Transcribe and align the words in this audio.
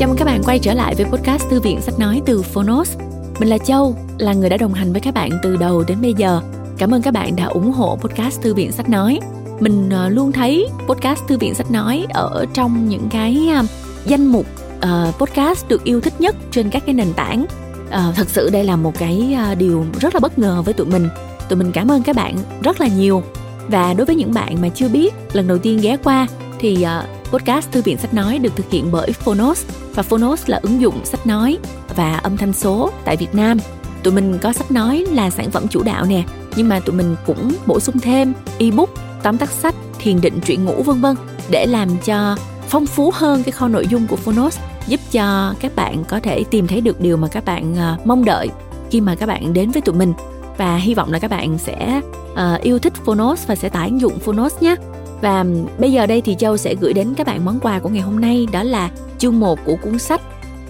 Chào 0.00 0.08
mừng 0.08 0.18
các 0.18 0.24
bạn 0.24 0.42
quay 0.42 0.58
trở 0.58 0.74
lại 0.74 0.94
với 0.94 1.06
podcast 1.06 1.48
Thư 1.50 1.60
viện 1.60 1.80
Sách 1.80 1.98
Nói 1.98 2.22
từ 2.26 2.42
Phonos. 2.42 2.96
Mình 3.38 3.48
là 3.48 3.58
Châu, 3.58 3.96
là 4.18 4.32
người 4.32 4.48
đã 4.48 4.56
đồng 4.56 4.72
hành 4.72 4.92
với 4.92 5.00
các 5.00 5.14
bạn 5.14 5.30
từ 5.42 5.56
đầu 5.56 5.84
đến 5.88 6.00
bây 6.02 6.14
giờ. 6.14 6.40
Cảm 6.78 6.94
ơn 6.94 7.02
các 7.02 7.14
bạn 7.14 7.36
đã 7.36 7.44
ủng 7.44 7.72
hộ 7.72 7.98
podcast 8.00 8.42
Thư 8.42 8.54
viện 8.54 8.72
Sách 8.72 8.88
Nói. 8.88 9.20
Mình 9.60 9.90
ờ, 9.90 10.08
luôn 10.08 10.32
thấy 10.32 10.68
podcast 10.88 11.20
Thư 11.28 11.38
viện 11.38 11.54
Sách 11.54 11.70
Nói 11.70 12.06
ở 12.10 12.46
trong 12.54 12.88
những 12.88 13.08
cái 13.10 13.48
à, 13.52 13.62
danh 14.06 14.26
mục 14.26 14.46
uh, 14.76 15.18
podcast 15.18 15.68
được 15.68 15.84
yêu 15.84 16.00
thích 16.00 16.20
nhất 16.20 16.36
trên 16.50 16.70
các 16.70 16.82
cái 16.86 16.94
nền 16.94 17.12
tảng. 17.12 17.46
Uh, 17.88 18.14
thật 18.16 18.28
sự 18.28 18.50
đây 18.50 18.64
là 18.64 18.76
một 18.76 18.98
cái 18.98 19.36
uh, 19.52 19.58
điều 19.58 19.84
rất 20.00 20.14
là 20.14 20.20
bất 20.20 20.38
ngờ 20.38 20.62
với 20.64 20.74
tụi 20.74 20.86
mình. 20.86 21.08
Tụi 21.48 21.58
mình 21.58 21.72
cảm 21.72 21.90
ơn 21.90 22.02
các 22.02 22.16
bạn 22.16 22.36
rất 22.62 22.80
là 22.80 22.88
nhiều. 22.88 23.22
Và 23.68 23.94
đối 23.94 24.06
với 24.06 24.16
những 24.16 24.34
bạn 24.34 24.56
mà 24.62 24.68
chưa 24.68 24.88
biết, 24.88 25.14
lần 25.32 25.48
đầu 25.48 25.58
tiên 25.58 25.78
ghé 25.82 25.96
qua 26.04 26.26
thì 26.58 26.84
uh, 26.84 27.19
podcast 27.30 27.72
Thư 27.72 27.82
viện 27.82 27.98
Sách 27.98 28.14
Nói 28.14 28.38
được 28.38 28.56
thực 28.56 28.70
hiện 28.70 28.88
bởi 28.92 29.12
Phonos 29.12 29.64
và 29.94 30.02
Phonos 30.02 30.42
là 30.46 30.60
ứng 30.62 30.80
dụng 30.80 31.04
sách 31.04 31.26
nói 31.26 31.58
và 31.96 32.16
âm 32.16 32.36
thanh 32.36 32.52
số 32.52 32.90
tại 33.04 33.16
Việt 33.16 33.34
Nam. 33.34 33.58
Tụi 34.02 34.14
mình 34.14 34.38
có 34.42 34.52
sách 34.52 34.70
nói 34.70 35.06
là 35.12 35.30
sản 35.30 35.50
phẩm 35.50 35.68
chủ 35.68 35.82
đạo 35.82 36.04
nè, 36.04 36.22
nhưng 36.56 36.68
mà 36.68 36.80
tụi 36.80 36.96
mình 36.96 37.16
cũng 37.26 37.52
bổ 37.66 37.80
sung 37.80 37.98
thêm 37.98 38.32
ebook, 38.58 38.90
tóm 39.22 39.38
tắt 39.38 39.50
sách, 39.50 39.74
thiền 39.98 40.20
định 40.20 40.40
truyện 40.44 40.64
ngủ 40.64 40.82
vân 40.82 41.00
vân 41.00 41.16
để 41.50 41.66
làm 41.66 41.88
cho 42.04 42.36
phong 42.68 42.86
phú 42.86 43.12
hơn 43.14 43.42
cái 43.42 43.52
kho 43.52 43.68
nội 43.68 43.86
dung 43.86 44.06
của 44.06 44.16
Phonos 44.16 44.58
giúp 44.86 45.00
cho 45.12 45.54
các 45.60 45.76
bạn 45.76 46.04
có 46.08 46.20
thể 46.20 46.44
tìm 46.50 46.66
thấy 46.66 46.80
được 46.80 47.00
điều 47.00 47.16
mà 47.16 47.28
các 47.28 47.44
bạn 47.44 47.76
ờ, 47.76 47.96
mong 48.04 48.24
đợi 48.24 48.48
khi 48.90 49.00
mà 49.00 49.14
các 49.14 49.26
bạn 49.26 49.52
đến 49.52 49.70
với 49.70 49.82
tụi 49.82 49.94
mình 49.94 50.12
và 50.56 50.76
hy 50.76 50.94
vọng 50.94 51.12
là 51.12 51.18
các 51.18 51.30
bạn 51.30 51.58
sẽ 51.58 52.00
uh, 52.32 52.62
yêu 52.62 52.78
thích 52.78 52.92
Phonos 53.04 53.46
và 53.46 53.54
sẽ 53.54 53.68
tải 53.68 53.88
ứng 53.88 54.00
dụng 54.00 54.18
Phonos 54.18 54.62
nhé. 54.62 54.76
Và 55.20 55.44
bây 55.78 55.92
giờ 55.92 56.06
đây 56.06 56.20
thì 56.20 56.34
Châu 56.38 56.56
sẽ 56.56 56.74
gửi 56.74 56.92
đến 56.92 57.14
các 57.16 57.26
bạn 57.26 57.44
món 57.44 57.60
quà 57.60 57.78
của 57.78 57.88
ngày 57.88 58.02
hôm 58.02 58.20
nay 58.20 58.46
đó 58.52 58.62
là 58.62 58.90
chương 59.18 59.40
1 59.40 59.58
của 59.64 59.76
cuốn 59.82 59.98
sách 59.98 60.20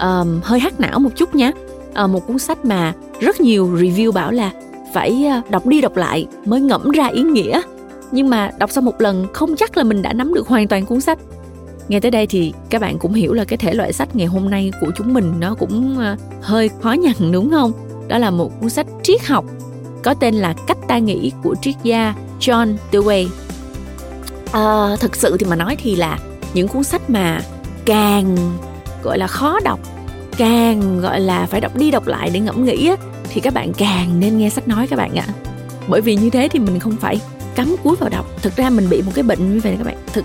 um, 0.01 0.41
hơi 0.43 0.61
hắc 0.61 0.81
não 0.81 0.99
một 0.99 1.11
chút 1.17 1.35
nhé. 1.35 1.53
Uh, 1.91 1.95
ờ, 1.95 2.07
một 2.07 2.27
cuốn 2.27 2.39
sách 2.39 2.65
mà 2.65 2.93
rất 3.21 3.41
nhiều 3.41 3.69
review 3.77 4.13
bảo 4.13 4.33
là 4.33 4.51
phải 4.95 5.27
ờ, 5.31 5.41
đọc 5.51 5.67
đi 5.67 5.81
đọc 5.81 5.97
lại 5.97 6.27
mới 6.45 6.61
ngẫm 6.61 6.91
ra 6.91 7.07
ý 7.07 7.23
nghĩa. 7.23 7.61
Nhưng 8.13 8.31
mà 8.31 8.51
đọc 8.59 8.71
xong 8.71 8.85
một 8.85 9.01
lần 9.01 9.27
không 9.33 9.57
chắc 9.57 9.77
là 9.77 9.85
mình 9.85 10.03
đã 10.03 10.13
nắm 10.13 10.35
được 10.35 10.49
hoàn 10.49 10.69
toàn 10.69 10.87
cuốn 10.87 11.01
sách. 11.01 11.19
Nghe 11.89 12.01
tới 12.01 12.11
đây 12.11 12.27
thì 12.27 12.53
các 12.71 12.81
bạn 12.81 12.99
cũng 12.99 13.13
hiểu 13.13 13.33
là 13.33 13.45
cái 13.45 13.57
thể 13.57 13.75
loại 13.75 13.93
sách 13.93 14.17
ngày 14.17 14.27
hôm 14.27 14.51
nay 14.51 14.73
của 14.81 14.91
chúng 14.97 15.15
mình 15.15 15.33
nó 15.41 15.55
cũng 15.55 15.99
ờ, 15.99 16.17
hơi 16.43 16.71
khó 16.81 16.93
nhằn 16.93 17.33
đúng 17.33 17.51
không? 17.51 17.73
Đó 18.09 18.19
là 18.19 18.31
một 18.31 18.61
cuốn 18.61 18.71
sách 18.71 18.87
triết 19.03 19.27
học 19.27 19.45
có 20.03 20.15
tên 20.15 20.35
là 20.35 20.55
Cách 20.67 20.79
ta 20.89 20.99
nghĩ 20.99 21.33
của 21.43 21.55
triết 21.63 21.75
gia 21.83 22.15
John 22.41 22.75
Dewey 22.93 23.29
à, 24.53 24.97
thực 25.01 25.17
sự 25.17 25.37
thì 25.37 25.47
mà 25.47 25.57
nói 25.57 25.77
thì 25.83 25.97
là 25.97 26.19
những 26.55 26.69
cuốn 26.69 26.85
sách 26.85 27.11
mà 27.11 27.41
càng 27.85 28.37
gọi 29.03 29.19
là 29.19 29.27
khó 29.27 29.61
đọc 29.61 29.81
càng 30.37 31.01
gọi 31.01 31.21
là 31.21 31.47
phải 31.47 31.61
đọc 31.61 31.77
đi 31.77 31.91
đọc 31.91 32.07
lại 32.07 32.31
để 32.33 32.41
ngẫm 32.41 32.65
nghĩ 32.65 32.89
á, 32.89 32.97
thì 33.29 33.41
các 33.41 33.55
bạn 33.55 33.73
càng 33.73 34.21
nên 34.21 34.39
nghe 34.39 34.51
sách 34.51 34.69
nói 34.69 34.87
các 34.87 34.97
bạn 34.97 35.15
ạ. 35.15 35.27
Bởi 35.89 36.01
vì 36.01 36.17
như 36.17 36.31
thế 36.31 36.49
thì 36.49 36.59
mình 36.59 36.81
không 36.81 36.97
phải 36.97 37.21
cắm 37.55 37.77
cúi 37.83 37.97
vào 37.97 38.09
đọc. 38.09 38.27
Thực 38.43 38.57
ra 38.57 38.71
mình 38.71 38.89
bị 38.91 39.03
một 39.03 39.13
cái 39.15 39.23
bệnh 39.23 39.55
như 39.55 39.61
vậy 39.65 39.75
các 39.79 39.87
bạn. 39.87 39.97
Thực 40.13 40.25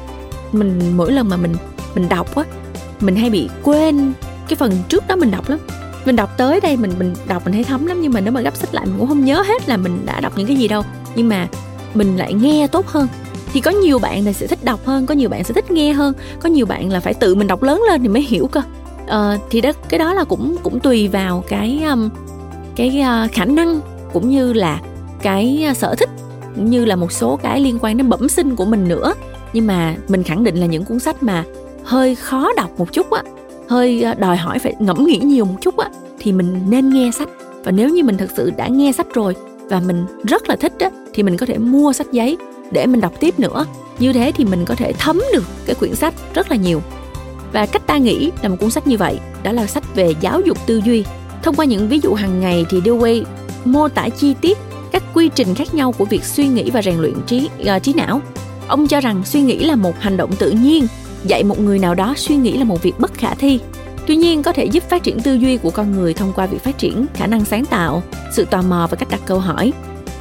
mình 0.52 0.98
mỗi 0.98 1.12
lần 1.12 1.30
mà 1.30 1.38
mình 1.38 1.56
mình 1.96 2.09
đọc 2.09 2.36
á 2.36 2.44
mình 3.00 3.16
hay 3.16 3.30
bị 3.30 3.50
quên 3.64 4.14
cái 4.48 4.56
phần 4.56 4.72
trước 4.90 5.08
đó 5.08 5.16
mình 5.16 5.31
đọc 5.31 5.50
lắm. 5.50 5.59
Mình 6.06 6.16
đọc 6.16 6.38
tới 6.38 6.62
đây 6.62 6.78
mình 6.78 6.92
mình 7.00 7.14
đọc 7.28 7.46
mình 7.46 7.53
thấy 7.53 7.64
thấm 7.64 7.86
lắm 7.86 8.02
nhưng 8.02 8.14
mà 8.14 8.20
nếu 8.20 8.31
mà 8.31 8.42
gấp 8.42 8.56
sách 8.56 8.73
lại 8.73 8.86
mình 8.86 8.96
cũng 9.00 9.08
không 9.08 9.26
nhớ 9.26 9.44
hết 9.48 9.70
là 9.70 9.78
mình 9.78 10.06
đã 10.06 10.20
đọc 10.20 10.34
những 10.38 10.48
cái 10.48 10.56
gì 10.56 10.68
đâu. 10.68 10.84
Nhưng 11.16 11.30
mà 11.30 11.48
mình 11.94 12.18
lại 12.18 12.34
nghe 12.34 12.68
tốt 12.68 12.88
hơn 12.88 13.08
thì 13.56 13.61
có 13.61 13.72
nhiều 13.72 14.00
bạn 14.00 14.23
này 14.23 14.34
sẽ 14.34 14.48
thích 14.48 14.64
đọc 14.64 14.86
hơn 14.86 15.06
có 15.06 15.14
nhiều 15.14 15.30
bạn 15.30 15.44
sẽ 15.44 15.53
thích 15.53 15.72
nghe 15.72 15.94
hơn 15.94 16.14
có 16.39 16.50
nhiều 16.50 16.66
bạn 16.66 16.92
là 16.92 17.00
phải 17.00 17.14
tự 17.14 17.36
mình 17.36 17.48
đọc 17.48 17.64
lớn 17.64 17.84
lên 17.89 18.02
thì 18.02 18.08
mới 18.08 18.22
hiểu 18.22 18.47
cơ. 18.47 18.62
Ờ, 19.08 19.38
thì 19.50 19.62
đó 19.62 19.72
cái 19.89 20.00
đó 20.00 20.14
là 20.14 20.23
cũng 20.23 20.56
cũng 20.64 20.80
tùy 20.80 21.08
vào 21.08 21.44
cái 21.47 21.84
um, 21.89 22.09
cái 22.75 23.02
uh, 23.02 23.31
khả 23.31 23.45
năng 23.45 23.80
cũng 24.14 24.30
như 24.30 24.53
là 24.53 24.81
cái 25.22 25.68
uh, 25.72 25.78
sở 25.78 25.96
thích 25.96 26.09
cũng 26.56 26.69
như 26.69 26.85
là 26.85 26.96
một 26.96 27.12
số 27.12 27.40
cái 27.44 27.59
liên 27.59 27.80
quan 27.81 27.97
đến 27.97 28.09
bẩm 28.09 28.30
sinh 28.30 28.56
của 28.56 28.66
mình 28.66 28.88
nữa. 28.88 29.13
Nhưng 29.53 29.68
mà 29.68 29.96
mình 30.07 30.24
khẳng 30.24 30.44
định 30.44 30.56
là 30.56 30.66
những 30.66 30.85
cuốn 30.85 31.00
sách 31.00 31.24
mà 31.24 31.44
hơi 31.84 32.16
khó 32.16 32.53
đọc 32.57 32.80
một 32.80 32.94
chút 32.94 33.12
á 33.12 33.24
hơi 33.69 34.01
ờ, 34.01 34.13
đòi 34.13 34.38
hỏi 34.38 34.59
phải 34.59 34.74
ngẫm 34.80 35.06
nghĩ 35.06 35.18
nhiều 35.18 35.46
một 35.46 35.56
chút 35.62 35.78
á 35.78 35.90
thì 36.19 36.31
mình 36.31 36.59
nên 36.69 36.90
nghe 36.90 37.12
sách. 37.12 37.30
Và 37.63 37.72
nếu 37.72 37.90
như 37.90 38.03
mình 38.03 38.18
thực 38.18 38.31
sự 38.38 38.51
đã 38.57 38.68
nghe 38.68 38.91
sách 38.91 39.07
rồi 39.13 39.35
và 39.69 39.80
mình 39.80 40.06
rất 40.24 40.50
là 40.50 40.56
thích 40.56 40.74
á 40.80 40.90
thì 41.13 41.24
mình 41.24 41.38
có 41.38 41.46
thể 41.46 41.57
mua 41.57 41.94
sách 41.94 42.12
giấy 42.12 42.38
để 42.75 42.88
mình 42.88 43.02
đọc 43.02 43.13
tiếp 43.19 43.40
nữa. 43.40 43.66
Như 44.00 44.13
thế 44.13 44.31
thì 44.36 44.46
mình 44.46 44.66
có 44.66 44.75
thể 44.75 44.94
thấm 44.94 45.22
được 45.34 45.44
cái 45.66 45.75
quyển 45.75 45.96
sách 45.96 46.13
rất 46.34 46.52
là 46.52 46.58
nhiều. 46.58 46.81
Và 47.53 47.66
cách 47.66 47.88
ta 47.88 47.97
nghĩ 47.97 48.31
là 48.41 48.50
một 48.50 48.56
cuốn 48.59 48.69
sách 48.69 48.88
như 48.88 48.97
vậy 48.97 49.19
đó 49.44 49.52
là 49.52 49.68
sách 49.68 49.96
về 49.96 50.13
giáo 50.22 50.41
dục 50.41 50.58
tư 50.66 50.81
duy. 50.86 51.03
Thông 51.44 51.56
qua 51.56 51.66
những 51.66 51.88
ví 51.88 52.00
dụ 52.03 52.13
hàng 52.13 52.40
ngày 52.40 52.66
thì 52.69 52.81
Dewey 52.81 53.24
mô 53.66 53.88
tả 53.88 54.09
chi 54.09 54.34
tiết 54.41 54.58
các 54.91 55.03
quy 55.13 55.30
trình 55.36 55.56
khác 55.56 55.74
nhau 55.74 55.91
của 55.91 56.06
việc 56.06 56.24
suy 56.24 56.47
nghĩ 56.47 56.69
và 56.69 56.81
rèn 56.81 56.96
luyện 56.96 57.13
trí 57.28 57.50
uh, 57.75 57.84
trí 57.84 57.94
não. 57.94 58.22
Ông 58.68 58.88
cho 58.88 59.02
rằng 59.02 59.24
suy 59.25 59.42
nghĩ 59.42 59.59
là 59.59 59.75
một 59.75 60.00
hành 60.00 60.18
động 60.18 60.31
tự 60.36 60.52
nhiên 60.52 60.88
dạy 61.24 61.44
một 61.44 61.59
người 61.59 61.80
nào 61.80 61.96
đó 61.96 62.13
suy 62.18 62.36
nghĩ 62.36 62.57
là 62.57 62.63
một 62.63 62.84
việc 62.84 63.00
bất 63.00 63.13
khả 63.13 63.34
thi. 63.34 63.59
Tuy 64.07 64.16
nhiên 64.16 64.44
có 64.44 64.53
thể 64.53 64.66
giúp 64.66 64.84
phát 64.90 65.03
triển 65.03 65.19
tư 65.19 65.34
duy 65.34 65.57
của 65.57 65.69
con 65.69 65.92
người 65.92 66.13
thông 66.13 66.34
qua 66.36 66.46
việc 66.46 66.63
phát 66.63 66.78
triển 66.78 67.06
khả 67.13 67.28
năng 67.28 67.46
sáng 67.46 67.66
tạo 67.66 68.03
sự 68.31 68.46
tò 68.46 68.62
mò 68.62 68.88
và 68.92 68.97
cách 68.97 69.09
đặt 69.12 69.22
câu 69.25 69.40
hỏi 69.40 69.74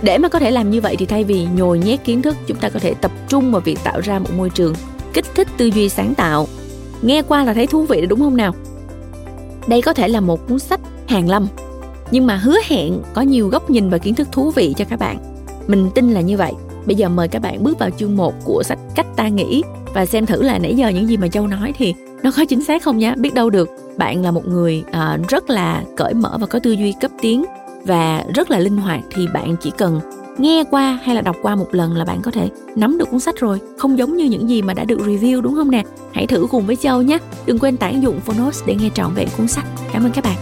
để 0.02 0.18
mà 0.18 0.28
có 0.28 0.38
thể 0.38 0.50
làm 0.50 0.70
như 0.70 0.80
vậy 0.80 0.96
thì 0.98 1.06
thay 1.06 1.24
vì 1.24 1.46
nhồi 1.54 1.78
nhét 1.78 2.04
kiến 2.04 2.22
thức 2.22 2.36
chúng 2.46 2.56
ta 2.56 2.68
có 2.68 2.80
thể 2.80 2.94
tập 2.94 3.10
trung 3.28 3.52
vào 3.52 3.60
việc 3.60 3.78
tạo 3.84 4.00
ra 4.00 4.18
một 4.18 4.30
môi 4.36 4.50
trường 4.50 4.74
kích 5.12 5.24
thích 5.34 5.48
tư 5.56 5.66
duy 5.66 5.88
sáng 5.88 6.14
tạo. 6.14 6.48
Nghe 7.02 7.22
qua 7.22 7.44
là 7.44 7.54
thấy 7.54 7.66
thú 7.66 7.82
vị 7.82 8.06
đúng 8.06 8.20
không 8.20 8.36
nào? 8.36 8.54
Đây 9.68 9.82
có 9.82 9.92
thể 9.92 10.08
là 10.08 10.20
một 10.20 10.48
cuốn 10.48 10.58
sách 10.58 10.80
hàng 11.08 11.28
lâm 11.28 11.46
nhưng 12.10 12.26
mà 12.26 12.36
hứa 12.36 12.56
hẹn 12.66 13.02
có 13.14 13.22
nhiều 13.22 13.48
góc 13.48 13.70
nhìn 13.70 13.90
và 13.90 13.98
kiến 13.98 14.14
thức 14.14 14.28
thú 14.32 14.50
vị 14.50 14.74
cho 14.76 14.84
các 14.84 14.98
bạn. 14.98 15.18
Mình 15.66 15.90
tin 15.94 16.10
là 16.10 16.20
như 16.20 16.36
vậy. 16.36 16.52
Bây 16.86 16.96
giờ 16.96 17.08
mời 17.08 17.28
các 17.28 17.42
bạn 17.42 17.64
bước 17.64 17.78
vào 17.78 17.90
chương 17.90 18.16
1 18.16 18.34
của 18.44 18.62
sách 18.62 18.78
cách 18.94 19.06
ta 19.16 19.28
nghĩ 19.28 19.62
và 19.94 20.06
xem 20.06 20.26
thử 20.26 20.42
là 20.42 20.58
nãy 20.58 20.74
giờ 20.74 20.88
những 20.88 21.08
gì 21.08 21.16
mà 21.16 21.28
châu 21.28 21.46
nói 21.46 21.72
thì 21.78 21.94
nó 22.22 22.30
có 22.36 22.44
chính 22.44 22.64
xác 22.64 22.82
không 22.82 22.98
nhá? 22.98 23.14
Biết 23.18 23.34
đâu 23.34 23.50
được 23.50 23.70
bạn 23.96 24.22
là 24.22 24.30
một 24.30 24.48
người 24.48 24.84
uh, 24.88 25.28
rất 25.28 25.50
là 25.50 25.82
cởi 25.96 26.14
mở 26.14 26.36
và 26.40 26.46
có 26.46 26.58
tư 26.58 26.72
duy 26.72 26.94
cấp 27.00 27.10
tiến 27.20 27.44
và 27.86 28.24
rất 28.34 28.50
là 28.50 28.58
linh 28.58 28.76
hoạt 28.76 29.00
thì 29.10 29.26
bạn 29.34 29.56
chỉ 29.60 29.70
cần 29.78 30.00
nghe 30.38 30.64
qua 30.70 30.98
hay 31.02 31.14
là 31.14 31.20
đọc 31.20 31.36
qua 31.42 31.54
một 31.56 31.68
lần 31.70 31.96
là 31.96 32.04
bạn 32.04 32.22
có 32.22 32.30
thể 32.30 32.50
nắm 32.76 32.98
được 32.98 33.10
cuốn 33.10 33.20
sách 33.20 33.36
rồi. 33.36 33.60
Không 33.78 33.98
giống 33.98 34.16
như 34.16 34.24
những 34.24 34.48
gì 34.48 34.62
mà 34.62 34.74
đã 34.74 34.84
được 34.84 34.98
review, 35.00 35.40
đúng 35.40 35.54
không 35.54 35.70
nè? 35.70 35.82
Hãy 36.12 36.26
thử 36.26 36.46
cùng 36.50 36.66
với 36.66 36.76
châu 36.76 37.02
nhé. 37.02 37.18
Đừng 37.46 37.58
quên 37.58 37.76
tải 37.76 38.00
dụng 38.00 38.20
phonos 38.20 38.62
để 38.66 38.74
nghe 38.74 38.88
trọn 38.94 39.14
vẹn 39.14 39.28
cuốn 39.36 39.48
sách. 39.48 39.64
Cảm 39.92 40.04
ơn 40.04 40.12
các 40.12 40.24
bạn. 40.24 40.36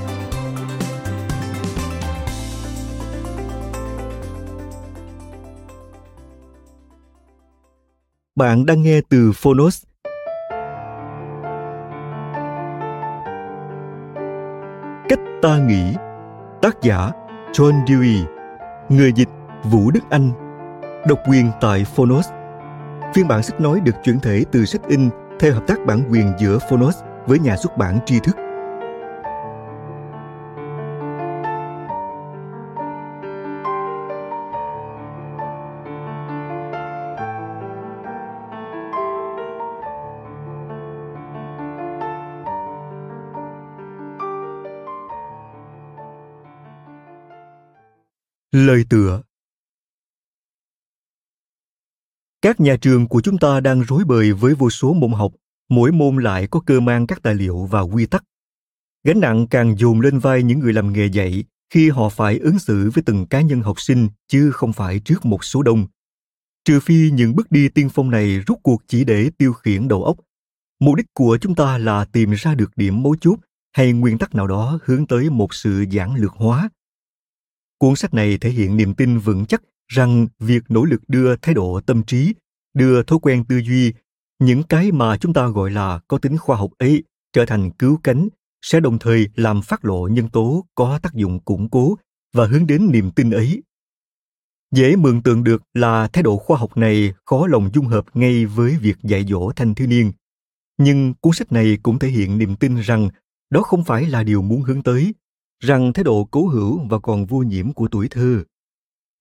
Bạn 8.37 8.67
đang 8.67 8.83
nghe 8.83 9.01
từ 9.09 9.33
Phonos. 9.33 9.85
Cách 15.09 15.21
ta 15.43 15.59
nghĩ, 15.59 15.95
Tác 16.63 16.83
giả 16.83 17.11
John 17.53 17.85
Dewey, 17.85 18.25
Người 18.89 19.13
dịch 19.13 19.29
Vũ 19.65 19.91
Đức 19.91 20.01
Anh, 20.11 20.31
Độc 21.07 21.19
quyền 21.29 21.51
tại 21.61 21.85
Phonos 21.85 22.29
Phiên 23.15 23.29
bản 23.29 23.43
sách 23.43 23.61
nói 23.61 23.81
được 23.81 23.95
chuyển 24.05 24.21
thể 24.21 24.45
từ 24.53 24.65
sách 24.65 24.81
in 24.89 25.11
theo 25.41 25.55
hợp 25.55 25.67
tác 25.67 25.87
bản 25.87 26.03
quyền 26.11 26.33
giữa 26.39 26.59
Phonos 26.71 26.97
với 27.27 27.39
nhà 27.39 27.57
xuất 27.57 27.77
bản 27.77 27.99
tri 28.07 28.19
thức. 28.19 28.37
Lời 48.53 48.85
tựa 48.91 49.23
Các 52.43 52.61
nhà 52.61 52.77
trường 52.81 53.09
của 53.09 53.21
chúng 53.21 53.39
ta 53.39 53.61
đang 53.61 53.81
rối 53.81 54.05
bời 54.05 54.33
với 54.33 54.55
vô 54.55 54.71
số 54.71 54.93
môn 54.93 55.13
học, 55.13 55.33
mỗi 55.69 55.93
môn 55.93 56.17
lại 56.17 56.47
có 56.47 56.61
cơ 56.61 56.81
mang 56.81 57.07
các 57.07 57.23
tài 57.23 57.35
liệu 57.35 57.69
và 57.71 57.81
quy 57.81 58.07
tắc. 58.07 58.25
Gánh 59.05 59.21
nặng 59.21 59.47
càng 59.51 59.77
dồn 59.79 60.01
lên 60.01 60.19
vai 60.19 60.43
những 60.43 60.59
người 60.59 60.73
làm 60.73 60.93
nghề 60.93 61.07
dạy 61.07 61.45
khi 61.71 61.91
họ 61.91 62.09
phải 62.09 62.39
ứng 62.39 62.59
xử 62.59 62.91
với 62.95 63.03
từng 63.07 63.27
cá 63.27 63.41
nhân 63.41 63.61
học 63.61 63.81
sinh 63.81 64.09
chứ 64.29 64.51
không 64.51 64.73
phải 64.73 65.01
trước 65.01 65.25
một 65.25 65.45
số 65.45 65.63
đông. 65.63 65.87
Trừ 66.65 66.81
phi 66.81 67.11
những 67.11 67.37
bước 67.37 67.51
đi 67.51 67.69
tiên 67.69 67.89
phong 67.95 68.11
này 68.11 68.39
rút 68.47 68.59
cuộc 68.63 68.83
chỉ 68.87 69.05
để 69.05 69.31
tiêu 69.39 69.53
khiển 69.53 69.89
đầu 69.89 70.05
óc. 70.05 70.17
Mục 70.81 70.95
đích 70.95 71.07
của 71.15 71.39
chúng 71.41 71.55
ta 71.55 71.79
là 71.79 72.05
tìm 72.05 72.33
ra 72.33 72.55
được 72.55 72.71
điểm 72.77 73.03
mấu 73.03 73.17
chốt 73.21 73.39
hay 73.73 73.93
nguyên 73.93 74.19
tắc 74.19 74.35
nào 74.35 74.47
đó 74.47 74.79
hướng 74.85 75.07
tới 75.07 75.31
một 75.31 75.55
sự 75.55 75.85
giản 75.91 76.15
lược 76.15 76.33
hóa 76.33 76.69
Cuốn 77.83 77.97
sách 77.97 78.15
này 78.15 78.39
thể 78.39 78.51
hiện 78.51 78.77
niềm 78.77 78.95
tin 78.95 79.19
vững 79.19 79.47
chắc 79.47 79.63
rằng 79.89 80.27
việc 80.39 80.63
nỗ 80.69 80.85
lực 80.85 81.03
đưa 81.09 81.37
thái 81.37 81.55
độ 81.55 81.81
tâm 81.87 82.03
trí, 82.03 82.35
đưa 82.75 83.03
thói 83.03 83.19
quen 83.23 83.45
tư 83.45 83.59
duy, 83.59 83.93
những 84.39 84.63
cái 84.63 84.93
mà 84.93 85.17
chúng 85.17 85.33
ta 85.33 85.47
gọi 85.47 85.71
là 85.71 86.01
có 86.09 86.19
tính 86.19 86.39
khoa 86.39 86.57
học 86.57 86.71
ấy 86.79 87.03
trở 87.33 87.47
thành 87.47 87.71
cứu 87.71 88.01
cánh 88.03 88.29
sẽ 88.63 88.81
đồng 88.81 88.99
thời 88.99 89.29
làm 89.35 89.63
phát 89.63 89.85
lộ 89.85 90.09
nhân 90.09 90.29
tố 90.29 90.67
có 90.75 90.99
tác 91.03 91.15
dụng 91.15 91.41
củng 91.41 91.69
cố 91.69 91.97
và 92.35 92.47
hướng 92.47 92.67
đến 92.67 92.91
niềm 92.93 93.11
tin 93.11 93.31
ấy. 93.31 93.63
Dễ 94.75 94.97
mường 94.97 95.23
tượng 95.23 95.45
được 95.45 95.63
là 95.75 96.09
thái 96.09 96.23
độ 96.23 96.37
khoa 96.37 96.59
học 96.59 96.77
này 96.77 97.13
khó 97.25 97.47
lòng 97.47 97.71
dung 97.75 97.87
hợp 97.87 98.05
ngay 98.15 98.47
với 98.47 98.77
việc 98.77 98.97
dạy 99.03 99.25
dỗ 99.29 99.53
thanh 99.57 99.75
thiếu 99.75 99.87
niên. 99.87 100.13
Nhưng 100.79 101.15
cuốn 101.15 101.33
sách 101.33 101.53
này 101.53 101.79
cũng 101.83 101.99
thể 101.99 102.09
hiện 102.09 102.39
niềm 102.39 102.57
tin 102.57 102.77
rằng 102.77 103.09
đó 103.51 103.63
không 103.63 103.85
phải 103.85 104.07
là 104.07 104.23
điều 104.23 104.43
muốn 104.43 104.63
hướng 104.63 104.83
tới 104.83 105.15
rằng 105.63 105.93
thái 105.93 106.05
độ 106.05 106.29
cố 106.31 106.47
hữu 106.47 106.87
và 106.89 106.99
còn 106.99 107.27
vô 107.27 107.39
nhiễm 107.39 107.73
của 107.73 107.89
tuổi 107.89 108.09
thơ. 108.09 108.45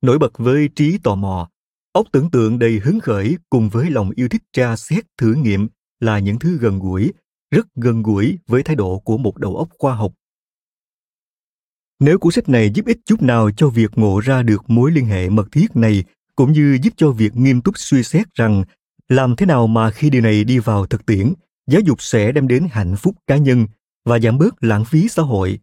Nổi 0.01 0.19
bật 0.19 0.37
với 0.37 0.69
trí 0.75 0.97
tò 0.97 1.15
mò, 1.15 1.49
óc 1.91 2.07
tưởng 2.11 2.31
tượng 2.31 2.59
đầy 2.59 2.79
hứng 2.79 2.99
khởi 2.99 3.37
cùng 3.49 3.69
với 3.69 3.91
lòng 3.91 4.11
yêu 4.15 4.29
thích 4.29 4.43
tra 4.53 4.75
xét 4.75 5.05
thử 5.17 5.33
nghiệm 5.33 5.67
là 5.99 6.19
những 6.19 6.39
thứ 6.39 6.57
gần 6.57 6.79
gũi, 6.79 7.13
rất 7.51 7.67
gần 7.75 8.03
gũi 8.03 8.37
với 8.47 8.63
thái 8.63 8.75
độ 8.75 8.99
của 8.99 9.17
một 9.17 9.37
đầu 9.37 9.57
óc 9.57 9.69
khoa 9.79 9.95
học. 9.95 10.13
Nếu 11.99 12.19
cuốn 12.19 12.31
sách 12.31 12.49
này 12.49 12.71
giúp 12.73 12.85
ích 12.85 12.99
chút 13.05 13.21
nào 13.21 13.51
cho 13.51 13.69
việc 13.69 13.91
ngộ 13.95 14.19
ra 14.19 14.43
được 14.43 14.69
mối 14.69 14.91
liên 14.91 15.05
hệ 15.05 15.29
mật 15.29 15.51
thiết 15.51 15.75
này, 15.75 16.03
cũng 16.35 16.51
như 16.51 16.77
giúp 16.81 16.93
cho 16.97 17.11
việc 17.11 17.35
nghiêm 17.35 17.61
túc 17.61 17.77
suy 17.77 18.03
xét 18.03 18.33
rằng 18.33 18.63
làm 19.09 19.35
thế 19.35 19.45
nào 19.45 19.67
mà 19.67 19.91
khi 19.91 20.09
điều 20.09 20.21
này 20.21 20.43
đi 20.43 20.59
vào 20.59 20.85
thực 20.85 21.05
tiễn, 21.05 21.33
giáo 21.67 21.81
dục 21.81 22.01
sẽ 22.01 22.31
đem 22.31 22.47
đến 22.47 22.67
hạnh 22.71 22.95
phúc 22.95 23.15
cá 23.27 23.37
nhân 23.37 23.67
và 24.05 24.19
giảm 24.19 24.37
bớt 24.37 24.63
lãng 24.63 24.85
phí 24.85 25.07
xã 25.09 25.21
hội 25.21 25.59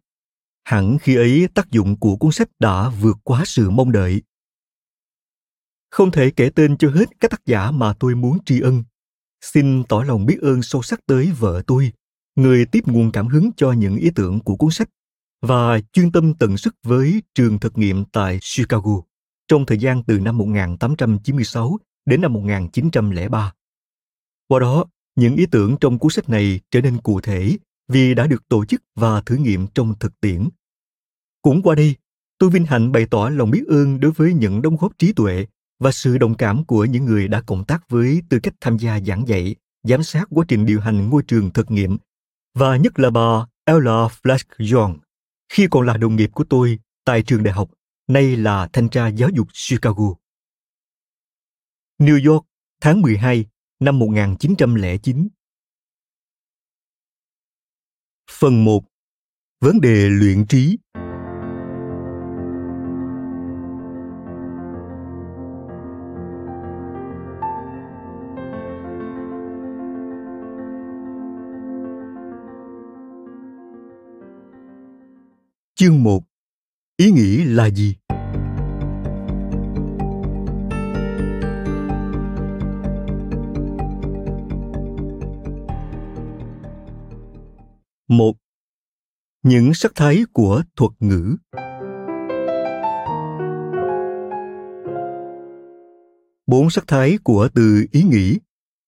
hẳn 0.68 0.98
khi 0.98 1.16
ấy 1.16 1.48
tác 1.54 1.70
dụng 1.70 1.96
của 1.96 2.16
cuốn 2.16 2.32
sách 2.32 2.48
đã 2.58 2.88
vượt 2.88 3.16
quá 3.24 3.42
sự 3.46 3.70
mong 3.70 3.92
đợi 3.92 4.22
không 5.90 6.10
thể 6.10 6.30
kể 6.30 6.50
tên 6.54 6.76
cho 6.76 6.90
hết 6.90 7.04
các 7.20 7.30
tác 7.30 7.46
giả 7.46 7.70
mà 7.70 7.94
tôi 8.00 8.14
muốn 8.14 8.38
tri 8.44 8.60
ân 8.60 8.84
xin 9.40 9.84
tỏ 9.84 10.02
lòng 10.02 10.26
biết 10.26 10.38
ơn 10.42 10.62
sâu 10.62 10.82
sắc 10.82 11.06
tới 11.06 11.32
vợ 11.38 11.62
tôi 11.66 11.92
người 12.36 12.66
tiếp 12.66 12.80
nguồn 12.86 13.12
cảm 13.12 13.26
hứng 13.26 13.50
cho 13.56 13.72
những 13.72 13.96
ý 13.96 14.10
tưởng 14.14 14.40
của 14.40 14.56
cuốn 14.56 14.70
sách 14.70 14.88
và 15.42 15.80
chuyên 15.92 16.12
tâm 16.12 16.34
tận 16.34 16.56
sức 16.56 16.74
với 16.82 17.22
trường 17.34 17.58
thực 17.58 17.78
nghiệm 17.78 18.04
tại 18.04 18.38
Chicago 18.42 19.02
trong 19.48 19.66
thời 19.66 19.78
gian 19.78 20.02
từ 20.02 20.20
năm 20.20 20.38
1896 20.38 21.78
đến 22.06 22.20
năm 22.20 22.32
1903. 22.32 23.52
Qua 24.48 24.60
đó, 24.60 24.84
những 25.16 25.36
ý 25.36 25.46
tưởng 25.46 25.76
trong 25.80 25.98
cuốn 25.98 26.10
sách 26.10 26.28
này 26.28 26.60
trở 26.70 26.80
nên 26.80 27.00
cụ 27.00 27.20
thể 27.20 27.56
vì 27.88 28.14
đã 28.14 28.26
được 28.26 28.48
tổ 28.48 28.64
chức 28.64 28.82
và 28.94 29.20
thử 29.20 29.36
nghiệm 29.36 29.66
trong 29.66 29.94
thực 29.98 30.20
tiễn. 30.20 30.48
Cũng 31.42 31.62
qua 31.62 31.74
đây, 31.74 31.96
tôi 32.38 32.50
vinh 32.50 32.66
hạnh 32.66 32.92
bày 32.92 33.06
tỏ 33.10 33.28
lòng 33.28 33.50
biết 33.50 33.64
ơn 33.68 34.00
đối 34.00 34.12
với 34.12 34.34
những 34.34 34.62
đóng 34.62 34.76
góp 34.76 34.98
trí 34.98 35.12
tuệ 35.12 35.46
và 35.78 35.92
sự 35.92 36.18
đồng 36.18 36.34
cảm 36.34 36.64
của 36.64 36.84
những 36.84 37.04
người 37.04 37.28
đã 37.28 37.40
cộng 37.40 37.64
tác 37.64 37.88
với 37.88 38.22
tư 38.28 38.38
cách 38.42 38.54
tham 38.60 38.76
gia 38.76 39.00
giảng 39.00 39.28
dạy, 39.28 39.54
giám 39.82 40.02
sát 40.02 40.24
quá 40.30 40.44
trình 40.48 40.66
điều 40.66 40.80
hành 40.80 41.08
ngôi 41.08 41.22
trường 41.22 41.50
thực 41.50 41.70
nghiệm, 41.70 41.98
và 42.54 42.76
nhất 42.76 42.98
là 42.98 43.10
bà 43.10 43.46
Ella 43.64 44.08
Flash 44.22 44.74
Young, 44.76 44.98
khi 45.48 45.66
còn 45.70 45.86
là 45.86 45.96
đồng 45.96 46.16
nghiệp 46.16 46.30
của 46.32 46.44
tôi 46.44 46.78
tại 47.04 47.22
trường 47.22 47.42
đại 47.42 47.54
học, 47.54 47.70
nay 48.08 48.36
là 48.36 48.68
thanh 48.72 48.88
tra 48.88 49.08
giáo 49.08 49.30
dục 49.30 49.48
Chicago. 49.68 50.14
New 51.98 52.30
York, 52.30 52.46
tháng 52.80 53.00
12 53.00 53.46
năm 53.80 53.98
1909. 53.98 55.28
Phần 58.30 58.64
1. 58.64 58.84
Vấn 59.60 59.80
đề 59.80 60.08
luyện 60.08 60.46
trí 60.46 60.78
Chương 75.74 76.02
1 76.02 76.22
Ý 76.96 77.10
nghĩ 77.10 77.44
là 77.44 77.70
gì? 77.70 77.96
Những 89.42 89.74
sắc 89.74 89.92
thái 89.94 90.24
của 90.32 90.62
thuật 90.76 90.92
ngữ. 91.00 91.36
Bốn 96.46 96.70
sắc 96.70 96.84
thái 96.86 97.18
của 97.24 97.48
từ 97.54 97.86
ý 97.92 98.02
nghĩ, 98.02 98.38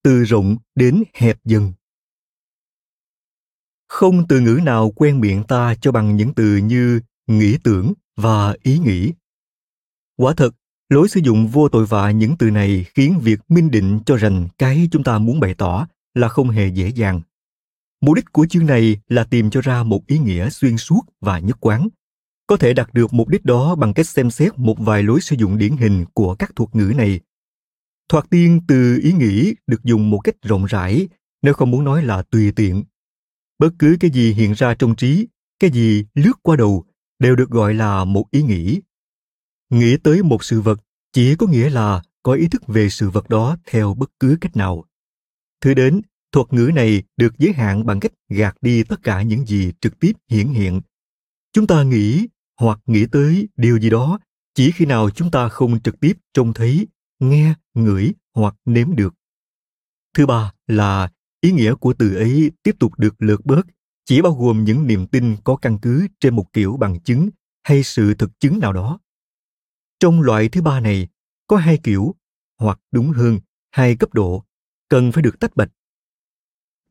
từ 0.02 0.25
rộng 0.25 0.56
đến 0.75 1.02
hẹp 1.14 1.38
dần. 1.44 1.73
Không 3.88 4.29
từ 4.29 4.41
ngữ 4.41 4.61
nào 4.64 4.93
quen 4.97 5.20
miệng 5.20 5.44
ta 5.44 5.75
cho 5.81 5.93
bằng 5.93 6.17
những 6.17 6.35
từ 6.35 6.56
như 6.56 7.00
nghĩ 7.26 7.58
tưởng 7.64 7.93
và 8.17 8.55
ý 8.62 8.79
nghĩ. 8.79 9.12
Quả 10.17 10.35
thật 10.37 10.55
lối 10.88 11.08
sử 11.08 11.20
dụng 11.20 11.49
vô 11.49 11.69
tội 11.69 11.87
vạ 11.87 12.11
những 12.11 12.37
từ 12.38 12.50
này 12.50 12.85
khiến 12.94 13.19
việc 13.23 13.41
minh 13.49 13.70
định 13.70 14.00
cho 14.06 14.17
rằng 14.17 14.49
cái 14.58 14.88
chúng 14.91 15.05
ta 15.05 15.19
muốn 15.19 15.41
bày 15.41 15.55
tỏ 15.55 15.87
là 16.14 16.29
không 16.29 16.49
hề 16.49 16.67
dễ 16.67 16.88
dàng 16.88 17.20
mục 18.00 18.14
đích 18.14 18.32
của 18.32 18.47
chương 18.50 18.67
này 18.67 19.00
là 19.08 19.25
tìm 19.25 19.50
cho 19.50 19.61
ra 19.61 19.82
một 19.82 20.06
ý 20.06 20.19
nghĩa 20.19 20.50
xuyên 20.50 20.76
suốt 20.76 21.00
và 21.20 21.38
nhất 21.38 21.56
quán. 21.61 21.88
Có 22.47 22.56
thể 22.56 22.73
đạt 22.73 22.94
được 22.94 23.12
mục 23.12 23.29
đích 23.29 23.44
đó 23.44 23.75
bằng 23.75 23.94
cách 23.94 24.08
xem 24.08 24.31
xét 24.31 24.58
một 24.58 24.76
vài 24.79 25.02
lối 25.02 25.20
sử 25.20 25.37
dụng 25.37 25.58
điển 25.58 25.76
hình 25.76 26.05
của 26.14 26.35
các 26.35 26.56
thuật 26.56 26.75
ngữ 26.75 26.93
này. 26.97 27.20
Thoạt 28.08 28.31
tiên, 28.31 28.61
từ 28.69 29.00
ý 29.02 29.12
nghĩ 29.12 29.55
được 29.67 29.85
dùng 29.85 30.11
một 30.11 30.19
cách 30.19 30.35
rộng 30.43 30.64
rãi, 30.64 31.08
nếu 31.43 31.55
không 31.55 31.70
muốn 31.70 31.85
nói 31.85 32.02
là 32.02 32.23
tùy 32.23 32.52
tiện. 32.52 32.85
Bất 33.58 33.70
cứ 33.79 33.97
cái 34.00 34.11
gì 34.11 34.32
hiện 34.32 34.52
ra 34.52 34.75
trong 34.75 34.97
trí, 34.97 35.26
cái 35.58 35.70
gì 35.70 36.05
lướt 36.14 36.32
qua 36.43 36.56
đầu, 36.56 36.85
đều 37.19 37.37
được 37.37 37.50
gọi 37.50 37.75
là 37.75 38.05
một 38.05 38.25
ý 38.31 38.43
nghĩ. 38.43 38.81
Nghĩ 39.70 39.97
tới 39.97 40.23
một 40.23 40.44
sự 40.44 40.61
vật, 40.61 40.81
chỉ 41.12 41.37
có 41.37 41.47
nghĩa 41.47 41.70
là 41.70 42.02
có 42.23 42.32
ý 42.32 42.49
thức 42.49 42.67
về 42.67 42.88
sự 42.88 43.11
vật 43.11 43.29
đó 43.29 43.56
theo 43.67 43.94
bất 43.94 44.11
cứ 44.20 44.37
cách 44.41 44.56
nào. 44.56 44.85
Thứ 45.61 45.75
đến 45.75 46.00
thuật 46.32 46.52
ngữ 46.52 46.70
này 46.74 47.02
được 47.16 47.38
giới 47.38 47.52
hạn 47.52 47.86
bằng 47.86 48.00
cách 48.00 48.12
gạt 48.28 48.56
đi 48.60 48.84
tất 48.84 49.02
cả 49.02 49.22
những 49.22 49.46
gì 49.46 49.72
trực 49.80 50.00
tiếp 50.00 50.12
hiển 50.28 50.48
hiện. 50.48 50.80
Chúng 51.52 51.66
ta 51.66 51.82
nghĩ 51.82 52.28
hoặc 52.60 52.80
nghĩ 52.86 53.06
tới 53.06 53.48
điều 53.56 53.78
gì 53.78 53.90
đó, 53.90 54.18
chỉ 54.54 54.70
khi 54.70 54.86
nào 54.86 55.10
chúng 55.10 55.30
ta 55.30 55.48
không 55.48 55.80
trực 55.80 56.00
tiếp 56.00 56.12
trông 56.34 56.52
thấy, 56.52 56.86
nghe, 57.18 57.54
ngửi 57.74 58.12
hoặc 58.34 58.54
nếm 58.64 58.96
được. 58.96 59.14
Thứ 60.14 60.26
ba 60.26 60.52
là 60.66 61.12
ý 61.40 61.52
nghĩa 61.52 61.74
của 61.74 61.92
từ 61.92 62.14
ấy 62.14 62.50
tiếp 62.62 62.76
tục 62.78 62.98
được 62.98 63.14
lược 63.18 63.46
bớt, 63.46 63.66
chỉ 64.04 64.22
bao 64.22 64.32
gồm 64.32 64.64
những 64.64 64.87
niềm 64.87 65.06
tin 65.06 65.37
có 65.44 65.56
căn 65.56 65.78
cứ 65.78 66.06
trên 66.20 66.37
một 66.37 66.52
kiểu 66.52 66.76
bằng 66.76 67.00
chứng 67.00 67.30
hay 67.62 67.82
sự 67.82 68.14
thực 68.14 68.40
chứng 68.40 68.58
nào 68.58 68.72
đó. 68.72 68.99
Trong 70.00 70.22
loại 70.22 70.49
thứ 70.49 70.62
ba 70.62 70.80
này, 70.80 71.08
có 71.46 71.56
hai 71.56 71.78
kiểu, 71.82 72.14
hoặc 72.58 72.80
đúng 72.90 73.10
hơn, 73.10 73.38
hai 73.70 73.96
cấp 73.96 74.14
độ, 74.14 74.44
cần 74.88 75.12
phải 75.12 75.22
được 75.22 75.40
tách 75.40 75.56
bạch 75.56 75.70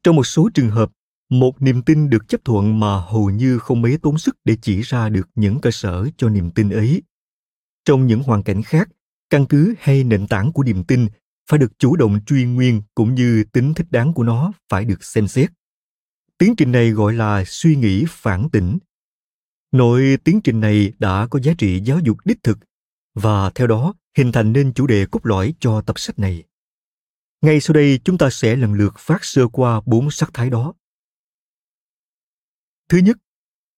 trong 0.04 0.16
một 0.16 0.28
số 0.28 0.50
trường 0.54 0.70
hợp, 0.70 0.92
một 1.30 1.62
niềm 1.62 1.82
tin 1.82 2.10
được 2.10 2.28
chấp 2.28 2.46
thuận 2.46 2.80
mà 2.80 3.00
hầu 3.00 3.30
như 3.30 3.60
không 3.60 3.82
mấy 3.82 3.98
tốn 3.98 4.18
sức 4.18 4.36
để 4.46 4.58
chỉ 4.62 4.82
ra 4.82 5.10
được 5.10 5.30
những 5.36 5.62
cơ 5.62 5.72
sở 5.72 6.08
cho 6.18 6.30
niềm 6.30 6.52
tin 6.52 6.70
ấy 6.70 7.02
trong 7.90 8.08
những 8.08 8.24
hoàn 8.24 8.44
cảnh 8.44 8.64
khác, 8.64 8.90
căn 9.30 9.46
cứ 9.46 9.76
hay 9.80 10.04
nền 10.04 10.28
tảng 10.28 10.52
của 10.52 10.64
niềm 10.64 10.84
tin 10.84 11.08
phải 11.50 11.60
được 11.60 11.80
chủ 11.80 11.96
động 11.96 12.20
truy 12.26 12.46
nguyên 12.46 12.82
cũng 12.96 13.16
như 13.16 13.44
tính 13.44 13.74
thích 13.74 13.88
đáng 13.90 14.14
của 14.14 14.24
nó 14.24 14.52
phải 14.70 14.86
được 14.86 15.04
xem 15.04 15.28
xét. 15.28 15.52
Tiến 16.38 16.56
trình 16.56 16.72
này 16.72 16.92
gọi 16.92 17.14
là 17.14 17.44
suy 17.46 17.76
nghĩ 17.76 18.06
phản 18.10 18.50
tỉnh. 18.50 18.78
Nội 19.72 20.18
tiến 20.24 20.42
trình 20.44 20.60
này 20.60 20.94
đã 21.00 21.28
có 21.28 21.40
giá 21.40 21.54
trị 21.58 21.80
giáo 21.80 22.00
dục 22.00 22.18
đích 22.26 22.44
thực 22.44 22.58
và 23.16 23.50
theo 23.50 23.68
đó 23.68 23.94
hình 24.18 24.32
thành 24.32 24.54
nên 24.54 24.74
chủ 24.74 24.88
đề 24.88 25.06
cốt 25.12 25.26
lõi 25.26 25.54
cho 25.60 25.82
tập 25.82 26.00
sách 26.00 26.20
này. 26.20 26.44
Ngay 27.42 27.60
sau 27.60 27.74
đây 27.74 28.00
chúng 28.04 28.18
ta 28.18 28.30
sẽ 28.30 28.56
lần 28.56 28.74
lượt 28.74 28.94
phát 28.98 29.24
sơ 29.24 29.48
qua 29.48 29.82
bốn 29.86 30.12
sắc 30.12 30.30
thái 30.34 30.50
đó. 30.50 30.74
Thứ 32.90 32.98
nhất, 32.98 33.18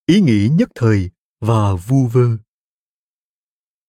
ý 0.06 0.22
nghĩ 0.22 0.50
nhất 0.54 0.70
thời 0.76 1.10
và 1.40 1.74
vu 1.74 2.08
vơ. 2.08 2.38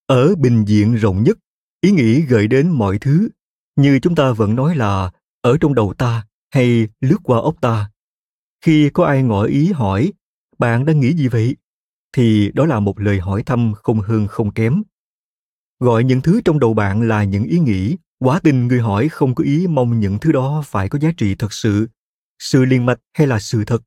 Ở 0.07 0.35
bình 0.35 0.65
diện 0.67 0.95
rộng 0.95 1.23
nhất, 1.23 1.39
ý 1.81 1.91
nghĩ 1.91 2.21
gợi 2.21 2.49
đến 2.49 2.71
mọi 2.71 2.99
thứ 2.99 3.29
như 3.77 3.99
chúng 4.03 4.15
ta 4.15 4.33
vẫn 4.33 4.57
nói 4.57 4.77
là 4.77 5.11
ở 5.41 5.57
trong 5.61 5.75
đầu 5.75 5.95
ta 5.99 6.27
hay 6.51 6.89
lướt 7.01 7.17
qua 7.23 7.39
ốc 7.39 7.61
ta 7.61 7.91
khi 8.61 8.91
có 8.95 9.05
ai 9.05 9.23
ngỏ 9.23 9.43
ý 9.43 9.73
hỏi 9.73 10.13
bạn 10.59 10.87
đang 10.87 11.01
nghĩ 11.01 11.13
gì 11.17 11.29
vậy 11.29 11.57
thì 12.13 12.51
đó 12.55 12.67
là 12.67 12.81
một 12.81 13.01
lời 13.01 13.21
hỏi 13.21 13.43
thăm 13.43 13.73
không 13.77 14.01
hơn 14.01 14.27
không 14.27 14.53
kém 14.53 14.83
gọi 15.81 16.05
những 16.05 16.21
thứ 16.21 16.41
trong 16.45 16.59
đầu 16.59 16.75
bạn 16.75 17.03
là 17.03 17.25
những 17.25 17.45
ý 17.45 17.59
nghĩ 17.59 17.97
quá 18.23 18.41
tình 18.43 18.69
người 18.69 18.81
hỏi 18.81 19.09
không 19.09 19.35
có 19.35 19.45
ý 19.45 19.67
mong 19.67 20.01
những 20.01 20.19
thứ 20.19 20.33
đó 20.33 20.63
phải 20.67 20.89
có 20.89 20.99
giá 20.99 21.11
trị 21.17 21.35
thật 21.35 21.53
sự 21.53 21.89
sự 22.39 22.65
liền 22.65 22.87
mạch 22.87 22.99
hay 23.15 23.27
là 23.27 23.39
sự 23.39 23.65
thật? 23.65 23.83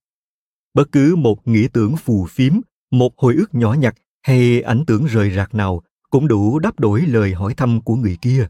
Bất 0.74 0.92
cứ 0.92 1.16
một 1.16 1.48
nghĩ 1.48 1.68
tưởng 1.68 1.98
phù 1.98 2.26
phiếm, 2.26 2.54
một 2.92 3.18
hồi 3.18 3.36
ức 3.36 3.56
nhỏ 3.56 3.74
nhặt 3.74 3.96
hay 4.22 4.62
ảnh 4.62 4.84
tưởng 4.88 5.06
rời 5.06 5.32
rạc 5.32 5.56
nào 5.56 5.84
cũng 6.10 6.28
đủ 6.28 6.60
đáp 6.60 6.80
đổi 6.80 7.02
lời 7.02 7.34
hỏi 7.34 7.54
thăm 7.54 7.82
của 7.82 7.96
người 7.96 8.18
kia. 8.22 8.48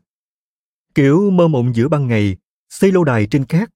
Kiểu 0.95 1.31
mơ 1.31 1.47
mộng 1.47 1.75
giữa 1.75 1.87
ban 1.87 2.07
ngày, 2.07 2.37
xây 2.69 2.91
lâu 2.91 3.03
đài 3.03 3.27
trên 3.27 3.45
cát. 3.45 3.69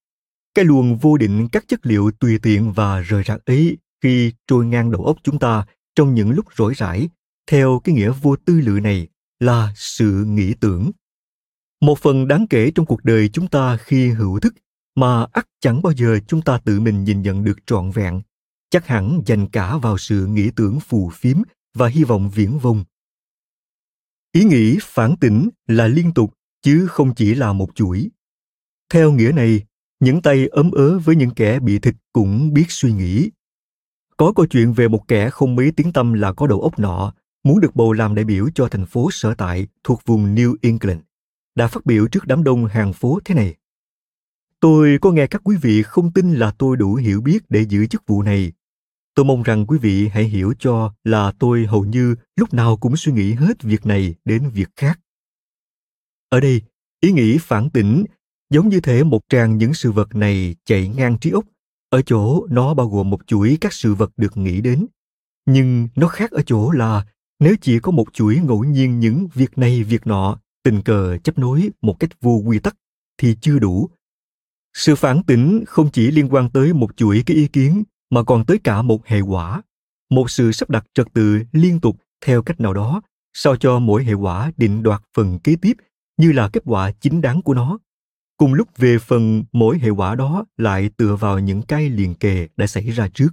Cái 0.54 0.66
luồng 0.66 0.98
vô 0.98 1.18
định 1.18 1.48
các 1.52 1.68
chất 1.68 1.86
liệu 1.86 2.12
tùy 2.20 2.40
tiện 2.40 2.72
và 2.72 3.00
rời 3.00 3.24
rạc 3.24 3.46
ấy 3.46 3.78
khi 4.02 4.34
trôi 4.48 4.66
ngang 4.66 4.92
đầu 4.92 5.06
óc 5.06 5.18
chúng 5.24 5.40
ta 5.40 5.66
trong 5.96 6.14
những 6.14 6.32
lúc 6.32 6.46
rỗi 6.58 6.74
rãi 6.78 7.10
theo 7.48 7.82
cái 7.84 7.96
nghĩa 7.96 8.12
vô 8.22 8.36
tư 8.36 8.62
lự 8.62 8.80
này 8.80 9.08
là 9.40 9.74
sự 9.76 10.24
nghĩ 10.28 10.54
tưởng 10.54 10.92
một 11.82 12.00
phần 12.00 12.28
đáng 12.28 12.48
kể 12.48 12.72
trong 12.76 12.86
cuộc 12.86 13.04
đời 13.04 13.30
chúng 13.30 13.48
ta 13.48 13.78
khi 13.78 14.10
hữu 14.10 14.40
thức, 14.40 14.54
mà 14.96 15.26
ắt 15.32 15.48
chẳng 15.60 15.82
bao 15.82 15.94
giờ 15.94 16.20
chúng 16.28 16.42
ta 16.42 16.60
tự 16.66 16.80
mình 16.80 17.04
nhìn 17.04 17.22
nhận 17.22 17.44
được 17.44 17.58
trọn 17.66 17.92
vẹn. 17.92 18.22
Chắc 18.70 18.88
hẳn 18.88 19.22
dành 19.26 19.48
cả 19.48 19.78
vào 19.78 19.98
sự 19.98 20.26
nghĩ 20.26 20.52
tưởng 20.56 20.80
phù 20.80 21.10
phiếm 21.10 21.38
và 21.74 21.88
hy 21.88 22.04
vọng 22.04 22.30
viễn 22.30 22.60
vông. 22.60 22.84
Ý 24.32 24.44
nghĩ 24.44 24.78
phản 24.82 25.16
tỉnh 25.18 25.50
là 25.68 25.88
liên 25.88 26.14
tục, 26.14 26.34
chứ 26.62 26.88
không 26.90 27.16
chỉ 27.16 27.36
là 27.36 27.54
một 27.54 27.70
chuỗi. 27.76 28.10
Theo 28.94 29.12
nghĩa 29.12 29.32
này, 29.32 29.64
những 30.00 30.22
tay 30.22 30.48
ấm 30.48 30.72
ớ 30.72 31.00
với 31.00 31.16
những 31.16 31.32
kẻ 31.32 31.60
bị 31.60 31.80
thịt 31.80 31.96
cũng 32.14 32.54
biết 32.54 32.66
suy 32.70 32.94
nghĩ. 32.94 33.30
Có 34.18 34.34
câu 34.36 34.46
chuyện 34.46 34.74
về 34.74 34.88
một 34.88 35.08
kẻ 35.08 35.30
không 35.30 35.56
mấy 35.56 35.72
tiếng 35.72 35.94
tâm 35.94 36.14
là 36.14 36.34
có 36.34 36.48
đầu 36.48 36.62
óc 36.62 36.80
nọ, 36.80 37.14
muốn 37.44 37.60
được 37.60 37.76
bầu 37.76 37.94
làm 37.94 38.16
đại 38.16 38.26
biểu 38.26 38.50
cho 38.56 38.68
thành 38.68 38.86
phố 38.86 39.10
sở 39.12 39.34
tại 39.34 39.68
thuộc 39.84 40.02
vùng 40.06 40.36
New 40.36 40.56
England 40.62 41.00
đã 41.56 41.68
phát 41.68 41.86
biểu 41.86 42.08
trước 42.08 42.28
đám 42.28 42.44
đông 42.44 42.66
hàng 42.66 42.94
phố 42.94 43.20
thế 43.26 43.36
này. 43.36 43.56
Tôi 44.60 44.98
có 45.02 45.12
nghe 45.12 45.28
các 45.28 45.42
quý 45.44 45.56
vị 45.62 45.84
không 45.84 46.14
tin 46.14 46.34
là 46.34 46.52
tôi 46.58 46.78
đủ 46.78 46.96
hiểu 46.96 47.22
biết 47.22 47.40
để 47.50 47.62
giữ 47.62 47.88
chức 47.88 48.08
vụ 48.08 48.24
này. 48.24 48.52
Tôi 49.16 49.26
mong 49.26 49.44
rằng 49.44 49.66
quý 49.68 49.78
vị 49.78 50.08
hãy 50.08 50.24
hiểu 50.24 50.54
cho 50.60 50.94
là 51.04 51.34
tôi 51.40 51.66
hầu 51.66 51.86
như 51.86 52.16
lúc 52.36 52.54
nào 52.54 52.78
cũng 52.78 52.98
suy 52.98 53.12
nghĩ 53.12 53.34
hết 53.34 53.64
việc 53.64 53.86
này 53.86 54.16
đến 54.26 54.50
việc 54.50 54.70
khác. 54.76 55.00
Ở 56.30 56.40
đây, 56.40 56.62
ý 57.02 57.12
nghĩ 57.12 57.38
phản 57.38 57.70
tỉnh, 57.70 58.06
giống 58.50 58.70
như 58.70 58.80
thể 58.80 59.04
một 59.04 59.22
tràng 59.30 59.58
những 59.58 59.74
sự 59.74 59.92
vật 59.92 60.16
này 60.16 60.56
chạy 60.66 60.88
ngang 60.88 61.18
trí 61.18 61.30
óc. 61.32 61.46
Ở 61.90 62.02
chỗ 62.02 62.48
nó 62.50 62.74
bao 62.74 62.90
gồm 62.90 63.10
một 63.10 63.28
chuỗi 63.28 63.58
các 63.62 63.74
sự 63.74 63.94
vật 63.94 64.12
được 64.18 64.38
nghĩ 64.38 64.62
đến. 64.62 64.88
Nhưng 65.46 65.88
nó 65.96 66.08
khác 66.08 66.32
ở 66.32 66.42
chỗ 66.46 66.72
là 66.72 67.06
nếu 67.40 67.56
chỉ 67.62 67.80
có 67.80 67.92
một 67.92 68.14
chuỗi 68.14 68.36
ngẫu 68.36 68.64
nhiên 68.64 69.00
những 69.00 69.28
việc 69.34 69.58
này 69.58 69.84
việc 69.84 70.08
nọ 70.08 70.40
tình 70.64 70.82
cờ 70.82 71.18
chấp 71.18 71.38
nối 71.38 71.70
một 71.82 72.00
cách 72.00 72.22
vô 72.22 72.42
quy 72.46 72.60
tắc 72.60 72.76
thì 73.18 73.36
chưa 73.42 73.60
đủ. 73.60 73.90
Sự 74.74 74.96
phản 74.96 75.24
tỉnh 75.24 75.64
không 75.68 75.90
chỉ 75.92 76.12
liên 76.12 76.30
quan 76.30 76.50
tới 76.50 76.74
một 76.74 76.98
chuỗi 76.98 77.24
cái 77.26 77.38
ý 77.38 77.48
kiến 77.48 77.84
mà 78.10 78.24
còn 78.24 78.46
tới 78.46 78.60
cả 78.64 78.82
một 78.82 79.08
hệ 79.08 79.22
quả. 79.22 79.62
Một 80.10 80.32
sự 80.32 80.52
sắp 80.52 80.70
đặt 80.70 80.86
trật 80.94 81.08
tự 81.14 81.40
liên 81.52 81.80
tục 81.80 81.98
theo 82.26 82.42
cách 82.42 82.60
nào 82.60 82.74
đó, 82.74 83.02
sao 83.34 83.56
cho 83.56 83.80
mỗi 83.80 84.04
hệ 84.04 84.14
quả 84.14 84.52
định 84.58 84.84
đoạt 84.84 85.02
phần 85.14 85.40
kế 85.40 85.56
tiếp 85.56 85.74
như 86.18 86.32
là 86.32 86.50
kết 86.54 86.64
quả 86.66 86.92
chính 86.92 87.22
đáng 87.22 87.42
của 87.42 87.54
nó. 87.54 87.80
Cùng 88.38 88.54
lúc 88.54 88.68
về 88.78 88.98
phần 89.00 89.44
mỗi 89.52 89.80
hệ 89.80 89.90
quả 89.90 90.16
đó 90.16 90.46
lại 90.58 90.90
tựa 90.98 91.16
vào 91.16 91.40
những 91.40 91.62
cái 91.62 91.90
liền 91.90 92.16
kề 92.16 92.48
đã 92.58 92.68
xảy 92.68 92.90
ra 92.90 93.08
trước. 93.08 93.30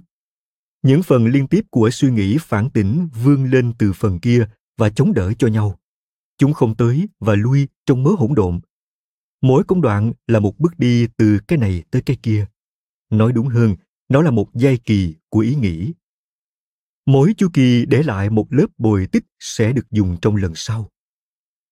Những 0.83 1.03
phần 1.03 1.25
liên 1.27 1.47
tiếp 1.47 1.61
của 1.69 1.89
suy 1.89 2.11
nghĩ 2.11 2.37
phản 2.41 2.69
tỉnh 2.69 3.09
vươn 3.23 3.51
lên 3.51 3.73
từ 3.77 3.93
phần 3.93 4.19
kia 4.19 4.47
và 4.77 4.89
chống 4.89 5.13
đỡ 5.13 5.33
cho 5.39 5.47
nhau 5.47 5.79
chúng 6.37 6.53
không 6.53 6.75
tới 6.75 7.09
và 7.19 7.35
lui 7.35 7.67
trong 7.85 8.03
mớ 8.03 8.09
hỗn 8.17 8.35
độn. 8.35 8.59
Mỗi 9.41 9.63
công 9.63 9.81
đoạn 9.81 10.13
là 10.27 10.39
một 10.39 10.59
bước 10.59 10.79
đi 10.79 11.07
từ 11.17 11.39
cái 11.47 11.59
này 11.59 11.83
tới 11.91 12.01
cái 12.01 12.17
kia. 12.23 12.45
Nói 13.09 13.31
đúng 13.31 13.47
hơn, 13.47 13.75
nó 14.09 14.21
là 14.21 14.31
một 14.31 14.49
giai 14.53 14.77
kỳ 14.77 15.15
của 15.29 15.39
ý 15.39 15.55
nghĩ. 15.55 15.93
Mỗi 17.05 17.33
chu 17.37 17.47
kỳ 17.53 17.85
để 17.85 18.03
lại 18.03 18.29
một 18.29 18.47
lớp 18.49 18.67
bồi 18.77 19.07
tích 19.07 19.23
sẽ 19.39 19.73
được 19.73 19.91
dùng 19.91 20.17
trong 20.21 20.35
lần 20.35 20.55
sau. 20.55 20.89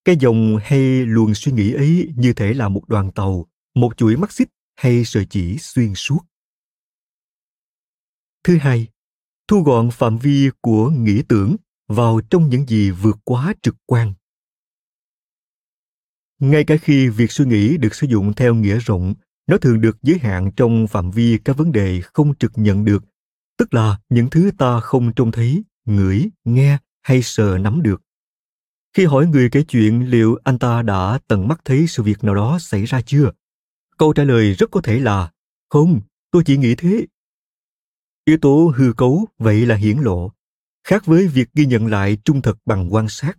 Cái 0.06 0.18
dòng 0.20 0.58
hay 0.64 1.06
luồng 1.06 1.34
suy 1.34 1.52
nghĩ 1.52 1.74
ấy 1.74 2.14
như 2.16 2.34
thể 2.34 2.54
là 2.54 2.70
một 2.70 2.88
đoàn 2.88 3.12
tàu, 3.12 3.46
một 3.76 3.98
chuỗi 3.98 4.18
mắt 4.18 4.32
xích 4.32 4.50
hay 4.76 5.06
sợi 5.06 5.26
chỉ 5.30 5.58
xuyên 5.58 5.96
suốt. 5.96 6.20
Thứ 8.44 8.58
hai, 8.58 8.88
thu 9.48 9.62
gọn 9.62 9.90
phạm 9.92 10.18
vi 10.18 10.50
của 10.62 10.90
nghĩ 10.90 11.24
tưởng 11.28 11.56
vào 11.88 12.22
trong 12.30 12.50
những 12.50 12.66
gì 12.68 12.92
vượt 12.92 13.18
quá 13.24 13.54
trực 13.62 13.76
quan 13.86 14.14
ngay 16.40 16.64
cả 16.64 16.76
khi 16.82 17.10
việc 17.10 17.32
suy 17.32 17.46
nghĩ 17.46 17.78
được 17.78 17.96
sử 17.96 18.08
dụng 18.08 18.34
theo 18.34 18.56
nghĩa 18.56 18.80
rộng, 18.80 19.14
nó 19.48 19.58
thường 19.58 19.82
được 19.82 19.98
giới 20.04 20.18
hạn 20.18 20.52
trong 20.52 20.88
phạm 20.88 21.12
vi 21.12 21.38
các 21.46 21.58
vấn 21.58 21.72
đề 21.72 22.02
không 22.02 22.36
trực 22.36 22.52
nhận 22.56 22.86
được, 22.86 23.04
tức 23.58 23.74
là 23.74 23.98
những 24.10 24.30
thứ 24.30 24.52
ta 24.58 24.80
không 24.80 25.14
trông 25.14 25.32
thấy, 25.32 25.64
ngửi, 25.86 26.30
nghe 26.44 26.78
hay 27.02 27.22
sờ 27.22 27.58
nắm 27.58 27.82
được. 27.84 28.02
Khi 28.94 29.06
hỏi 29.06 29.28
người 29.28 29.50
kể 29.50 29.64
chuyện 29.64 30.10
liệu 30.10 30.38
anh 30.44 30.60
ta 30.60 30.82
đã 30.82 31.20
tận 31.28 31.48
mắt 31.48 31.62
thấy 31.66 31.88
sự 31.88 32.04
việc 32.04 32.24
nào 32.24 32.36
đó 32.36 32.58
xảy 32.60 32.86
ra 32.86 33.02
chưa, 33.02 33.32
câu 33.98 34.14
trả 34.14 34.24
lời 34.24 34.54
rất 34.54 34.72
có 34.72 34.82
thể 34.82 35.00
là, 35.00 35.32
không, 35.70 36.02
tôi 36.32 36.44
chỉ 36.46 36.58
nghĩ 36.58 36.76
thế. 36.76 37.06
Yếu 38.26 38.38
tố 38.38 38.74
hư 38.76 38.94
cấu 38.94 39.26
vậy 39.38 39.66
là 39.66 39.76
hiển 39.76 39.98
lộ, 39.98 40.32
khác 40.84 41.06
với 41.06 41.28
việc 41.28 41.50
ghi 41.54 41.66
nhận 41.66 41.88
lại 41.88 42.18
trung 42.26 42.42
thực 42.42 42.58
bằng 42.66 42.94
quan 42.94 43.10
sát 43.10 43.38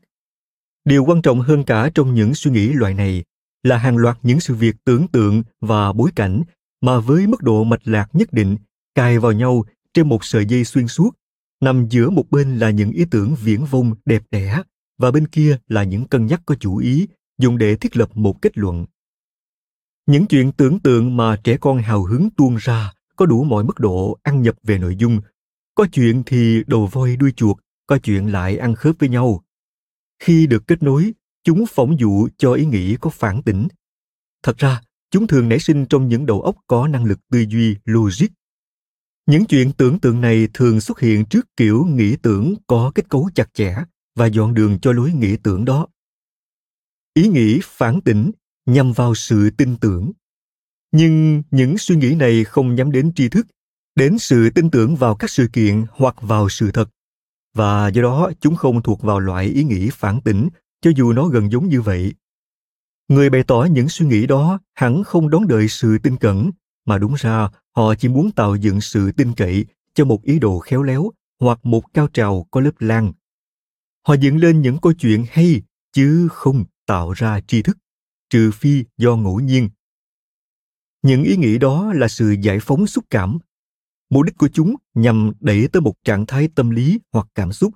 điều 0.86 1.04
quan 1.04 1.22
trọng 1.22 1.40
hơn 1.40 1.64
cả 1.64 1.90
trong 1.94 2.14
những 2.14 2.34
suy 2.34 2.50
nghĩ 2.50 2.72
loại 2.72 2.94
này 2.94 3.24
là 3.62 3.76
hàng 3.76 3.96
loạt 3.96 4.18
những 4.22 4.40
sự 4.40 4.54
việc 4.54 4.76
tưởng 4.84 5.08
tượng 5.08 5.42
và 5.60 5.92
bối 5.92 6.10
cảnh 6.16 6.42
mà 6.80 6.98
với 6.98 7.26
mức 7.26 7.42
độ 7.42 7.64
mạch 7.64 7.80
lạc 7.84 8.08
nhất 8.12 8.32
định, 8.32 8.56
cài 8.94 9.18
vào 9.18 9.32
nhau 9.32 9.64
trên 9.94 10.08
một 10.08 10.24
sợi 10.24 10.46
dây 10.46 10.64
xuyên 10.64 10.88
suốt, 10.88 11.10
nằm 11.60 11.88
giữa 11.88 12.10
một 12.10 12.30
bên 12.30 12.58
là 12.58 12.70
những 12.70 12.90
ý 12.90 13.04
tưởng 13.10 13.34
viễn 13.42 13.64
vông 13.64 13.94
đẹp 14.04 14.22
đẽ 14.30 14.62
và 14.98 15.10
bên 15.10 15.26
kia 15.26 15.58
là 15.68 15.84
những 15.84 16.04
cân 16.04 16.26
nhắc 16.26 16.42
có 16.46 16.54
chủ 16.54 16.76
ý, 16.76 17.06
dùng 17.38 17.58
để 17.58 17.76
thiết 17.76 17.96
lập 17.96 18.10
một 18.14 18.42
kết 18.42 18.58
luận. 18.58 18.86
Những 20.06 20.26
chuyện 20.26 20.52
tưởng 20.52 20.78
tượng 20.78 21.16
mà 21.16 21.36
trẻ 21.44 21.56
con 21.56 21.78
hào 21.78 22.04
hứng 22.04 22.30
tuôn 22.36 22.56
ra 22.56 22.92
có 23.16 23.26
đủ 23.26 23.44
mọi 23.44 23.64
mức 23.64 23.80
độ 23.80 24.18
ăn 24.22 24.42
nhập 24.42 24.54
về 24.62 24.78
nội 24.78 24.96
dung. 24.96 25.20
Có 25.74 25.86
chuyện 25.92 26.22
thì 26.26 26.64
đầu 26.66 26.86
voi 26.86 27.16
đuôi 27.16 27.32
chuột, 27.36 27.56
có 27.86 27.98
chuyện 27.98 28.32
lại 28.32 28.56
ăn 28.56 28.74
khớp 28.74 28.94
với 28.98 29.08
nhau 29.08 29.42
khi 30.18 30.46
được 30.46 30.66
kết 30.66 30.82
nối, 30.82 31.12
chúng 31.44 31.64
phỏng 31.66 32.00
dụ 32.00 32.28
cho 32.38 32.52
ý 32.52 32.66
nghĩ 32.66 32.96
có 33.00 33.10
phản 33.10 33.42
tỉnh. 33.42 33.68
Thật 34.42 34.58
ra, 34.58 34.80
chúng 35.10 35.26
thường 35.26 35.48
nảy 35.48 35.58
sinh 35.58 35.86
trong 35.86 36.08
những 36.08 36.26
đầu 36.26 36.42
óc 36.42 36.56
có 36.66 36.88
năng 36.88 37.04
lực 37.04 37.18
tư 37.30 37.44
duy 37.48 37.76
logic. 37.84 38.26
Những 39.26 39.44
chuyện 39.44 39.72
tưởng 39.72 39.98
tượng 39.98 40.20
này 40.20 40.48
thường 40.54 40.80
xuất 40.80 41.00
hiện 41.00 41.24
trước 41.24 41.46
kiểu 41.56 41.84
nghĩ 41.84 42.16
tưởng 42.22 42.54
có 42.66 42.92
kết 42.94 43.08
cấu 43.08 43.30
chặt 43.34 43.54
chẽ 43.54 43.76
và 44.14 44.26
dọn 44.26 44.54
đường 44.54 44.78
cho 44.82 44.92
lối 44.92 45.12
nghĩ 45.12 45.36
tưởng 45.36 45.64
đó. 45.64 45.86
Ý 47.14 47.28
nghĩ 47.28 47.60
phản 47.62 48.00
tỉnh 48.00 48.30
nhằm 48.66 48.92
vào 48.92 49.14
sự 49.14 49.50
tin 49.50 49.76
tưởng. 49.76 50.12
Nhưng 50.92 51.42
những 51.50 51.78
suy 51.78 51.96
nghĩ 51.96 52.14
này 52.14 52.44
không 52.44 52.74
nhắm 52.74 52.92
đến 52.92 53.12
tri 53.14 53.28
thức, 53.28 53.46
đến 53.94 54.18
sự 54.18 54.50
tin 54.50 54.70
tưởng 54.70 54.96
vào 54.96 55.16
các 55.16 55.30
sự 55.30 55.48
kiện 55.52 55.84
hoặc 55.90 56.16
vào 56.20 56.48
sự 56.48 56.70
thật 56.72 56.88
và 57.56 57.88
do 57.88 58.02
đó, 58.02 58.30
chúng 58.40 58.56
không 58.56 58.82
thuộc 58.82 59.02
vào 59.02 59.20
loại 59.20 59.46
ý 59.46 59.64
nghĩ 59.64 59.90
phản 59.92 60.20
tỉnh 60.20 60.48
cho 60.80 60.90
dù 60.96 61.12
nó 61.12 61.26
gần 61.26 61.52
giống 61.52 61.68
như 61.68 61.80
vậy. 61.80 62.14
Người 63.08 63.30
bày 63.30 63.42
tỏ 63.42 63.66
những 63.70 63.88
suy 63.88 64.06
nghĩ 64.06 64.26
đó, 64.26 64.58
hẳn 64.74 65.04
không 65.04 65.30
đón 65.30 65.48
đợi 65.48 65.68
sự 65.68 65.98
tin 66.02 66.16
cẩn, 66.16 66.50
mà 66.86 66.98
đúng 66.98 67.14
ra, 67.14 67.48
họ 67.76 67.94
chỉ 67.94 68.08
muốn 68.08 68.30
tạo 68.30 68.56
dựng 68.56 68.80
sự 68.80 69.12
tin 69.12 69.32
cậy 69.32 69.64
cho 69.94 70.04
một 70.04 70.22
ý 70.22 70.38
đồ 70.38 70.58
khéo 70.58 70.82
léo 70.82 71.10
hoặc 71.40 71.66
một 71.66 71.94
cao 71.94 72.08
trào 72.12 72.46
có 72.50 72.60
lớp 72.60 72.72
lan 72.78 73.12
họ 74.06 74.14
dựng 74.14 74.36
lên 74.36 74.62
những 74.62 74.78
câu 74.78 74.92
chuyện 74.92 75.24
hay, 75.30 75.62
chứ 75.92 76.28
không 76.30 76.64
tạo 76.86 77.12
ra 77.12 77.40
tri 77.40 77.62
thức, 77.62 77.78
trừ 78.30 78.50
phi 78.50 78.84
do 78.96 79.16
ngẫu 79.16 79.40
nhiên. 79.40 79.70
Những 81.02 81.22
ý 81.22 81.36
nghĩ 81.36 81.58
đó 81.58 81.92
là 81.92 82.08
sự 82.08 82.36
giải 82.42 82.58
phóng 82.60 82.86
xúc 82.86 83.04
cảm 83.10 83.38
mục 84.10 84.24
đích 84.24 84.36
của 84.38 84.48
chúng 84.48 84.74
nhằm 84.94 85.32
đẩy 85.40 85.68
tới 85.72 85.80
một 85.82 85.94
trạng 86.04 86.26
thái 86.26 86.48
tâm 86.54 86.70
lý 86.70 87.00
hoặc 87.12 87.26
cảm 87.34 87.52
xúc. 87.52 87.74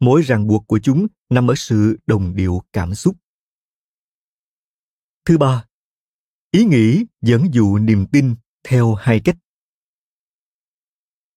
Mỗi 0.00 0.22
ràng 0.22 0.46
buộc 0.46 0.66
của 0.66 0.78
chúng 0.78 1.06
nằm 1.30 1.50
ở 1.50 1.54
sự 1.56 1.98
đồng 2.06 2.36
điệu 2.36 2.62
cảm 2.72 2.94
xúc. 2.94 3.16
Thứ 5.24 5.38
ba, 5.38 5.64
ý 6.50 6.64
nghĩ 6.64 7.04
dẫn 7.22 7.54
dụ 7.54 7.78
niềm 7.78 8.06
tin 8.06 8.34
theo 8.64 8.94
hai 8.94 9.20
cách. 9.20 9.36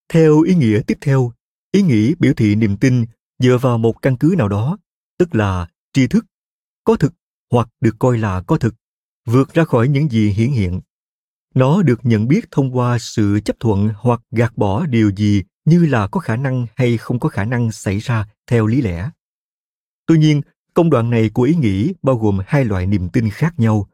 Theo 0.08 0.40
ý 0.40 0.54
nghĩa 0.54 0.80
tiếp 0.86 0.98
theo, 1.00 1.32
ý 1.72 1.82
nghĩ 1.82 2.14
biểu 2.18 2.32
thị 2.36 2.54
niềm 2.54 2.76
tin 2.76 3.04
dựa 3.38 3.58
vào 3.60 3.78
một 3.78 4.02
căn 4.02 4.16
cứ 4.16 4.34
nào 4.38 4.48
đó, 4.48 4.78
tức 5.18 5.34
là 5.34 5.68
tri 5.92 6.06
thức, 6.06 6.24
có 6.84 6.96
thực 6.96 7.14
hoặc 7.50 7.68
được 7.80 7.96
coi 7.98 8.18
là 8.18 8.42
có 8.46 8.58
thực, 8.58 8.74
vượt 9.24 9.54
ra 9.54 9.64
khỏi 9.64 9.88
những 9.88 10.08
gì 10.08 10.30
hiển 10.30 10.50
hiện 10.50 10.80
nó 11.54 11.82
được 11.82 12.00
nhận 12.02 12.28
biết 12.28 12.50
thông 12.50 12.76
qua 12.76 12.98
sự 12.98 13.40
chấp 13.44 13.56
thuận 13.60 13.88
hoặc 13.96 14.20
gạt 14.30 14.56
bỏ 14.56 14.86
điều 14.86 15.10
gì 15.16 15.42
như 15.64 15.86
là 15.86 16.06
có 16.06 16.20
khả 16.20 16.36
năng 16.36 16.66
hay 16.76 16.98
không 16.98 17.18
có 17.18 17.28
khả 17.28 17.44
năng 17.44 17.72
xảy 17.72 17.98
ra 17.98 18.26
theo 18.46 18.66
lý 18.66 18.82
lẽ. 18.82 19.10
Tuy 20.06 20.18
nhiên, 20.18 20.42
công 20.74 20.90
đoạn 20.90 21.10
này 21.10 21.30
của 21.34 21.42
ý 21.42 21.54
nghĩ 21.54 21.92
bao 22.02 22.16
gồm 22.16 22.38
hai 22.46 22.64
loại 22.64 22.86
niềm 22.86 23.08
tin 23.08 23.30
khác 23.30 23.54
nhau. 23.56 23.88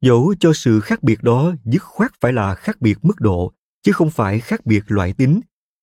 Dẫu 0.00 0.34
cho 0.40 0.52
sự 0.52 0.80
khác 0.80 1.02
biệt 1.02 1.22
đó 1.22 1.54
dứt 1.64 1.82
khoát 1.82 2.12
phải 2.20 2.32
là 2.32 2.54
khác 2.54 2.80
biệt 2.80 2.98
mức 3.02 3.20
độ, 3.20 3.52
chứ 3.82 3.92
không 3.92 4.10
phải 4.10 4.40
khác 4.40 4.66
biệt 4.66 4.84
loại 4.86 5.12
tính, 5.12 5.40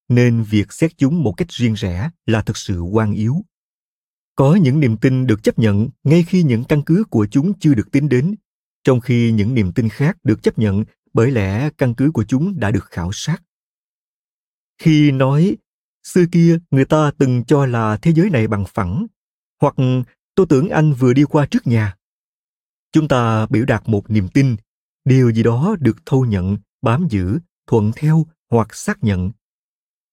nên 0.09 0.43
việc 0.43 0.73
xét 0.73 0.97
chúng 0.97 1.23
một 1.23 1.33
cách 1.37 1.49
riêng 1.49 1.73
rẽ 1.73 2.09
là 2.25 2.41
thực 2.41 2.57
sự 2.57 2.81
quan 2.81 3.13
yếu. 3.13 3.35
Có 4.35 4.55
những 4.55 4.79
niềm 4.79 4.97
tin 4.97 5.27
được 5.27 5.43
chấp 5.43 5.59
nhận 5.59 5.89
ngay 6.03 6.23
khi 6.23 6.43
những 6.43 6.63
căn 6.63 6.81
cứ 6.81 7.03
của 7.09 7.27
chúng 7.31 7.59
chưa 7.59 7.73
được 7.73 7.91
tính 7.91 8.09
đến, 8.09 8.35
trong 8.83 8.99
khi 8.99 9.31
những 9.31 9.53
niềm 9.53 9.71
tin 9.71 9.89
khác 9.89 10.17
được 10.23 10.43
chấp 10.43 10.59
nhận 10.59 10.83
bởi 11.13 11.31
lẽ 11.31 11.69
căn 11.77 11.93
cứ 11.93 12.11
của 12.11 12.23
chúng 12.23 12.59
đã 12.59 12.71
được 12.71 12.85
khảo 12.85 13.11
sát. 13.13 13.43
Khi 14.77 15.11
nói 15.11 15.57
xưa 16.03 16.25
kia 16.31 16.59
người 16.71 16.85
ta 16.85 17.11
từng 17.17 17.43
cho 17.47 17.65
là 17.65 17.97
thế 17.97 18.13
giới 18.13 18.29
này 18.29 18.47
bằng 18.47 18.65
phẳng, 18.73 19.07
hoặc 19.61 19.75
tôi 20.35 20.45
tưởng 20.49 20.69
anh 20.69 20.93
vừa 20.93 21.13
đi 21.13 21.23
qua 21.23 21.45
trước 21.45 21.67
nhà. 21.67 21.95
Chúng 22.91 23.07
ta 23.07 23.45
biểu 23.45 23.65
đạt 23.65 23.89
một 23.89 24.09
niềm 24.09 24.27
tin, 24.33 24.55
điều 25.05 25.31
gì 25.31 25.43
đó 25.43 25.75
được 25.79 25.97
thâu 26.05 26.25
nhận, 26.25 26.57
bám 26.81 27.07
giữ, 27.09 27.39
thuận 27.67 27.91
theo 27.95 28.25
hoặc 28.49 28.75
xác 28.75 29.03
nhận. 29.03 29.31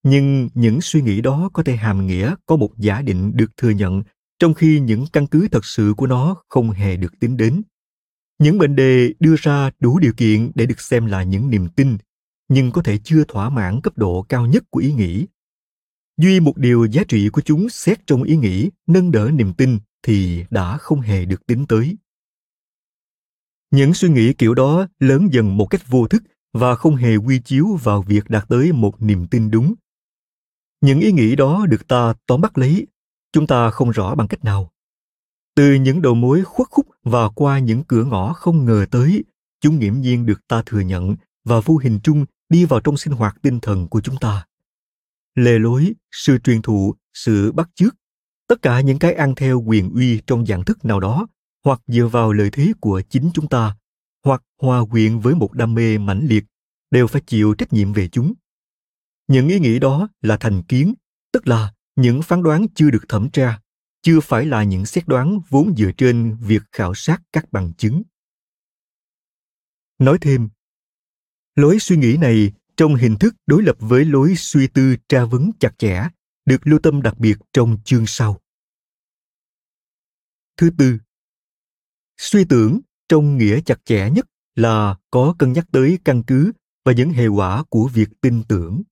Nhưng 0.03 0.49
những 0.55 0.81
suy 0.81 1.03
nghĩ 1.03 1.21
đó 1.21 1.51
có 1.53 1.63
thể 1.63 1.77
hàm 1.77 2.07
nghĩa 2.07 2.35
có 2.47 2.57
một 2.57 2.71
giả 2.77 3.03
định 3.03 3.33
được 3.35 3.57
thừa 3.57 3.71
nhận 3.71 4.03
trong 4.39 4.55
khi 4.55 4.81
những 4.81 5.05
căn 5.13 5.27
cứ 5.27 5.49
thật 5.53 5.65
sự 5.65 5.95
của 5.97 6.07
nó 6.07 6.37
không 6.49 6.71
hề 6.71 6.97
được 6.97 7.21
tính 7.21 7.37
đến 7.37 7.63
những 8.41 8.59
mệnh 8.59 8.77
đề 8.77 9.13
đưa 9.21 9.35
ra 9.39 9.71
đủ 9.81 9.99
điều 9.99 10.13
kiện 10.17 10.51
để 10.55 10.67
được 10.67 10.81
xem 10.81 11.07
là 11.07 11.23
những 11.23 11.51
niềm 11.51 11.69
tin, 11.69 11.99
nhưng 12.49 12.73
có 12.73 12.83
thể 12.83 12.99
chưa 13.05 13.25
thỏa 13.29 13.51
mãn 13.51 13.81
cấp 13.81 13.99
độ 13.99 14.23
cao 14.29 14.47
nhất 14.47 14.65
của 14.71 14.81
ý 14.81 14.93
nghĩ. 14.93 15.27
Duy 16.17 16.41
một 16.41 16.57
điều 16.57 16.85
giá 16.85 17.03
trị 17.09 17.29
của 17.29 17.41
chúng 17.41 17.69
xét 17.69 18.07
trong 18.07 18.23
ý 18.23 18.37
nghĩ, 18.37 18.71
nâng 18.87 19.11
đỡ 19.11 19.31
niềm 19.35 19.53
tin 19.53 19.79
thì 20.03 20.45
đã 20.51 20.77
không 20.77 21.01
hề 21.01 21.25
được 21.25 21.47
tính 21.47 21.67
tới. 21.67 21.97
Những 23.71 23.95
suy 23.95 24.09
nghĩ 24.09 24.33
kiểu 24.33 24.55
đó 24.55 24.87
lớn 24.99 25.29
dần 25.33 25.57
một 25.57 25.67
cách 25.67 25.89
vô 25.89 26.09
thức 26.09 26.23
và 26.53 26.75
không 26.75 26.97
hề 26.97 27.17
quy 27.17 27.41
chiếu 27.45 27.67
vào 27.83 28.03
việc 28.03 28.31
đạt 28.31 28.49
tới 28.49 28.73
một 28.73 29.03
niềm 29.03 29.27
tin 29.27 29.51
đúng. 29.51 29.75
Những 30.81 31.01
ý 31.01 31.13
nghĩ 31.13 31.37
đó 31.37 31.67
được 31.67 31.89
ta 31.89 32.15
tóm 32.27 32.41
bắt 32.41 32.59
lấy, 32.59 32.87
chúng 33.33 33.47
ta 33.47 33.71
không 33.71 33.91
rõ 33.91 34.15
bằng 34.15 34.29
cách 34.29 34.45
nào 34.45 34.70
từ 35.61 35.75
những 35.75 36.03
đầu 36.03 36.15
mối 36.15 36.43
khuất 36.45 36.69
khúc 36.71 36.87
và 37.03 37.29
qua 37.29 37.59
những 37.59 37.83
cửa 37.85 38.05
ngõ 38.05 38.33
không 38.33 38.65
ngờ 38.65 38.87
tới, 38.91 39.25
chúng 39.61 39.79
nghiễm 39.79 40.01
nhiên 40.01 40.27
được 40.27 40.49
ta 40.49 40.63
thừa 40.67 40.81
nhận 40.81 41.17
và 41.45 41.61
vô 41.61 41.77
hình 41.77 42.01
chung 42.03 42.25
đi 42.49 42.65
vào 42.65 42.81
trong 42.81 42.97
sinh 42.97 43.13
hoạt 43.13 43.37
tinh 43.43 43.61
thần 43.61 43.89
của 43.89 44.01
chúng 44.01 44.17
ta. 44.21 44.47
Lề 45.35 45.59
lối, 45.59 45.93
sự 46.13 46.39
truyền 46.39 46.63
thụ, 46.63 46.95
sự 47.15 47.53
bắt 47.53 47.71
chước, 47.75 47.95
tất 48.49 48.63
cả 48.63 48.81
những 48.81 48.99
cái 48.99 49.15
ăn 49.15 49.35
theo 49.35 49.63
quyền 49.67 49.91
uy 49.95 50.21
trong 50.27 50.47
dạng 50.47 50.65
thức 50.65 50.85
nào 50.85 51.01
đó, 51.01 51.27
hoặc 51.65 51.81
dựa 51.87 52.07
vào 52.07 52.33
lợi 52.33 52.51
thế 52.53 52.73
của 52.81 53.03
chính 53.09 53.31
chúng 53.35 53.49
ta, 53.49 53.77
hoặc 54.25 54.43
hòa 54.63 54.85
quyện 54.91 55.19
với 55.19 55.35
một 55.35 55.53
đam 55.53 55.75
mê 55.75 55.99
mãnh 55.99 56.27
liệt, 56.27 56.45
đều 56.91 57.07
phải 57.07 57.23
chịu 57.27 57.55
trách 57.55 57.73
nhiệm 57.73 57.93
về 57.93 58.09
chúng. 58.09 58.33
Những 59.29 59.49
ý 59.49 59.59
nghĩ 59.59 59.79
đó 59.79 60.09
là 60.23 60.37
thành 60.37 60.63
kiến, 60.63 60.95
tức 61.33 61.49
là 61.49 61.73
những 61.97 62.23
phán 62.23 62.43
đoán 62.43 62.67
chưa 62.75 62.91
được 62.91 63.05
thẩm 63.09 63.31
tra 63.31 63.61
chưa 64.03 64.21
phải 64.21 64.47
là 64.47 64.65
những 64.65 64.87
xét 64.87 65.09
đoán 65.09 65.41
vốn 65.49 65.75
dựa 65.77 65.91
trên 65.97 66.37
việc 66.41 66.63
khảo 66.73 66.95
sát 66.95 67.23
các 67.33 67.53
bằng 67.53 67.73
chứng. 67.79 68.03
Nói 69.99 70.19
thêm, 70.21 70.49
lối 71.57 71.79
suy 71.79 71.97
nghĩ 71.97 72.17
này 72.17 72.53
trong 72.77 72.95
hình 72.95 73.17
thức 73.17 73.35
đối 73.47 73.63
lập 73.63 73.77
với 73.79 74.05
lối 74.05 74.35
suy 74.37 74.67
tư 74.67 74.97
tra 75.09 75.25
vấn 75.25 75.51
chặt 75.61 75.79
chẽ 75.79 76.09
được 76.45 76.67
lưu 76.67 76.79
tâm 76.79 77.03
đặc 77.03 77.19
biệt 77.19 77.37
trong 77.53 77.79
chương 77.85 78.07
sau. 78.07 78.41
Thứ 80.57 80.71
tư, 80.79 80.99
suy 82.17 82.45
tưởng 82.45 82.81
trong 83.09 83.39
nghĩa 83.39 83.61
chặt 83.61 83.85
chẽ 83.85 84.11
nhất 84.11 84.27
là 84.55 84.97
có 85.11 85.35
cân 85.39 85.53
nhắc 85.53 85.67
tới 85.73 85.99
căn 86.05 86.23
cứ 86.27 86.53
và 86.85 86.93
những 86.93 87.11
hệ 87.11 87.27
quả 87.27 87.65
của 87.69 87.89
việc 87.95 88.09
tin 88.21 88.43
tưởng 88.49 88.83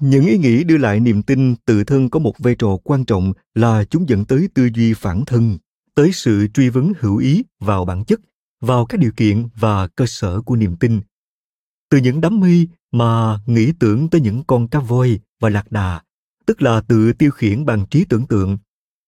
những 0.00 0.26
ý 0.26 0.38
nghĩ 0.38 0.64
đưa 0.64 0.76
lại 0.76 1.00
niềm 1.00 1.22
tin 1.22 1.56
tự 1.56 1.84
thân 1.84 2.10
có 2.10 2.18
một 2.18 2.38
vai 2.38 2.54
trò 2.54 2.76
quan 2.84 3.04
trọng 3.04 3.32
là 3.54 3.84
chúng 3.84 4.08
dẫn 4.08 4.24
tới 4.24 4.48
tư 4.54 4.68
duy 4.74 4.94
phản 4.94 5.24
thân, 5.24 5.58
tới 5.94 6.12
sự 6.12 6.48
truy 6.54 6.68
vấn 6.68 6.92
hữu 6.98 7.16
ý 7.16 7.42
vào 7.60 7.84
bản 7.84 8.04
chất, 8.04 8.20
vào 8.60 8.86
các 8.86 9.00
điều 9.00 9.12
kiện 9.16 9.48
và 9.54 9.86
cơ 9.86 10.06
sở 10.06 10.40
của 10.40 10.56
niềm 10.56 10.76
tin. 10.76 11.00
Từ 11.90 11.98
những 11.98 12.20
đám 12.20 12.40
mây 12.40 12.68
mà 12.92 13.38
nghĩ 13.46 13.72
tưởng 13.78 14.08
tới 14.08 14.20
những 14.20 14.44
con 14.46 14.68
cá 14.68 14.80
voi 14.80 15.20
và 15.40 15.48
lạc 15.48 15.72
đà, 15.72 16.00
tức 16.46 16.62
là 16.62 16.80
tự 16.80 17.12
tiêu 17.12 17.30
khiển 17.30 17.64
bằng 17.64 17.86
trí 17.90 18.04
tưởng 18.04 18.26
tượng, 18.26 18.58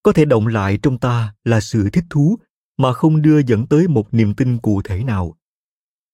có 0.03 0.13
thể 0.13 0.25
động 0.25 0.47
lại 0.47 0.79
trong 0.83 0.99
ta 0.99 1.35
là 1.45 1.61
sự 1.61 1.91
thích 1.91 2.05
thú 2.11 2.39
mà 2.79 2.93
không 2.93 3.23
đưa 3.23 3.39
dẫn 3.39 3.67
tới 3.67 3.89
một 3.89 4.15
niềm 4.15 4.35
tin 4.35 4.59
cụ 4.59 4.83
thể 4.83 5.05
nào. 5.05 5.37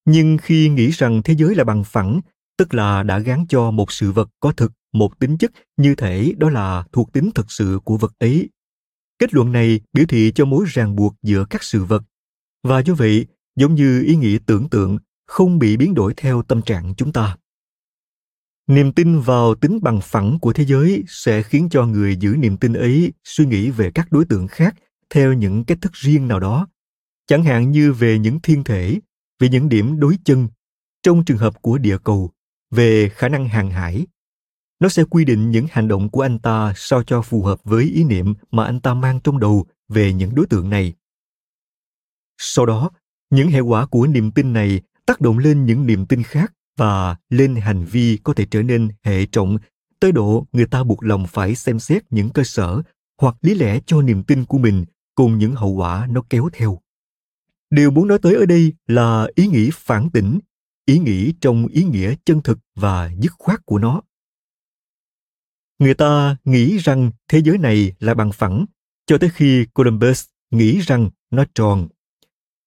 Nhưng 0.05 0.39
khi 0.39 0.69
nghĩ 0.69 0.91
rằng 0.91 1.23
thế 1.23 1.35
giới 1.35 1.55
là 1.55 1.65
bằng 1.65 1.85
phẳng 1.85 2.21
tức 2.59 2.75
là 2.75 3.03
đã 3.03 3.19
gán 3.19 3.45
cho 3.49 3.71
một 3.71 3.93
sự 3.93 4.13
vật 4.13 4.29
có 4.41 4.53
thực, 4.53 4.73
một 4.93 5.19
tính 5.19 5.39
chất 5.39 5.53
như 5.77 5.95
thể 5.95 6.33
đó 6.37 6.51
là 6.51 6.85
thuộc 6.93 7.13
tính 7.13 7.31
thực 7.35 7.53
sự 7.53 7.81
của 7.85 7.97
vật 7.97 8.13
ấy. 8.19 8.49
Kết 9.19 9.35
luận 9.35 9.53
này 9.53 9.81
biểu 9.93 10.05
thị 10.09 10.33
cho 10.35 10.45
mối 10.45 10.65
ràng 10.69 10.97
buộc 10.97 11.15
giữa 11.23 11.45
các 11.51 11.63
sự 11.63 11.85
vật. 11.85 12.03
Và 12.63 12.81
do 12.81 12.95
vậy, 12.95 13.27
giống 13.57 13.75
như 13.75 14.03
ý 14.03 14.17
nghĩa 14.17 14.39
tưởng 14.47 14.69
tượng, 14.69 14.99
không 15.27 15.59
bị 15.59 15.77
biến 15.77 15.95
đổi 15.95 16.15
theo 16.17 16.43
tâm 16.43 16.63
trạng 16.63 16.95
chúng 16.95 17.13
ta. 17.13 17.37
Niềm 18.67 18.93
tin 18.93 19.21
vào 19.21 19.55
tính 19.55 19.79
bằng 19.83 20.01
phẳng 20.03 20.39
của 20.39 20.53
thế 20.53 20.65
giới 20.65 21.05
sẽ 21.09 21.43
khiến 21.43 21.69
cho 21.71 21.87
người 21.87 22.17
giữ 22.17 22.37
niềm 22.39 22.57
tin 22.57 22.73
ấy 22.73 23.13
suy 23.25 23.47
nghĩ 23.47 23.71
về 23.71 23.91
các 23.91 24.13
đối 24.13 24.25
tượng 24.25 24.47
khác 24.47 24.75
theo 25.11 25.33
những 25.33 25.65
cách 25.65 25.79
thức 25.81 25.93
riêng 25.93 26.29
nào 26.29 26.41
đó. 26.41 26.69
Chẳng 27.27 27.45
hạn 27.45 27.71
như 27.71 27.93
về 27.93 28.19
những 28.19 28.41
thiên 28.41 28.65
thể, 28.65 29.01
về 29.39 29.49
những 29.49 29.69
điểm 29.69 30.01
đối 30.01 30.19
chân. 30.25 30.49
Trong 31.03 31.25
trường 31.25 31.39
hợp 31.39 31.63
của 31.63 31.79
địa 31.79 31.99
cầu 32.05 32.31
về 32.71 33.09
khả 33.09 33.29
năng 33.29 33.49
hàng 33.49 33.71
hải. 33.71 34.07
Nó 34.81 34.89
sẽ 34.89 35.05
quy 35.05 35.25
định 35.25 35.51
những 35.51 35.67
hành 35.71 35.89
động 35.89 36.09
của 36.09 36.21
anh 36.21 36.39
ta 36.39 36.73
sao 36.77 37.03
cho 37.03 37.23
phù 37.23 37.43
hợp 37.43 37.61
với 37.65 37.85
ý 37.85 38.05
niệm 38.05 38.35
mà 38.51 38.65
anh 38.65 38.81
ta 38.81 38.95
mang 38.95 39.21
trong 39.21 39.39
đầu 39.39 39.67
về 39.89 40.13
những 40.13 40.35
đối 40.35 40.47
tượng 40.47 40.71
này. 40.71 40.95
Sau 42.39 42.67
đó, 42.67 42.91
những 43.31 43.49
hệ 43.51 43.61
quả 43.61 43.87
của 43.87 44.07
niềm 44.07 44.31
tin 44.31 44.53
này 44.53 44.81
tác 45.07 45.21
động 45.21 45.39
lên 45.39 45.67
những 45.67 45.87
niềm 45.87 46.07
tin 46.07 46.23
khác 46.23 46.53
và 46.77 47.17
lên 47.31 47.55
hành 47.55 47.85
vi 47.85 48.19
có 48.23 48.35
thể 48.35 48.47
trở 48.51 48.63
nên 48.63 48.89
hệ 49.03 49.27
trọng, 49.27 49.59
tới 50.01 50.13
độ 50.13 50.47
người 50.53 50.67
ta 50.67 50.85
buộc 50.85 51.05
lòng 51.05 51.27
phải 51.27 51.55
xem 51.55 51.79
xét 51.79 52.03
những 52.11 52.31
cơ 52.31 52.45
sở 52.45 52.83
hoặc 53.21 53.37
lý 53.41 53.55
lẽ 53.55 53.81
cho 53.87 54.03
niềm 54.03 54.23
tin 54.23 54.45
của 54.45 54.59
mình 54.59 54.85
cùng 55.15 55.39
những 55.39 55.55
hậu 55.55 55.71
quả 55.71 56.07
nó 56.11 56.23
kéo 56.31 56.49
theo. 56.53 56.81
Điều 57.71 57.91
muốn 57.91 58.09
nói 58.09 58.19
tới 58.23 58.35
ở 58.35 58.47
đây 58.47 58.73
là 58.87 59.27
ý 59.35 59.47
nghĩ 59.47 59.71
phản 59.73 60.11
tỉnh 60.11 60.39
ý 60.89 60.99
nghĩ 60.99 61.33
trong 61.41 61.67
ý 61.67 61.85
nghĩa 61.85 62.15
chân 62.25 62.43
thực 62.43 62.59
và 62.75 63.11
dứt 63.21 63.33
khoát 63.39 63.67
của 63.67 63.79
nó. 63.79 64.03
Người 65.79 65.95
ta 65.95 66.37
nghĩ 66.45 66.79
rằng 66.79 67.11
thế 67.29 67.43
giới 67.45 67.59
này 67.59 67.93
là 68.01 68.15
bằng 68.15 68.33
phẳng, 68.33 68.67
cho 69.07 69.19
tới 69.19 69.31
khi 69.35 69.67
columbus 69.75 70.25
nghĩ 70.51 70.79
rằng 70.79 71.11
nó 71.31 71.45
tròn. 71.55 71.89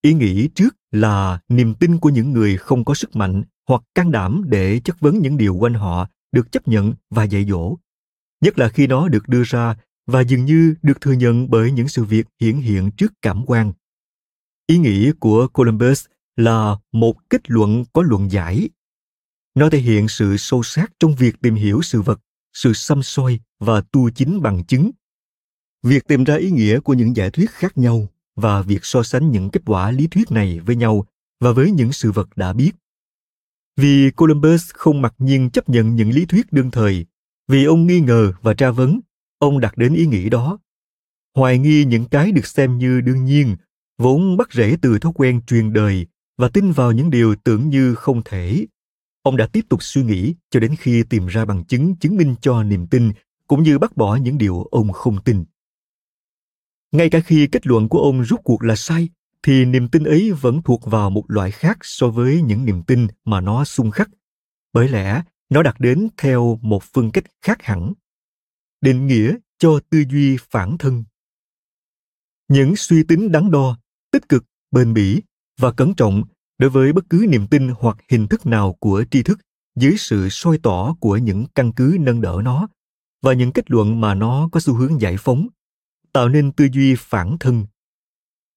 Ý 0.01 0.13
nghĩ 0.13 0.47
trước 0.55 0.75
là 0.91 1.39
niềm 1.49 1.75
tin 1.75 1.97
của 1.97 2.09
những 2.09 2.31
người 2.31 2.57
không 2.57 2.85
có 2.85 2.93
sức 2.93 3.15
mạnh 3.15 3.43
hoặc 3.67 3.81
can 3.95 4.11
đảm 4.11 4.43
để 4.45 4.79
chất 4.79 4.99
vấn 4.99 5.19
những 5.19 5.37
điều 5.37 5.55
quanh 5.55 5.73
họ 5.73 6.07
được 6.31 6.51
chấp 6.51 6.67
nhận 6.67 6.93
và 7.09 7.23
dạy 7.23 7.45
dỗ. 7.45 7.77
Nhất 8.41 8.59
là 8.59 8.69
khi 8.69 8.87
nó 8.87 9.07
được 9.07 9.27
đưa 9.27 9.43
ra 9.45 9.75
và 10.07 10.21
dường 10.21 10.45
như 10.45 10.75
được 10.81 11.01
thừa 11.01 11.13
nhận 11.13 11.49
bởi 11.49 11.71
những 11.71 11.87
sự 11.87 12.03
việc 12.03 12.27
hiển 12.39 12.57
hiện 12.57 12.91
trước 12.91 13.13
cảm 13.21 13.45
quan. 13.45 13.73
Ý 14.67 14.77
nghĩ 14.77 15.11
của 15.19 15.47
columbus 15.47 16.05
là 16.35 16.75
một 16.91 17.29
kết 17.29 17.41
luận 17.47 17.83
có 17.93 18.01
luận 18.01 18.31
giải. 18.31 18.69
Nó 19.55 19.69
thể 19.69 19.79
hiện 19.79 20.07
sự 20.07 20.37
sâu 20.37 20.63
sát 20.63 20.91
trong 20.99 21.15
việc 21.15 21.35
tìm 21.41 21.55
hiểu 21.55 21.81
sự 21.81 22.01
vật, 22.01 22.19
sự 22.53 22.73
xăm 22.73 23.03
soi 23.03 23.39
và 23.59 23.81
tu 23.81 24.09
chính 24.09 24.41
bằng 24.41 24.63
chứng. 24.63 24.91
Việc 25.83 26.07
tìm 26.07 26.23
ra 26.23 26.35
ý 26.35 26.51
nghĩa 26.51 26.79
của 26.79 26.93
những 26.93 27.15
giả 27.15 27.29
thuyết 27.29 27.51
khác 27.51 27.77
nhau 27.77 28.07
và 28.35 28.61
việc 28.61 28.79
so 28.85 29.03
sánh 29.03 29.31
những 29.31 29.49
kết 29.49 29.61
quả 29.65 29.91
lý 29.91 30.07
thuyết 30.07 30.31
này 30.31 30.59
với 30.59 30.75
nhau 30.75 31.05
và 31.39 31.51
với 31.51 31.71
những 31.71 31.91
sự 31.91 32.11
vật 32.11 32.29
đã 32.35 32.53
biết. 32.53 32.71
Vì 33.77 34.11
columbus 34.11 34.69
không 34.73 35.01
mặc 35.01 35.13
nhiên 35.17 35.49
chấp 35.49 35.69
nhận 35.69 35.95
những 35.95 36.09
lý 36.09 36.25
thuyết 36.25 36.53
đương 36.53 36.71
thời, 36.71 37.05
vì 37.47 37.65
ông 37.65 37.87
nghi 37.87 37.99
ngờ 37.99 38.33
và 38.41 38.53
tra 38.53 38.71
vấn, 38.71 38.99
ông 39.39 39.59
đặt 39.59 39.77
đến 39.77 39.93
ý 39.93 40.05
nghĩ 40.05 40.29
đó. 40.29 40.59
Hoài 41.35 41.57
nghi 41.57 41.85
những 41.85 42.05
cái 42.05 42.31
được 42.31 42.47
xem 42.47 42.77
như 42.77 43.01
đương 43.01 43.25
nhiên, 43.25 43.55
vốn 43.97 44.37
bắt 44.37 44.53
rễ 44.53 44.77
từ 44.81 44.99
thói 44.99 45.11
quen 45.15 45.41
truyền 45.47 45.73
đời 45.73 46.07
và 46.41 46.49
tin 46.49 46.71
vào 46.71 46.91
những 46.91 47.09
điều 47.09 47.35
tưởng 47.35 47.69
như 47.69 47.95
không 47.95 48.21
thể. 48.25 48.65
Ông 49.23 49.37
đã 49.37 49.47
tiếp 49.47 49.65
tục 49.69 49.83
suy 49.83 50.03
nghĩ 50.03 50.35
cho 50.49 50.59
đến 50.59 50.75
khi 50.79 51.03
tìm 51.03 51.27
ra 51.27 51.45
bằng 51.45 51.65
chứng 51.65 51.95
chứng 51.95 52.17
minh 52.17 52.35
cho 52.41 52.63
niềm 52.63 52.87
tin, 52.87 53.11
cũng 53.47 53.63
như 53.63 53.79
bác 53.79 53.97
bỏ 53.97 54.15
những 54.15 54.37
điều 54.37 54.63
ông 54.63 54.91
không 54.91 55.23
tin. 55.23 55.43
Ngay 56.91 57.09
cả 57.09 57.19
khi 57.19 57.47
kết 57.47 57.67
luận 57.67 57.89
của 57.89 57.99
ông 57.99 58.21
rút 58.21 58.39
cuộc 58.43 58.63
là 58.63 58.75
sai, 58.75 59.09
thì 59.43 59.65
niềm 59.65 59.89
tin 59.89 60.03
ấy 60.03 60.31
vẫn 60.31 60.61
thuộc 60.61 60.81
vào 60.85 61.09
một 61.09 61.23
loại 61.27 61.51
khác 61.51 61.77
so 61.81 62.07
với 62.07 62.41
những 62.41 62.65
niềm 62.65 62.83
tin 62.83 63.07
mà 63.25 63.41
nó 63.41 63.65
xung 63.65 63.91
khắc. 63.91 64.09
Bởi 64.73 64.89
lẽ, 64.89 65.23
nó 65.49 65.63
đặt 65.63 65.79
đến 65.79 66.07
theo 66.17 66.59
một 66.61 66.83
phương 66.93 67.11
cách 67.11 67.25
khác 67.41 67.61
hẳn. 67.61 67.93
Định 68.81 69.07
nghĩa 69.07 69.35
cho 69.57 69.79
tư 69.89 70.03
duy 70.09 70.37
phản 70.49 70.77
thân. 70.77 71.03
Những 72.47 72.75
suy 72.75 73.03
tính 73.03 73.31
đắn 73.31 73.51
đo, 73.51 73.77
tích 74.11 74.29
cực, 74.29 74.45
bền 74.71 74.93
bỉ 74.93 75.21
và 75.61 75.71
cẩn 75.71 75.93
trọng 75.95 76.23
đối 76.61 76.69
với 76.69 76.93
bất 76.93 77.09
cứ 77.09 77.25
niềm 77.29 77.47
tin 77.47 77.69
hoặc 77.79 77.97
hình 78.09 78.27
thức 78.27 78.45
nào 78.45 78.73
của 78.73 79.03
tri 79.11 79.23
thức, 79.23 79.39
dưới 79.75 79.95
sự 79.97 80.27
soi 80.29 80.59
tỏ 80.63 80.95
của 80.99 81.17
những 81.17 81.45
căn 81.55 81.71
cứ 81.71 81.97
nâng 81.99 82.21
đỡ 82.21 82.41
nó 82.43 82.67
và 83.21 83.33
những 83.33 83.51
kết 83.51 83.71
luận 83.71 84.01
mà 84.01 84.15
nó 84.15 84.49
có 84.51 84.59
xu 84.59 84.73
hướng 84.73 85.01
giải 85.01 85.15
phóng, 85.19 85.47
tạo 86.13 86.29
nên 86.29 86.51
tư 86.51 86.67
duy 86.73 86.95
phản 86.97 87.37
thân 87.39 87.65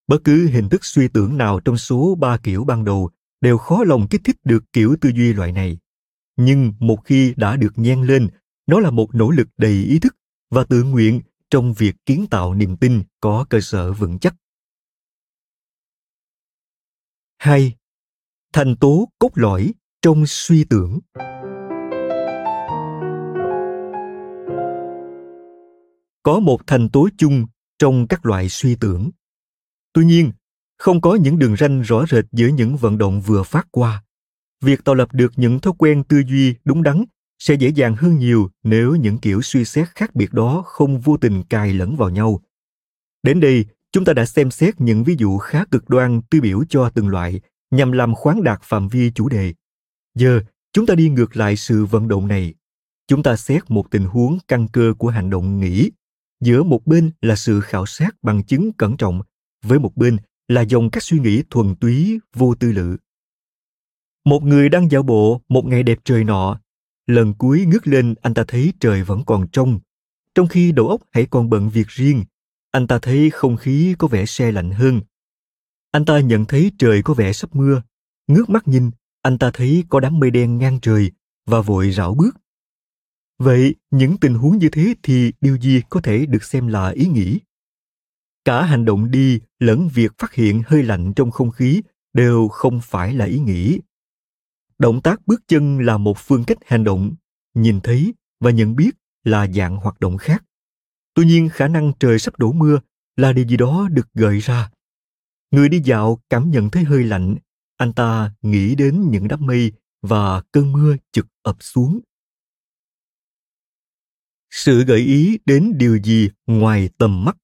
bất 0.06 0.24
cứ 0.24 0.48
hình 0.48 0.68
thức 0.68 0.84
suy 0.84 1.08
tưởng 1.08 1.38
nào 1.38 1.60
trong 1.60 1.76
số 1.76 2.14
ba 2.20 2.36
kiểu 2.36 2.64
ban 2.64 2.84
đầu 2.84 3.10
đều 3.40 3.58
khó 3.58 3.84
lòng 3.84 4.06
kích 4.10 4.20
thích 4.24 4.36
được 4.44 4.64
kiểu 4.72 4.96
tư 5.00 5.10
duy 5.14 5.32
loại 5.32 5.52
này 5.52 5.78
nhưng 6.36 6.72
một 6.78 7.04
khi 7.04 7.34
đã 7.36 7.56
được 7.56 7.72
nhen 7.76 8.02
lên, 8.02 8.28
nó 8.66 8.80
là 8.80 8.90
một 8.90 9.14
nỗ 9.14 9.30
lực 9.30 9.48
đầy 9.56 9.72
ý 9.72 9.98
thức 9.98 10.16
và 10.50 10.64
tự 10.64 10.84
nguyện 10.84 11.20
trong 11.50 11.72
việc 11.72 11.96
kiến 12.06 12.26
tạo 12.30 12.54
niềm 12.54 12.76
tin 12.76 13.02
có 13.20 13.46
cơ 13.50 13.60
sở 13.60 13.92
vững 13.92 14.18
chắc. 14.18 14.34
2. 17.38 17.74
Thành 18.56 18.76
tố 18.76 19.08
cốt 19.18 19.30
lõi 19.34 19.74
trong 20.02 20.26
suy 20.26 20.64
tưởng. 20.64 20.98
Có 26.22 26.40
một 26.40 26.66
thành 26.66 26.88
tố 26.88 27.08
chung 27.18 27.46
trong 27.78 28.06
các 28.08 28.26
loại 28.26 28.48
suy 28.48 28.76
tưởng. 28.76 29.10
Tuy 29.92 30.04
nhiên, 30.04 30.32
không 30.78 31.00
có 31.00 31.14
những 31.14 31.38
đường 31.38 31.56
ranh 31.56 31.82
rõ 31.82 32.04
rệt 32.10 32.24
giữa 32.32 32.46
những 32.46 32.76
vận 32.76 32.98
động 32.98 33.20
vừa 33.20 33.42
phát 33.42 33.66
qua. 33.70 34.04
Việc 34.60 34.84
tạo 34.84 34.94
lập 34.94 35.08
được 35.12 35.32
những 35.36 35.60
thói 35.60 35.72
quen 35.78 36.04
tư 36.04 36.22
duy 36.26 36.54
đúng 36.64 36.82
đắn 36.82 37.04
sẽ 37.38 37.54
dễ 37.54 37.68
dàng 37.68 37.96
hơn 37.96 38.18
nhiều 38.18 38.50
nếu 38.62 38.94
những 38.94 39.18
kiểu 39.18 39.42
suy 39.42 39.64
xét 39.64 39.88
khác 39.88 40.14
biệt 40.14 40.32
đó 40.32 40.62
không 40.66 41.00
vô 41.00 41.16
tình 41.16 41.42
cài 41.42 41.72
lẫn 41.72 41.96
vào 41.96 42.10
nhau. 42.10 42.40
Đến 43.22 43.40
đây, 43.40 43.64
chúng 43.92 44.04
ta 44.04 44.12
đã 44.12 44.26
xem 44.26 44.50
xét 44.50 44.80
những 44.80 45.04
ví 45.04 45.16
dụ 45.18 45.38
khá 45.38 45.64
cực 45.70 45.88
đoan 45.88 46.22
tiêu 46.22 46.40
biểu 46.42 46.64
cho 46.68 46.90
từng 46.90 47.08
loại 47.08 47.40
nhằm 47.76 47.92
làm 47.92 48.14
khoáng 48.14 48.42
đạt 48.42 48.62
phạm 48.62 48.88
vi 48.88 49.10
chủ 49.10 49.28
đề. 49.28 49.54
Giờ, 50.14 50.40
chúng 50.72 50.86
ta 50.86 50.94
đi 50.94 51.08
ngược 51.08 51.36
lại 51.36 51.56
sự 51.56 51.84
vận 51.84 52.08
động 52.08 52.28
này. 52.28 52.54
Chúng 53.06 53.22
ta 53.22 53.36
xét 53.36 53.70
một 53.70 53.90
tình 53.90 54.04
huống 54.04 54.38
căn 54.48 54.68
cơ 54.68 54.94
của 54.98 55.08
hành 55.08 55.30
động 55.30 55.60
nghĩ. 55.60 55.90
Giữa 56.40 56.62
một 56.62 56.86
bên 56.86 57.10
là 57.20 57.36
sự 57.36 57.60
khảo 57.60 57.86
sát 57.86 58.14
bằng 58.22 58.44
chứng 58.44 58.72
cẩn 58.72 58.96
trọng, 58.96 59.22
với 59.62 59.78
một 59.78 59.96
bên 59.96 60.16
là 60.48 60.60
dòng 60.60 60.90
các 60.90 61.02
suy 61.02 61.18
nghĩ 61.18 61.42
thuần 61.50 61.74
túy, 61.74 62.20
vô 62.34 62.54
tư 62.54 62.72
lự. 62.72 62.96
Một 64.24 64.42
người 64.42 64.68
đang 64.68 64.90
dạo 64.90 65.02
bộ 65.02 65.40
một 65.48 65.64
ngày 65.64 65.82
đẹp 65.82 65.98
trời 66.04 66.24
nọ 66.24 66.60
Lần 67.06 67.34
cuối 67.34 67.64
ngước 67.66 67.86
lên 67.86 68.14
anh 68.22 68.34
ta 68.34 68.44
thấy 68.48 68.72
trời 68.80 69.02
vẫn 69.02 69.24
còn 69.24 69.48
trong. 69.52 69.80
Trong 70.34 70.46
khi 70.46 70.72
đầu 70.72 70.88
óc 70.88 71.00
hãy 71.12 71.26
còn 71.30 71.50
bận 71.50 71.70
việc 71.70 71.88
riêng, 71.88 72.24
anh 72.70 72.86
ta 72.86 72.98
thấy 72.98 73.30
không 73.30 73.56
khí 73.56 73.94
có 73.98 74.08
vẻ 74.08 74.26
se 74.26 74.52
lạnh 74.52 74.70
hơn. 74.70 75.00
Anh 75.94 76.04
ta 76.04 76.20
nhận 76.20 76.44
thấy 76.44 76.72
trời 76.78 77.02
có 77.02 77.14
vẻ 77.14 77.32
sắp 77.32 77.54
mưa. 77.54 77.82
Ngước 78.26 78.50
mắt 78.50 78.68
nhìn, 78.68 78.90
anh 79.22 79.38
ta 79.38 79.50
thấy 79.54 79.84
có 79.88 80.00
đám 80.00 80.18
mây 80.18 80.30
đen 80.30 80.58
ngang 80.58 80.78
trời 80.82 81.10
và 81.46 81.60
vội 81.60 81.90
rảo 81.90 82.14
bước. 82.14 82.36
Vậy, 83.38 83.74
những 83.90 84.18
tình 84.18 84.34
huống 84.34 84.58
như 84.58 84.68
thế 84.68 84.94
thì 85.02 85.32
điều 85.40 85.56
gì 85.58 85.82
có 85.90 86.00
thể 86.00 86.26
được 86.26 86.44
xem 86.44 86.68
là 86.68 86.88
ý 86.88 87.06
nghĩ? 87.06 87.40
Cả 88.44 88.62
hành 88.62 88.84
động 88.84 89.10
đi 89.10 89.40
lẫn 89.58 89.88
việc 89.94 90.12
phát 90.18 90.32
hiện 90.32 90.62
hơi 90.66 90.82
lạnh 90.82 91.12
trong 91.16 91.30
không 91.30 91.50
khí 91.50 91.82
đều 92.12 92.48
không 92.48 92.80
phải 92.82 93.14
là 93.14 93.24
ý 93.24 93.38
nghĩ 93.38 93.80
động 94.78 95.00
tác 95.02 95.26
bước 95.26 95.42
chân 95.48 95.78
là 95.78 95.98
một 95.98 96.18
phương 96.18 96.44
cách 96.44 96.58
hành 96.66 96.84
động 96.84 97.14
nhìn 97.54 97.80
thấy 97.80 98.14
và 98.40 98.50
nhận 98.50 98.76
biết 98.76 98.90
là 99.24 99.46
dạng 99.46 99.76
hoạt 99.76 100.00
động 100.00 100.18
khác 100.18 100.44
tuy 101.14 101.24
nhiên 101.24 101.48
khả 101.48 101.68
năng 101.68 101.92
trời 102.00 102.18
sắp 102.18 102.38
đổ 102.38 102.52
mưa 102.52 102.80
là 103.16 103.32
điều 103.32 103.46
gì 103.46 103.56
đó 103.56 103.88
được 103.92 104.08
gợi 104.14 104.38
ra 104.38 104.70
người 105.54 105.68
đi 105.68 105.80
dạo 105.84 106.20
cảm 106.30 106.50
nhận 106.50 106.70
thấy 106.70 106.84
hơi 106.84 107.04
lạnh. 107.04 107.36
Anh 107.76 107.92
ta 107.92 108.34
nghĩ 108.42 108.74
đến 108.74 109.10
những 109.10 109.28
đám 109.28 109.46
mây 109.46 109.72
và 110.02 110.42
cơn 110.52 110.72
mưa 110.72 110.96
chực 111.12 111.26
ập 111.42 111.56
xuống. 111.60 112.00
Sự 114.50 114.84
gợi 114.84 115.00
ý 115.00 115.38
đến 115.44 115.78
điều 115.78 115.98
gì 116.04 116.30
ngoài 116.46 116.88
tầm 116.98 117.24
mắt? 117.24 117.36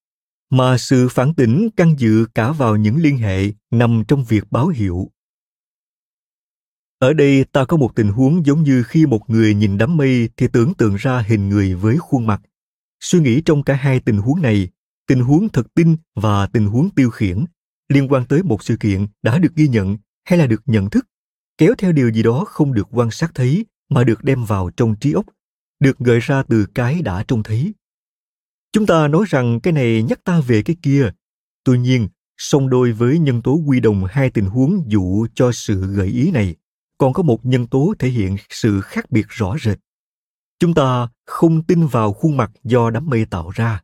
Mà 0.51 0.79
sự 0.79 1.09
phản 1.09 1.35
tỉnh 1.35 1.69
căn 1.77 1.95
dự 1.99 2.27
cả 2.35 2.53
vào 2.53 2.77
những 2.77 2.97
liên 2.97 3.19
hệ 3.19 3.53
nằm 3.71 4.05
trong 4.09 4.25
việc 4.25 4.45
báo 4.51 4.69
hiệu. 4.69 5.11
Ở 6.99 7.13
đây 7.13 7.45
ta 7.45 7.65
có 7.65 7.77
một 7.77 7.95
tình 7.95 8.09
huống 8.09 8.47
giống 8.47 8.63
như 8.63 8.83
khi 8.83 9.07
một 9.07 9.31
người 9.31 9.55
nhìn 9.55 9.79
đám 9.79 9.97
mây 9.97 10.29
thì 10.37 10.49
tưởng 10.53 10.75
tượng 10.75 10.97
ra 10.97 11.25
hình 11.29 11.49
người 11.49 11.75
với 11.75 11.99
khuôn 11.99 12.27
mặt. 12.27 12.43
Suy 13.01 13.21
nghĩ 13.21 13.43
trong 13.45 13.63
cả 13.63 13.75
hai 13.75 14.01
tình 14.01 14.19
huống 14.19 14.43
này, 14.43 14.69
tình 15.07 15.21
huống 15.21 15.49
thực 15.49 15.75
tin 15.75 15.97
và 16.15 16.47
tình 16.47 16.67
huống 16.67 16.91
tiêu 16.91 17.11
khiển, 17.11 17.45
liên 17.91 18.09
quan 18.09 18.25
tới 18.25 18.43
một 18.43 18.63
sự 18.63 18.77
kiện 18.77 19.07
đã 19.23 19.39
được 19.39 19.55
ghi 19.55 19.69
nhận 19.69 19.97
hay 20.25 20.39
là 20.39 20.47
được 20.47 20.63
nhận 20.67 20.91
thức, 20.91 21.07
kéo 21.59 21.75
theo 21.79 21.93
điều 21.93 22.11
gì 22.11 22.23
đó 22.23 22.45
không 22.47 22.75
được 22.75 22.89
quan 22.91 23.11
sát 23.11 23.31
thấy 23.35 23.67
mà 23.89 24.05
được 24.05 24.25
đem 24.25 24.45
vào 24.45 24.71
trong 24.77 24.97
trí 24.97 25.13
óc, 25.13 25.27
được 25.81 25.99
gợi 25.99 26.19
ra 26.21 26.43
từ 26.43 26.67
cái 26.75 27.03
đã 27.03 27.25
trông 27.29 27.43
thấy. 27.43 27.75
Chúng 28.73 28.87
ta 28.87 29.09
nói 29.09 29.25
rằng 29.29 29.61
cái 29.61 29.73
này 29.73 30.03
nhắc 30.03 30.25
ta 30.25 30.41
về 30.41 30.63
cái 30.63 30.77
kia, 30.83 31.11
tuy 31.65 31.79
nhiên, 31.79 32.09
song 32.37 32.71
đôi 32.71 32.93
với 32.93 33.19
nhân 33.19 33.43
tố 33.43 33.61
quy 33.67 33.81
đồng 33.81 34.05
hai 34.11 34.31
tình 34.31 34.47
huống 34.47 34.85
dụ 34.87 35.27
cho 35.35 35.53
sự 35.53 35.87
gợi 35.87 36.09
ý 36.09 36.31
này 36.31 36.57
còn 36.99 37.13
có 37.13 37.23
một 37.23 37.47
nhân 37.47 37.67
tố 37.67 37.95
thể 37.99 38.09
hiện 38.09 38.37
sự 38.51 38.81
khác 38.81 39.11
biệt 39.11 39.27
rõ 39.29 39.57
rệt. 39.63 39.79
Chúng 40.59 40.75
ta 40.75 41.09
không 41.27 41.63
tin 41.63 41.87
vào 41.87 42.13
khuôn 42.13 42.37
mặt 42.37 42.51
do 42.65 42.91
đám 42.91 43.07
mây 43.07 43.25
tạo 43.25 43.51
ra. 43.51 43.83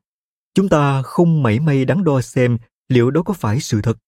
Chúng 0.55 0.69
ta 0.69 1.03
không 1.03 1.43
mảy 1.43 1.61
may 1.61 1.85
đắn 1.85 2.05
đo 2.05 2.21
xem 2.21 2.59
liệu 2.89 3.11
đó 3.11 3.23
có 3.23 3.35
phải 3.35 3.61
sự 3.61 3.83
thật? 3.83 3.99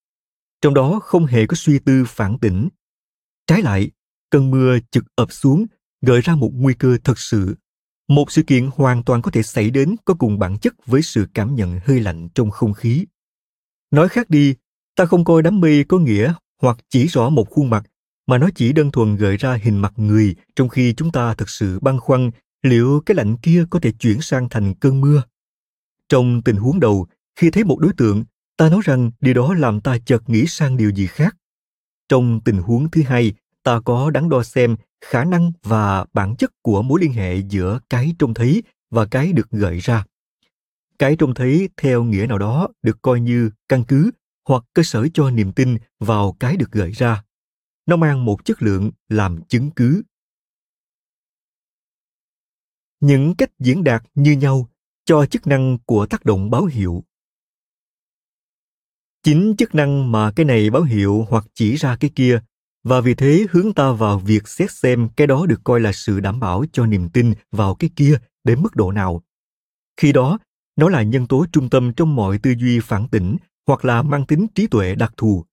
Trong 0.60 0.74
đó 0.74 1.00
không 1.02 1.26
hề 1.26 1.46
có 1.46 1.54
suy 1.54 1.78
tư 1.78 2.04
phản 2.06 2.38
tỉnh. 2.38 2.68
Trái 3.46 3.62
lại 3.62 3.90
cơn 4.30 4.50
mưa 4.50 4.78
chực 4.90 5.04
ập 5.14 5.32
xuống 5.32 5.66
gợi 6.06 6.20
ra 6.20 6.34
một 6.34 6.50
nguy 6.54 6.74
cơ 6.74 6.98
thật 7.04 7.18
sự. 7.18 7.56
Một 8.08 8.32
sự 8.32 8.42
kiện 8.42 8.70
hoàn 8.74 9.04
toàn 9.04 9.22
có 9.22 9.30
thể 9.30 9.42
xảy 9.42 9.70
đến 9.70 9.96
có 10.04 10.14
cùng 10.14 10.38
bản 10.38 10.58
chất 10.58 10.86
với 10.86 11.02
sự 11.02 11.26
cảm 11.34 11.54
nhận 11.54 11.80
hơi 11.84 12.00
lạnh 12.00 12.28
trong 12.34 12.50
không 12.50 12.72
khí. 12.72 13.06
Nói 13.90 14.08
khác 14.08 14.30
đi 14.30 14.54
ta 14.96 15.06
không 15.06 15.24
coi 15.24 15.42
đám 15.42 15.60
mây 15.60 15.84
có 15.84 15.98
nghĩa 15.98 16.34
hoặc 16.62 16.78
chỉ 16.88 17.06
rõ 17.06 17.28
một 17.28 17.50
khuôn 17.50 17.70
mặt 17.70 17.84
mà 18.26 18.38
nó 18.38 18.48
chỉ 18.54 18.72
đơn 18.72 18.90
thuần 18.90 19.16
gợi 19.16 19.36
ra 19.36 19.58
hình 19.62 19.78
mặt 19.78 19.92
người 19.96 20.36
trong 20.56 20.68
khi 20.68 20.94
chúng 20.96 21.12
ta 21.12 21.34
thực 21.34 21.48
sự 21.48 21.78
băn 21.80 22.00
khoăn 22.00 22.30
liệu 22.62 23.02
cái 23.06 23.14
lạnh 23.14 23.36
kia 23.36 23.64
có 23.70 23.80
thể 23.80 23.92
chuyển 23.92 24.20
sang 24.20 24.48
thành 24.48 24.74
cơn 24.74 25.00
mưa. 25.00 25.22
Trong 26.08 26.42
tình 26.42 26.56
huống 26.56 26.80
đầu, 26.80 27.06
khi 27.36 27.50
thấy 27.50 27.64
một 27.64 27.78
đối 27.78 27.92
tượng, 27.96 28.24
ta 28.58 28.68
nói 28.68 28.80
rằng 28.84 29.10
điều 29.20 29.34
đó 29.34 29.54
làm 29.54 29.80
ta 29.80 29.98
chợt 30.06 30.30
nghĩ 30.30 30.46
sang 30.46 30.76
điều 30.76 30.90
gì 30.90 31.06
khác. 31.06 31.36
Trong 32.08 32.40
tình 32.44 32.58
huống 32.58 32.90
thứ 32.90 33.02
hai, 33.02 33.32
ta 33.62 33.80
có 33.84 34.10
đắn 34.10 34.28
đo 34.28 34.42
xem 34.42 34.76
khả 35.00 35.24
năng 35.24 35.52
và 35.62 36.04
bản 36.12 36.36
chất 36.36 36.52
của 36.62 36.82
mối 36.82 37.00
liên 37.00 37.12
hệ 37.12 37.38
giữa 37.38 37.80
cái 37.90 38.14
trông 38.18 38.34
thấy 38.34 38.62
và 38.90 39.06
cái 39.06 39.32
được 39.32 39.50
gợi 39.50 39.78
ra. 39.78 40.04
Cái 40.98 41.16
trông 41.16 41.34
thấy 41.34 41.68
theo 41.76 42.02
nghĩa 42.02 42.26
nào 42.26 42.38
đó 42.38 42.68
được 42.82 43.02
coi 43.02 43.20
như 43.20 43.50
căn 43.68 43.84
cứ 43.84 44.10
hoặc 44.48 44.64
cơ 44.74 44.82
sở 44.82 45.06
cho 45.14 45.30
niềm 45.30 45.52
tin 45.52 45.76
vào 46.00 46.36
cái 46.40 46.56
được 46.56 46.72
gợi 46.72 46.92
ra 46.92 47.22
nó 47.88 47.96
mang 47.96 48.24
một 48.24 48.44
chất 48.44 48.62
lượng 48.62 48.90
làm 49.08 49.42
chứng 49.48 49.70
cứ 49.70 50.02
những 53.00 53.34
cách 53.34 53.50
diễn 53.58 53.84
đạt 53.84 54.02
như 54.14 54.32
nhau 54.32 54.68
cho 55.04 55.26
chức 55.26 55.46
năng 55.46 55.78
của 55.86 56.06
tác 56.06 56.24
động 56.24 56.50
báo 56.50 56.64
hiệu 56.64 57.04
chính 59.22 59.54
chức 59.58 59.74
năng 59.74 60.12
mà 60.12 60.30
cái 60.30 60.46
này 60.46 60.70
báo 60.70 60.82
hiệu 60.82 61.26
hoặc 61.28 61.44
chỉ 61.54 61.76
ra 61.76 61.96
cái 61.96 62.10
kia. 62.14 62.40
Và 62.84 63.00
vì 63.00 63.14
thế 63.14 63.46
hướng 63.50 63.72
ta 63.74 63.92
vào 63.92 64.18
việc 64.18 64.48
xét 64.48 64.70
xem 64.70 65.08
cái 65.16 65.26
đó 65.26 65.46
được 65.46 65.60
coi 65.64 65.80
là 65.80 65.92
sự 65.92 66.20
đảm 66.20 66.40
bảo 66.40 66.64
cho 66.72 66.86
niềm 66.86 67.08
tin 67.08 67.32
vào 67.52 67.74
cái 67.74 67.90
kia 67.96 68.18
đến 68.44 68.62
mức 68.62 68.76
độ 68.76 68.92
nào. 68.92 69.22
Khi 69.96 70.12
đó, 70.12 70.38
nó 70.76 70.88
là 70.88 71.02
nhân 71.02 71.26
tố 71.26 71.46
trung 71.52 71.68
tâm 71.68 71.92
trong 71.92 72.16
mọi 72.16 72.38
tư 72.38 72.54
duy 72.58 72.80
phản 72.80 73.08
tỉnh 73.08 73.36
hoặc 73.66 73.84
là 73.84 74.02
mang 74.02 74.26
tính 74.26 74.46
trí 74.54 74.66
tuệ 74.66 74.94
đặc 74.94 75.12
thù. 75.16 75.44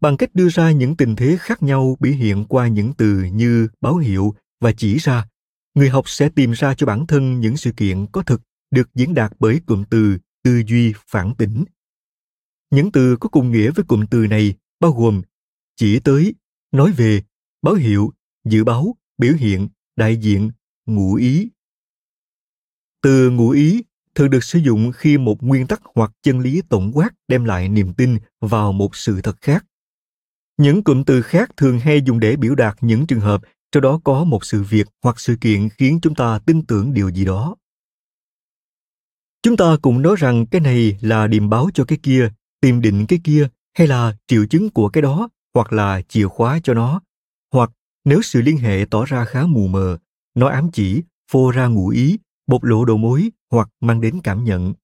Bằng 0.00 0.16
cách 0.16 0.34
đưa 0.34 0.48
ra 0.48 0.70
những 0.70 0.96
tình 0.96 1.16
thế 1.16 1.36
khác 1.40 1.62
nhau 1.62 1.96
biểu 2.00 2.12
hiện 2.12 2.44
qua 2.44 2.68
những 2.68 2.92
từ 2.92 3.24
như 3.24 3.68
báo 3.80 3.96
hiệu 3.96 4.34
và 4.60 4.72
chỉ 4.72 4.98
ra, 4.98 5.26
người 5.74 5.88
học 5.88 6.08
sẽ 6.08 6.28
tìm 6.28 6.52
ra 6.52 6.74
cho 6.74 6.86
bản 6.86 7.06
thân 7.06 7.40
những 7.40 7.56
sự 7.56 7.72
kiện 7.72 8.06
có 8.12 8.22
thực 8.22 8.42
được 8.70 8.94
diễn 8.94 9.14
đạt 9.14 9.32
bởi 9.38 9.60
cụm 9.66 9.84
từ 9.90 10.18
tư 10.42 10.62
duy 10.66 10.92
phản 11.06 11.34
tỉnh 11.34 11.64
những 12.74 12.92
từ 12.92 13.16
có 13.20 13.28
cùng 13.28 13.52
nghĩa 13.52 13.70
với 13.70 13.84
cụm 13.88 14.04
từ 14.10 14.26
này 14.26 14.54
bao 14.80 14.92
gồm 14.92 15.22
chỉ 15.76 16.00
tới 16.00 16.34
nói 16.72 16.92
về 16.92 17.22
báo 17.62 17.74
hiệu 17.74 18.12
dự 18.44 18.64
báo 18.64 18.96
biểu 19.18 19.34
hiện 19.34 19.68
đại 19.96 20.16
diện 20.16 20.50
ngụ 20.86 21.14
ý 21.14 21.48
từ 23.02 23.30
ngụ 23.30 23.50
ý 23.50 23.84
thường 24.14 24.30
được 24.30 24.44
sử 24.44 24.58
dụng 24.58 24.92
khi 24.92 25.18
một 25.18 25.42
nguyên 25.42 25.66
tắc 25.66 25.82
hoặc 25.94 26.12
chân 26.22 26.40
lý 26.40 26.62
tổng 26.68 26.92
quát 26.94 27.10
đem 27.28 27.44
lại 27.44 27.68
niềm 27.68 27.94
tin 27.94 28.18
vào 28.40 28.72
một 28.72 28.96
sự 28.96 29.20
thật 29.22 29.36
khác 29.40 29.64
những 30.56 30.84
cụm 30.84 31.04
từ 31.04 31.22
khác 31.22 31.50
thường 31.56 31.78
hay 31.78 32.02
dùng 32.02 32.20
để 32.20 32.36
biểu 32.36 32.54
đạt 32.54 32.76
những 32.80 33.06
trường 33.06 33.20
hợp 33.20 33.42
trong 33.72 33.82
đó 33.82 34.00
có 34.04 34.24
một 34.24 34.44
sự 34.44 34.62
việc 34.62 34.86
hoặc 35.02 35.20
sự 35.20 35.36
kiện 35.40 35.68
khiến 35.68 35.98
chúng 36.02 36.14
ta 36.14 36.38
tin 36.46 36.66
tưởng 36.66 36.94
điều 36.94 37.10
gì 37.10 37.24
đó. 37.24 37.56
Chúng 39.42 39.56
ta 39.56 39.76
cũng 39.82 40.02
nói 40.02 40.16
rằng 40.18 40.46
cái 40.46 40.60
này 40.60 40.98
là 41.00 41.26
điềm 41.26 41.50
báo 41.50 41.70
cho 41.74 41.84
cái 41.84 41.98
kia, 42.02 42.30
tìm 42.64 42.80
định 42.80 43.06
cái 43.08 43.20
kia, 43.24 43.48
hay 43.78 43.86
là 43.86 44.16
triệu 44.26 44.46
chứng 44.46 44.70
của 44.70 44.88
cái 44.88 45.02
đó, 45.02 45.28
hoặc 45.54 45.72
là 45.72 46.02
chìa 46.08 46.28
khóa 46.28 46.60
cho 46.64 46.74
nó. 46.74 47.00
Hoặc 47.52 47.70
nếu 48.04 48.22
sự 48.22 48.42
liên 48.42 48.56
hệ 48.56 48.84
tỏ 48.90 49.04
ra 49.04 49.24
khá 49.24 49.46
mù 49.46 49.66
mờ, 49.66 49.98
nó 50.34 50.48
ám 50.48 50.70
chỉ, 50.72 51.02
phô 51.30 51.50
ra 51.50 51.66
ngụ 51.66 51.88
ý, 51.88 52.18
bộc 52.46 52.64
lộ 52.64 52.84
đầu 52.84 52.96
mối 52.96 53.30
hoặc 53.50 53.68
mang 53.80 54.00
đến 54.00 54.20
cảm 54.24 54.44
nhận. 54.44 54.74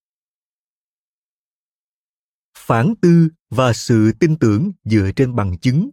Phản 2.58 2.94
tư 3.00 3.28
và 3.50 3.72
sự 3.72 4.12
tin 4.12 4.36
tưởng 4.36 4.72
dựa 4.84 5.10
trên 5.16 5.36
bằng 5.36 5.58
chứng. 5.58 5.90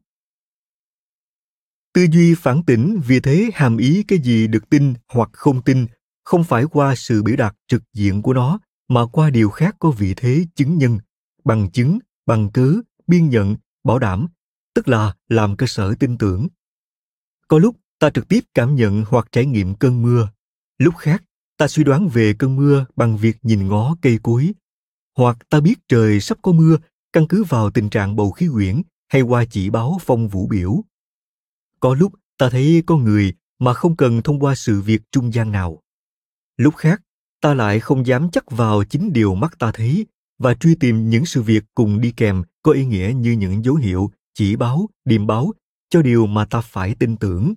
Tư 1.94 2.08
duy 2.12 2.36
phản 2.36 2.64
tỉnh 2.64 3.02
vì 3.08 3.20
thế 3.20 3.50
hàm 3.54 3.78
ý 3.78 4.04
cái 4.04 4.20
gì 4.20 4.48
được 4.48 4.70
tin 4.70 4.94
hoặc 5.14 5.30
không 5.34 5.64
tin 5.64 5.86
không 6.24 6.44
phải 6.44 6.64
qua 6.72 6.96
sự 6.96 7.24
biểu 7.24 7.36
đạt 7.36 7.56
trực 7.68 7.84
diện 7.94 8.22
của 8.22 8.34
nó 8.34 8.60
mà 8.88 9.06
qua 9.06 9.30
điều 9.30 9.50
khác 9.50 9.76
có 9.80 9.92
vị 9.92 10.14
thế 10.18 10.46
chứng 10.56 10.78
nhân 10.78 10.98
bằng 11.48 11.72
chứng 11.72 12.00
bằng 12.26 12.50
cứ, 12.54 12.84
biên 13.08 13.30
nhận 13.30 13.56
bảo 13.84 14.00
đảm 14.00 14.28
tức 14.78 14.88
là 14.88 15.16
làm 15.28 15.58
cơ 15.58 15.66
sở 15.68 15.96
tin 16.00 16.18
tưởng. 16.18 16.48
Có 17.48 17.60
lúc 17.60 17.76
ta 18.00 18.10
trực 18.10 18.28
tiếp 18.28 18.40
cảm 18.54 18.76
nhận 18.76 19.04
hoặc 19.08 19.28
trải 19.32 19.46
nghiệm 19.46 19.76
cơn 19.76 20.02
mưa. 20.02 20.30
Lúc 20.78 20.96
khác 20.98 21.24
ta 21.58 21.68
suy 21.68 21.84
đoán 21.84 22.08
về 22.08 22.34
cơn 22.40 22.56
mưa 22.56 22.86
bằng 22.96 23.18
việc 23.18 23.38
nhìn 23.42 23.68
ngó 23.68 23.96
cây 24.02 24.20
cối. 24.24 24.54
Hoặc 25.18 25.38
ta 25.50 25.60
biết 25.60 25.76
trời 25.88 26.20
sắp 26.20 26.38
có 26.42 26.52
mưa 26.52 26.78
căn 27.14 27.28
cứ 27.28 27.44
vào 27.44 27.72
tình 27.72 27.90
trạng 27.90 28.16
bầu 28.16 28.32
khí 28.32 28.48
quyển 28.54 28.82
hay 29.08 29.22
qua 29.22 29.46
chỉ 29.46 29.70
báo 29.70 29.98
phong 30.02 30.28
vũ 30.28 30.48
biểu. 30.48 30.84
Có 31.80 31.94
lúc 31.94 32.14
ta 32.38 32.50
thấy 32.50 32.84
có 32.86 32.98
người 32.98 33.34
mà 33.60 33.74
không 33.74 33.96
cần 33.96 34.22
thông 34.22 34.40
qua 34.40 34.56
sự 34.56 34.82
việc 34.82 35.02
trung 35.12 35.34
gian 35.34 35.52
nào. 35.52 35.82
Lúc 36.58 36.76
khác 36.76 37.02
ta 37.42 37.54
lại 37.54 37.80
không 37.80 38.08
dám 38.08 38.32
chắc 38.32 38.52
vào 38.52 38.84
chính 38.84 39.14
điều 39.14 39.36
mắt 39.36 39.60
ta 39.60 39.72
thấy 39.72 40.06
và 40.40 40.54
truy 40.54 40.76
tìm 40.76 41.10
những 41.10 41.26
sự 41.26 41.42
việc 41.42 41.64
cùng 41.76 42.02
đi 42.02 42.12
kèm 42.12 42.44
có 42.64 42.72
ý 42.72 42.86
nghĩa 42.86 43.14
như 43.16 43.32
những 43.32 43.64
dấu 43.64 43.76
hiệu, 43.76 44.12
chỉ 44.34 44.56
báo, 44.56 44.90
điềm 45.06 45.28
báo 45.28 45.54
cho 45.90 46.02
điều 46.02 46.26
mà 46.28 46.46
ta 46.46 46.62
phải 46.62 46.96
tin 46.96 47.18
tưởng. 47.18 47.54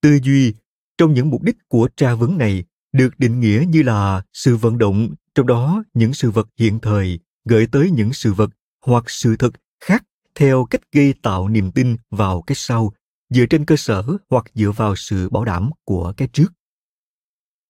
Tư 0.00 0.18
duy 0.22 0.54
trong 0.98 1.14
những 1.14 1.30
mục 1.30 1.42
đích 1.42 1.56
của 1.68 1.88
tra 1.96 2.14
vấn 2.14 2.38
này 2.38 2.64
được 2.92 3.18
định 3.18 3.40
nghĩa 3.40 3.64
như 3.68 3.82
là 3.82 4.22
sự 4.32 4.56
vận 4.56 4.78
động, 4.78 5.14
trong 5.34 5.46
đó 5.46 5.84
những 5.94 6.14
sự 6.14 6.30
vật 6.30 6.48
hiện 6.58 6.78
thời 6.80 7.18
gợi 7.44 7.66
tới 7.72 7.90
những 7.90 8.12
sự 8.12 8.32
vật 8.32 8.50
hoặc 8.86 9.04
sự 9.06 9.36
thật 9.36 9.50
khác 9.80 10.04
theo 10.34 10.64
cách 10.70 10.80
gây 10.92 11.14
tạo 11.22 11.48
niềm 11.48 11.72
tin 11.72 11.96
vào 12.10 12.42
cái 12.42 12.54
sau, 12.54 12.92
dựa 13.30 13.46
trên 13.46 13.64
cơ 13.64 13.76
sở 13.76 14.04
hoặc 14.30 14.44
dựa 14.54 14.70
vào 14.70 14.96
sự 14.96 15.28
bảo 15.28 15.44
đảm 15.44 15.70
của 15.84 16.12
cái 16.16 16.28
trước 16.32 16.52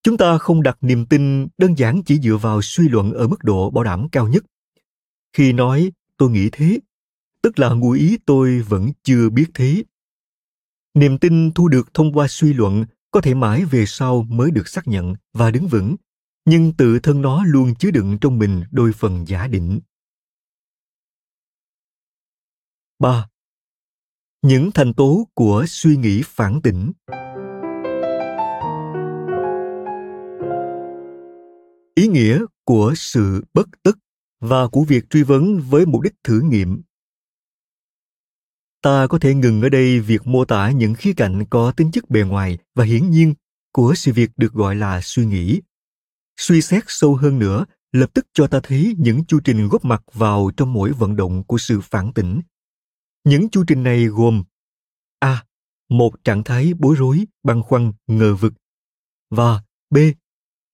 chúng 0.04 0.16
ta 0.16 0.38
không 0.38 0.62
đặt 0.62 0.78
niềm 0.80 1.06
tin 1.06 1.48
đơn 1.58 1.74
giản 1.78 2.02
chỉ 2.06 2.20
dựa 2.20 2.36
vào 2.36 2.62
suy 2.62 2.88
luận 2.88 3.12
ở 3.12 3.28
mức 3.28 3.44
độ 3.44 3.70
bảo 3.70 3.84
đảm 3.84 4.08
cao 4.08 4.28
nhất. 4.28 4.44
Khi 5.32 5.52
nói, 5.52 5.92
tôi 6.16 6.30
nghĩ 6.30 6.48
thế, 6.52 6.80
tức 7.42 7.58
là 7.58 7.70
ngụ 7.74 7.90
ý 7.90 8.18
tôi 8.26 8.60
vẫn 8.60 8.90
chưa 9.02 9.30
biết 9.30 9.46
thế. 9.54 9.84
Niềm 10.94 11.18
tin 11.18 11.52
thu 11.52 11.68
được 11.68 11.94
thông 11.94 12.12
qua 12.12 12.26
suy 12.28 12.52
luận 12.52 12.84
có 13.10 13.20
thể 13.20 13.34
mãi 13.34 13.64
về 13.64 13.84
sau 13.86 14.22
mới 14.22 14.50
được 14.50 14.68
xác 14.68 14.88
nhận 14.88 15.14
và 15.32 15.50
đứng 15.50 15.68
vững, 15.68 15.96
nhưng 16.44 16.72
tự 16.72 16.98
thân 16.98 17.22
nó 17.22 17.44
luôn 17.44 17.74
chứa 17.74 17.90
đựng 17.90 18.18
trong 18.20 18.38
mình 18.38 18.64
đôi 18.70 18.92
phần 18.92 19.24
giả 19.28 19.46
định. 19.46 19.80
3. 22.98 23.28
Những 24.42 24.70
thành 24.70 24.94
tố 24.94 25.28
của 25.34 25.64
suy 25.68 25.96
nghĩ 25.96 26.22
phản 26.26 26.60
tỉnh. 26.62 26.92
Ý 31.94 32.08
nghĩa 32.08 32.44
của 32.64 32.92
sự 32.96 33.44
bất 33.54 33.68
tức 33.82 33.98
và 34.40 34.68
của 34.68 34.84
việc 34.84 35.10
truy 35.10 35.22
vấn 35.22 35.60
với 35.60 35.86
mục 35.86 36.02
đích 36.02 36.14
thử 36.24 36.40
nghiệm. 36.40 36.82
Ta 38.82 39.06
có 39.06 39.18
thể 39.18 39.34
ngừng 39.34 39.62
ở 39.62 39.68
đây 39.68 40.00
việc 40.00 40.26
mô 40.26 40.44
tả 40.44 40.70
những 40.70 40.94
khía 40.94 41.12
cạnh 41.16 41.44
có 41.50 41.72
tính 41.72 41.90
chất 41.92 42.10
bề 42.10 42.22
ngoài 42.22 42.58
và 42.74 42.84
hiển 42.84 43.10
nhiên 43.10 43.34
của 43.72 43.94
sự 43.96 44.12
việc 44.12 44.30
được 44.36 44.52
gọi 44.52 44.76
là 44.76 45.00
suy 45.00 45.26
nghĩ. 45.26 45.60
Suy 46.36 46.60
xét 46.60 46.84
sâu 46.86 47.16
hơn 47.16 47.38
nữa, 47.38 47.64
lập 47.92 48.10
tức 48.14 48.26
cho 48.32 48.46
ta 48.46 48.60
thấy 48.62 48.94
những 48.98 49.24
chu 49.24 49.40
trình 49.44 49.68
góp 49.68 49.84
mặt 49.84 50.02
vào 50.12 50.50
trong 50.56 50.72
mỗi 50.72 50.92
vận 50.92 51.16
động 51.16 51.44
của 51.44 51.58
sự 51.58 51.80
phản 51.80 52.12
tỉnh. 52.12 52.40
Những 53.24 53.48
chu 53.50 53.64
trình 53.66 53.82
này 53.82 54.04
gồm 54.04 54.44
a. 55.18 55.44
Một 55.88 56.24
trạng 56.24 56.44
thái 56.44 56.72
bối 56.78 56.94
rối, 56.98 57.24
băn 57.42 57.62
khoăn, 57.62 57.92
ngờ 58.06 58.34
vực 58.34 58.52
và 59.30 59.62
b 59.90 59.96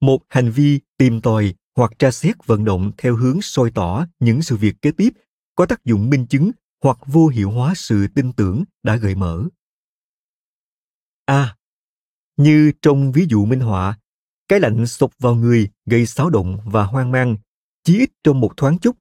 một 0.00 0.18
hành 0.28 0.50
vi 0.50 0.80
tìm 0.98 1.20
tòi 1.20 1.54
hoặc 1.76 1.92
tra 1.98 2.10
xét 2.10 2.46
vận 2.46 2.64
động 2.64 2.92
theo 2.98 3.16
hướng 3.16 3.42
soi 3.42 3.70
tỏ 3.70 4.06
những 4.20 4.42
sự 4.42 4.56
việc 4.56 4.82
kế 4.82 4.90
tiếp 4.90 5.12
có 5.54 5.66
tác 5.66 5.84
dụng 5.84 6.10
minh 6.10 6.26
chứng 6.26 6.50
hoặc 6.82 6.98
vô 7.06 7.28
hiệu 7.28 7.50
hóa 7.50 7.72
sự 7.76 8.06
tin 8.14 8.32
tưởng 8.32 8.64
đã 8.82 8.96
gợi 8.96 9.14
mở. 9.14 9.44
A. 11.24 11.56
Như 12.36 12.72
trong 12.82 13.12
ví 13.12 13.26
dụ 13.28 13.44
minh 13.44 13.60
họa, 13.60 13.98
cái 14.48 14.60
lạnh 14.60 14.86
sụp 14.86 15.12
vào 15.18 15.34
người 15.34 15.70
gây 15.86 16.06
xáo 16.06 16.30
động 16.30 16.58
và 16.64 16.84
hoang 16.84 17.10
mang, 17.10 17.36
chí 17.84 17.98
ít 17.98 18.10
trong 18.24 18.40
một 18.40 18.56
thoáng 18.56 18.78
chốc. 18.78 18.96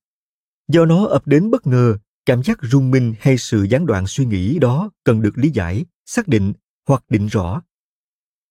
Do 0.68 0.86
nó 0.86 1.06
ập 1.06 1.28
đến 1.28 1.52
bất 1.52 1.68
ngờ, 1.68 1.98
cảm 2.26 2.44
giác 2.44 2.60
rung 2.62 2.92
minh 2.92 3.14
hay 3.20 3.38
sự 3.38 3.64
gián 3.64 3.86
đoạn 3.86 4.08
suy 4.08 4.26
nghĩ 4.26 4.60
đó 4.60 4.92
cần 5.04 5.22
được 5.22 5.38
lý 5.38 5.50
giải, 5.50 5.86
xác 6.06 6.28
định 6.28 6.54
hoặc 6.88 7.04
định 7.10 7.28
rõ 7.28 7.62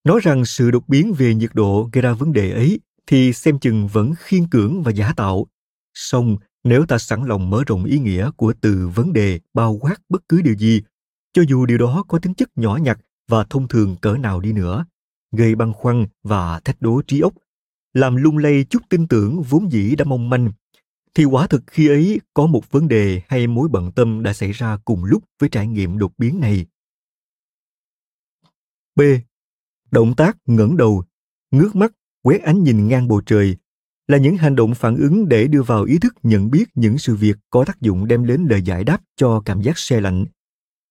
nói 0.04 0.20
rằng 0.22 0.44
sự 0.44 0.70
đột 0.70 0.88
biến 0.88 1.14
về 1.18 1.34
nhiệt 1.34 1.50
độ 1.54 1.88
gây 1.92 2.02
ra 2.02 2.12
vấn 2.12 2.32
đề 2.32 2.50
ấy 2.50 2.80
thì 3.06 3.32
xem 3.32 3.58
chừng 3.58 3.88
vẫn 3.88 4.14
khiên 4.18 4.48
cưỡng 4.48 4.82
và 4.82 4.92
giả 4.92 5.12
tạo. 5.16 5.46
Song, 5.94 6.36
nếu 6.64 6.86
ta 6.86 6.98
sẵn 6.98 7.24
lòng 7.24 7.50
mở 7.50 7.62
rộng 7.66 7.84
ý 7.84 7.98
nghĩa 7.98 8.30
của 8.36 8.52
từ 8.60 8.88
vấn 8.94 9.12
đề 9.12 9.40
bao 9.54 9.78
quát 9.80 9.96
bất 10.08 10.22
cứ 10.28 10.42
điều 10.42 10.54
gì, 10.54 10.82
cho 11.32 11.42
dù 11.48 11.66
điều 11.66 11.78
đó 11.78 12.04
có 12.08 12.18
tính 12.18 12.34
chất 12.34 12.48
nhỏ 12.56 12.76
nhặt 12.76 12.98
và 13.28 13.44
thông 13.44 13.68
thường 13.68 13.96
cỡ 13.96 14.16
nào 14.16 14.40
đi 14.40 14.52
nữa, 14.52 14.86
gây 15.32 15.54
băn 15.54 15.72
khoăn 15.72 16.06
và 16.22 16.60
thách 16.60 16.80
đố 16.80 17.02
trí 17.02 17.20
óc, 17.20 17.34
làm 17.94 18.16
lung 18.16 18.38
lay 18.38 18.64
chút 18.70 18.82
tin 18.88 19.08
tưởng 19.08 19.42
vốn 19.42 19.72
dĩ 19.72 19.96
đã 19.96 20.04
mong 20.04 20.30
manh, 20.30 20.52
thì 21.14 21.24
quả 21.24 21.46
thực 21.46 21.62
khi 21.66 21.88
ấy 21.88 22.20
có 22.34 22.46
một 22.46 22.70
vấn 22.70 22.88
đề 22.88 23.22
hay 23.28 23.46
mối 23.46 23.68
bận 23.68 23.92
tâm 23.92 24.22
đã 24.22 24.32
xảy 24.32 24.52
ra 24.52 24.76
cùng 24.84 25.04
lúc 25.04 25.24
với 25.40 25.48
trải 25.48 25.66
nghiệm 25.66 25.98
đột 25.98 26.12
biến 26.18 26.40
này. 26.40 26.66
B 28.96 29.00
động 29.90 30.14
tác 30.14 30.36
ngẩng 30.46 30.76
đầu 30.76 31.04
ngước 31.50 31.76
mắt 31.76 31.92
quét 32.22 32.42
ánh 32.42 32.62
nhìn 32.62 32.88
ngang 32.88 33.08
bầu 33.08 33.20
trời 33.26 33.56
là 34.08 34.18
những 34.18 34.36
hành 34.36 34.56
động 34.56 34.74
phản 34.74 34.96
ứng 34.96 35.28
để 35.28 35.46
đưa 35.46 35.62
vào 35.62 35.84
ý 35.84 35.98
thức 35.98 36.14
nhận 36.22 36.50
biết 36.50 36.64
những 36.74 36.98
sự 36.98 37.14
việc 37.14 37.36
có 37.50 37.64
tác 37.64 37.80
dụng 37.80 38.08
đem 38.08 38.26
đến 38.26 38.46
lời 38.50 38.62
giải 38.62 38.84
đáp 38.84 39.00
cho 39.16 39.42
cảm 39.44 39.62
giác 39.62 39.78
xe 39.78 40.00
lạnh. 40.00 40.24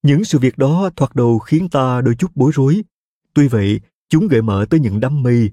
Những 0.04 0.24
sự 0.24 0.40
việc 0.40 0.58
đó 0.58 0.90
thoạt 0.96 1.16
đầu 1.16 1.40
khiến 1.40 1.70
ta 1.70 2.02
đôi 2.02 2.16
chút 2.16 2.32
bối 2.36 2.52
rối. 2.56 2.82
Tuy 3.34 3.48
vậy, 3.48 3.82
chúng 4.10 4.28
gợi 4.28 4.42
mở 4.42 4.66
tới 4.70 4.80
những 4.80 5.00
đam 5.00 5.24
mê. 5.24 5.50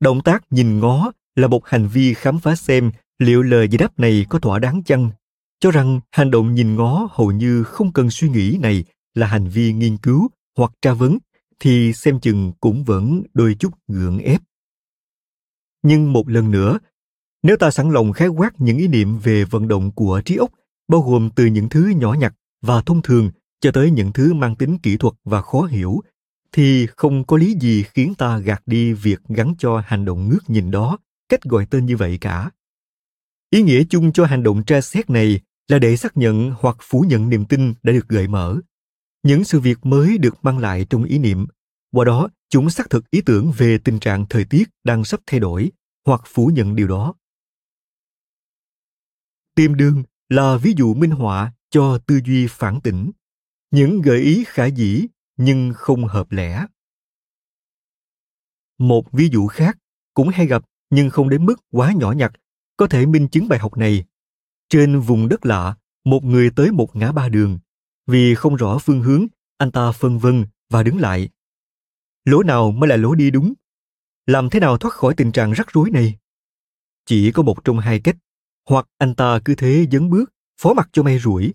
Động 0.00 0.20
tác 0.20 0.44
nhìn 0.50 0.80
ngó 0.80 1.12
là 1.36 1.48
một 1.48 1.66
hành 1.66 1.88
vi 1.88 2.14
khám 2.14 2.38
phá 2.38 2.56
xem 2.56 2.90
liệu 3.18 3.42
lời 3.42 3.68
giải 3.68 3.78
đáp 3.78 3.98
này 3.98 4.26
có 4.28 4.38
thỏa 4.38 4.58
đáng 4.58 4.82
chăng. 4.82 5.10
Cho 5.60 5.70
rằng 5.70 6.00
hành 6.10 6.30
động 6.30 6.54
nhìn 6.54 6.74
ngó 6.74 7.08
hầu 7.10 7.32
như 7.32 7.64
không 7.64 7.92
cần 7.92 8.10
suy 8.10 8.28
nghĩ 8.28 8.58
này 8.60 8.84
là 9.14 9.26
hành 9.26 9.48
vi 9.48 9.72
nghiên 9.72 9.96
cứu 9.96 10.28
hoặc 10.56 10.72
tra 10.82 10.92
vấn 10.92 11.18
thì 11.60 11.92
xem 11.92 12.20
chừng 12.20 12.52
cũng 12.60 12.84
vẫn 12.84 13.22
đôi 13.34 13.56
chút 13.58 13.72
gượng 13.88 14.18
ép. 14.18 14.40
Nhưng 15.82 16.12
một 16.12 16.28
lần 16.28 16.50
nữa, 16.50 16.78
nếu 17.42 17.56
ta 17.56 17.70
sẵn 17.70 17.90
lòng 17.90 18.12
khái 18.12 18.28
quát 18.28 18.50
những 18.58 18.78
ý 18.78 18.88
niệm 18.88 19.18
về 19.18 19.44
vận 19.44 19.68
động 19.68 19.92
của 19.92 20.22
trí 20.24 20.36
óc, 20.36 20.50
bao 20.88 21.00
gồm 21.00 21.30
từ 21.36 21.46
những 21.46 21.68
thứ 21.68 21.92
nhỏ 21.96 22.14
nhặt 22.14 22.34
và 22.62 22.82
thông 22.82 23.02
thường 23.02 23.30
cho 23.60 23.70
tới 23.72 23.90
những 23.90 24.12
thứ 24.12 24.34
mang 24.34 24.56
tính 24.56 24.78
kỹ 24.78 24.96
thuật 24.96 25.14
và 25.24 25.42
khó 25.42 25.62
hiểu, 25.62 26.00
thì 26.52 26.86
không 26.86 27.24
có 27.24 27.36
lý 27.36 27.54
gì 27.60 27.82
khiến 27.82 28.14
ta 28.14 28.38
gạt 28.38 28.62
đi 28.66 28.92
việc 28.92 29.20
gắn 29.28 29.54
cho 29.58 29.82
hành 29.86 30.04
động 30.04 30.28
ngước 30.28 30.50
nhìn 30.50 30.70
đó 30.70 30.98
cách 31.28 31.42
gọi 31.42 31.66
tên 31.70 31.86
như 31.86 31.96
vậy 31.96 32.18
cả. 32.20 32.50
Ý 33.50 33.62
nghĩa 33.62 33.84
chung 33.90 34.12
cho 34.12 34.24
hành 34.24 34.42
động 34.42 34.64
tra 34.64 34.80
xét 34.80 35.10
này 35.10 35.40
là 35.68 35.78
để 35.78 35.96
xác 35.96 36.16
nhận 36.16 36.52
hoặc 36.58 36.76
phủ 36.80 37.04
nhận 37.08 37.28
niềm 37.28 37.44
tin 37.44 37.74
đã 37.82 37.92
được 37.92 38.08
gợi 38.08 38.28
mở 38.28 38.56
những 39.22 39.44
sự 39.44 39.60
việc 39.60 39.86
mới 39.86 40.18
được 40.18 40.34
mang 40.42 40.58
lại 40.58 40.86
trong 40.90 41.04
ý 41.04 41.18
niệm. 41.18 41.46
Qua 41.92 42.04
đó, 42.04 42.28
chúng 42.48 42.70
xác 42.70 42.90
thực 42.90 43.10
ý 43.10 43.20
tưởng 43.26 43.52
về 43.56 43.78
tình 43.84 43.98
trạng 44.00 44.26
thời 44.30 44.44
tiết 44.44 44.68
đang 44.84 45.04
sắp 45.04 45.20
thay 45.26 45.40
đổi 45.40 45.72
hoặc 46.06 46.22
phủ 46.26 46.46
nhận 46.46 46.76
điều 46.76 46.88
đó. 46.88 47.14
Tiềm 49.54 49.74
đường 49.74 50.02
là 50.28 50.56
ví 50.56 50.74
dụ 50.76 50.94
minh 50.94 51.10
họa 51.10 51.52
cho 51.70 51.98
tư 52.06 52.20
duy 52.24 52.46
phản 52.46 52.80
tỉnh. 52.80 53.10
Những 53.70 54.02
gợi 54.02 54.20
ý 54.20 54.44
khả 54.46 54.66
dĩ 54.66 55.06
nhưng 55.36 55.72
không 55.74 56.04
hợp 56.04 56.32
lẽ. 56.32 56.66
Một 58.78 59.12
ví 59.12 59.28
dụ 59.32 59.46
khác 59.46 59.78
cũng 60.14 60.28
hay 60.28 60.46
gặp 60.46 60.64
nhưng 60.90 61.10
không 61.10 61.28
đến 61.28 61.46
mức 61.46 61.56
quá 61.70 61.92
nhỏ 61.96 62.12
nhặt, 62.12 62.32
có 62.76 62.86
thể 62.86 63.06
minh 63.06 63.28
chứng 63.28 63.48
bài 63.48 63.58
học 63.58 63.76
này. 63.76 64.04
Trên 64.68 65.00
vùng 65.00 65.28
đất 65.28 65.46
lạ, 65.46 65.76
một 66.04 66.24
người 66.24 66.50
tới 66.56 66.70
một 66.70 66.96
ngã 66.96 67.12
ba 67.12 67.28
đường 67.28 67.58
vì 68.08 68.34
không 68.34 68.56
rõ 68.56 68.78
phương 68.78 69.02
hướng, 69.02 69.26
anh 69.58 69.70
ta 69.70 69.92
phân 69.92 70.18
vân 70.18 70.44
và 70.70 70.82
đứng 70.82 70.98
lại. 71.00 71.28
Lối 72.24 72.44
nào 72.44 72.70
mới 72.70 72.88
là 72.88 72.96
lối 72.96 73.16
đi 73.16 73.30
đúng? 73.30 73.54
Làm 74.26 74.50
thế 74.50 74.60
nào 74.60 74.78
thoát 74.78 74.94
khỏi 74.94 75.14
tình 75.16 75.32
trạng 75.32 75.52
rắc 75.52 75.72
rối 75.72 75.90
này? 75.90 76.18
Chỉ 77.06 77.32
có 77.32 77.42
một 77.42 77.64
trong 77.64 77.78
hai 77.78 78.00
cách. 78.00 78.16
Hoặc 78.68 78.86
anh 78.98 79.14
ta 79.14 79.38
cứ 79.44 79.54
thế 79.54 79.86
dấn 79.92 80.10
bước, 80.10 80.32
phó 80.60 80.74
mặc 80.74 80.88
cho 80.92 81.02
may 81.02 81.18
rủi, 81.18 81.54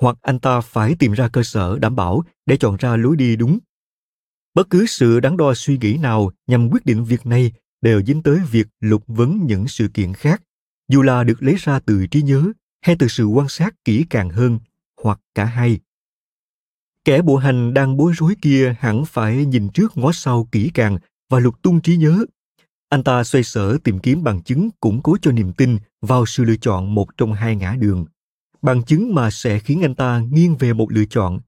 hoặc 0.00 0.16
anh 0.22 0.38
ta 0.38 0.60
phải 0.60 0.96
tìm 0.98 1.12
ra 1.12 1.28
cơ 1.28 1.42
sở 1.42 1.78
đảm 1.78 1.96
bảo 1.96 2.24
để 2.46 2.56
chọn 2.56 2.76
ra 2.76 2.96
lối 2.96 3.16
đi 3.16 3.36
đúng. 3.36 3.58
Bất 4.54 4.70
cứ 4.70 4.86
sự 4.86 5.20
đắn 5.20 5.36
đo 5.36 5.54
suy 5.54 5.78
nghĩ 5.78 5.96
nào 5.96 6.30
nhằm 6.46 6.68
quyết 6.70 6.86
định 6.86 7.04
việc 7.04 7.26
này 7.26 7.52
đều 7.82 8.02
dính 8.02 8.22
tới 8.22 8.40
việc 8.50 8.66
lục 8.80 9.04
vấn 9.06 9.46
những 9.46 9.68
sự 9.68 9.88
kiện 9.94 10.14
khác, 10.14 10.42
dù 10.88 11.02
là 11.02 11.24
được 11.24 11.42
lấy 11.42 11.54
ra 11.58 11.80
từ 11.80 12.06
trí 12.06 12.22
nhớ 12.22 12.52
hay 12.80 12.96
từ 12.98 13.08
sự 13.08 13.24
quan 13.24 13.48
sát 13.48 13.74
kỹ 13.84 14.04
càng 14.10 14.30
hơn 14.30 14.58
hoặc 15.02 15.20
cả 15.34 15.44
hai. 15.44 15.80
Kẻ 17.04 17.22
bộ 17.22 17.36
hành 17.36 17.74
đang 17.74 17.96
bối 17.96 18.12
rối 18.16 18.34
kia 18.42 18.74
hẳn 18.78 19.04
phải 19.04 19.46
nhìn 19.46 19.68
trước 19.68 19.96
ngó 19.96 20.12
sau 20.12 20.48
kỹ 20.52 20.70
càng 20.74 20.98
và 21.30 21.38
lục 21.38 21.62
tung 21.62 21.80
trí 21.80 21.96
nhớ. 21.96 22.24
Anh 22.88 23.04
ta 23.04 23.24
xoay 23.24 23.44
sở 23.44 23.78
tìm 23.84 23.98
kiếm 23.98 24.22
bằng 24.22 24.42
chứng 24.42 24.70
củng 24.80 25.02
cố 25.02 25.16
cho 25.22 25.32
niềm 25.32 25.52
tin 25.52 25.78
vào 26.02 26.26
sự 26.26 26.44
lựa 26.44 26.56
chọn 26.56 26.94
một 26.94 27.16
trong 27.16 27.32
hai 27.32 27.56
ngã 27.56 27.76
đường. 27.78 28.04
Bằng 28.62 28.82
chứng 28.82 29.14
mà 29.14 29.30
sẽ 29.30 29.58
khiến 29.58 29.82
anh 29.82 29.94
ta 29.94 30.22
nghiêng 30.30 30.56
về 30.56 30.72
một 30.72 30.92
lựa 30.92 31.04
chọn. 31.04 31.40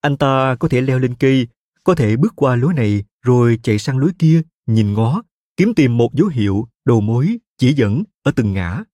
Anh 0.00 0.16
ta 0.16 0.54
có 0.54 0.68
thể 0.68 0.80
leo 0.80 0.98
lên 0.98 1.14
cây, 1.14 1.46
có 1.84 1.94
thể 1.94 2.16
bước 2.16 2.32
qua 2.36 2.56
lối 2.56 2.74
này 2.74 3.04
rồi 3.22 3.58
chạy 3.62 3.78
sang 3.78 3.98
lối 3.98 4.10
kia, 4.18 4.42
nhìn 4.66 4.92
ngó, 4.94 5.22
kiếm 5.56 5.74
tìm 5.74 5.96
một 5.96 6.14
dấu 6.14 6.28
hiệu, 6.28 6.68
đầu 6.84 7.00
mối, 7.00 7.38
chỉ 7.58 7.72
dẫn 7.72 8.04
ở 8.22 8.32
từng 8.36 8.52
ngã. 8.52 8.84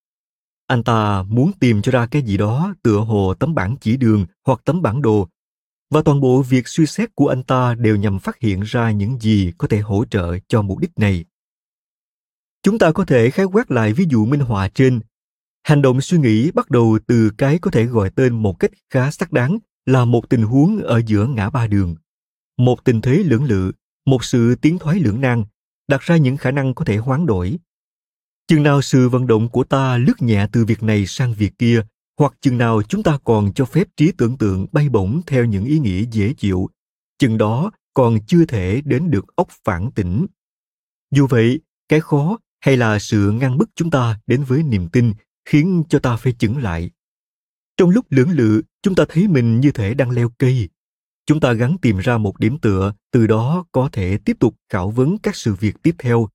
Anh 0.67 0.83
ta 0.83 1.23
muốn 1.23 1.53
tìm 1.61 1.83
cho 1.83 1.93
ra 1.93 2.07
cái 2.07 2.23
gì 2.23 2.37
đó 2.37 2.75
tựa 2.83 2.99
hồ 2.99 3.35
tấm 3.35 3.55
bản 3.55 3.77
chỉ 3.81 3.97
đường 3.97 4.27
hoặc 4.47 4.61
tấm 4.65 4.83
bản 4.83 5.03
đồ 5.03 5.29
và 5.95 6.03
toàn 6.03 6.21
bộ 6.21 6.43
việc 6.43 6.69
suy 6.69 6.87
xét 6.87 7.15
của 7.15 7.29
anh 7.29 7.43
ta 7.43 7.75
đều 7.75 7.97
nhằm 7.97 8.19
phát 8.19 8.41
hiện 8.41 8.61
ra 8.61 8.91
những 8.91 9.21
gì 9.21 9.53
có 9.59 9.69
thể 9.69 9.79
hỗ 9.79 10.05
trợ 10.05 10.39
cho 10.49 10.63
mục 10.63 10.79
đích 10.79 10.91
này. 10.97 11.25
Chúng 12.63 12.79
ta 12.79 12.93
có 12.93 13.05
thể 13.05 13.31
khái 13.31 13.47
quát 13.47 13.71
lại 13.71 13.93
ví 13.93 14.05
dụ 14.09 14.25
minh 14.25 14.41
họa 14.41 14.69
trên. 14.69 15.01
Hành 15.63 15.83
động 15.83 16.01
suy 16.01 16.19
nghĩ 16.19 16.51
bắt 16.51 16.71
đầu 16.71 16.99
từ 17.07 17.31
cái 17.39 17.59
có 17.59 17.71
thể 17.71 17.85
gọi 17.85 18.11
tên 18.11 18.43
một 18.43 18.59
cách 18.59 18.71
khá 18.91 19.11
xác 19.11 19.33
đáng 19.33 19.59
là 19.87 20.05
một 20.05 20.29
tình 20.29 20.43
huống 20.43 20.83
ở 20.83 21.03
giữa 21.07 21.27
ngã 21.27 21.51
ba 21.51 21.67
đường. 21.67 21.97
Một 22.59 22.85
tình 22.85 23.01
thế 23.01 23.17
lưỡng 23.17 23.45
lự, 23.45 23.73
một 24.07 24.25
sự 24.25 24.55
tiến 24.55 24.79
thoái 24.79 25.01
lưỡng 25.01 25.21
nan, 25.21 25.45
đặt 25.89 26.01
ra 26.01 26.17
những 26.17 26.37
khả 26.37 26.51
năng 26.51 26.75
có 26.75 26.85
thể 26.85 26.97
hoán 26.97 27.27
đổi. 27.27 27.59
Chừng 28.49 28.63
nào 28.63 28.83
sự 28.83 29.09
vận 29.09 29.27
động 29.27 29.49
của 29.49 29.65
ta 29.65 29.97
lướt 29.97 30.23
nhẹ 30.23 30.47
từ 30.53 30.65
việc 30.65 30.83
này 30.83 31.07
sang 31.07 31.35
việc 31.35 31.59
kia 31.59 31.83
hoặc 32.19 32.35
chừng 32.41 32.59
nào 32.59 32.83
chúng 32.83 33.03
ta 33.03 33.19
còn 33.25 33.53
cho 33.55 33.65
phép 33.65 33.89
trí 33.97 34.13
tưởng 34.13 34.39
tượng 34.39 34.67
bay 34.73 34.89
bổng 34.89 35.21
theo 35.27 35.45
những 35.45 35.65
ý 35.65 35.79
nghĩa 35.79 36.05
dễ 36.11 36.35
chịu, 36.37 36.71
chừng 37.19 37.39
đó 37.39 37.71
còn 37.95 38.19
chưa 38.27 38.45
thể 38.45 38.81
đến 38.85 39.11
được 39.11 39.37
ốc 39.37 39.49
phản 39.65 39.91
tỉnh. 39.91 40.27
Dù 41.11 41.27
vậy, 41.27 41.61
cái 41.89 42.01
khó 42.01 42.39
hay 42.61 42.77
là 42.77 42.99
sự 42.99 43.31
ngăn 43.31 43.59
bức 43.59 43.71
chúng 43.75 43.91
ta 43.91 44.21
đến 44.27 44.45
với 44.45 44.63
niềm 44.63 44.89
tin 44.89 45.13
khiến 45.45 45.85
cho 45.89 45.99
ta 45.99 46.17
phải 46.17 46.33
chững 46.33 46.57
lại. 46.57 46.91
Trong 47.77 47.91
lúc 47.91 48.07
lưỡng 48.11 48.31
lự, 48.31 48.63
chúng 48.83 48.95
ta 48.95 49.05
thấy 49.09 49.29
mình 49.29 49.61
như 49.61 49.73
thể 49.73 49.95
đang 49.95 50.11
leo 50.11 50.31
cây. 50.39 50.69
Chúng 51.27 51.41
ta 51.41 51.53
gắng 51.53 51.77
tìm 51.83 51.99
ra 51.99 52.19
một 52.19 52.39
điểm 52.39 52.59
tựa, 52.59 52.95
từ 53.11 53.27
đó 53.27 53.65
có 53.73 53.89
thể 53.93 54.19
tiếp 54.25 54.37
tục 54.41 54.57
khảo 54.69 54.91
vấn 54.91 55.19
các 55.19 55.37
sự 55.37 55.55
việc 55.55 55.83
tiếp 55.83 55.95
theo. 55.99 56.29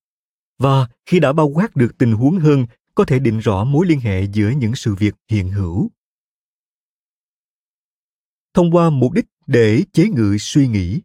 Và 0.60 0.88
khi 1.06 1.20
đã 1.20 1.34
bao 1.34 1.48
quát 1.48 1.76
được 1.76 1.98
tình 1.98 2.14
huống 2.14 2.40
hơn 2.40 2.66
có 3.00 3.06
thể 3.06 3.20
định 3.20 3.40
rõ 3.40 3.64
mối 3.64 3.86
liên 3.86 4.00
hệ 4.00 4.24
giữa 4.24 4.50
những 4.50 4.76
sự 4.76 4.96
việc 4.96 5.16
hiện 5.30 5.52
hữu. 5.52 5.90
Thông 8.54 8.72
qua 8.72 8.90
mục 8.90 9.14
đích 9.14 9.26
để 9.48 9.84
chế 9.94 10.10
ngự 10.10 10.38
suy 10.40 10.68
nghĩ. 10.68 11.02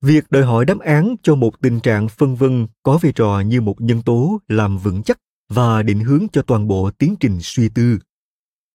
Việc 0.00 0.30
đòi 0.30 0.42
hỏi 0.42 0.64
đáp 0.64 0.78
án 0.78 1.16
cho 1.22 1.34
một 1.34 1.60
tình 1.60 1.80
trạng 1.80 2.08
phân 2.08 2.36
vân 2.36 2.66
có 2.82 2.98
vai 3.02 3.12
trò 3.12 3.40
như 3.40 3.60
một 3.60 3.80
nhân 3.80 4.02
tố 4.02 4.40
làm 4.48 4.78
vững 4.78 5.02
chắc 5.02 5.18
và 5.48 5.82
định 5.82 6.00
hướng 6.00 6.26
cho 6.32 6.42
toàn 6.42 6.68
bộ 6.68 6.90
tiến 6.90 7.14
trình 7.20 7.38
suy 7.42 7.68
tư. 7.68 7.98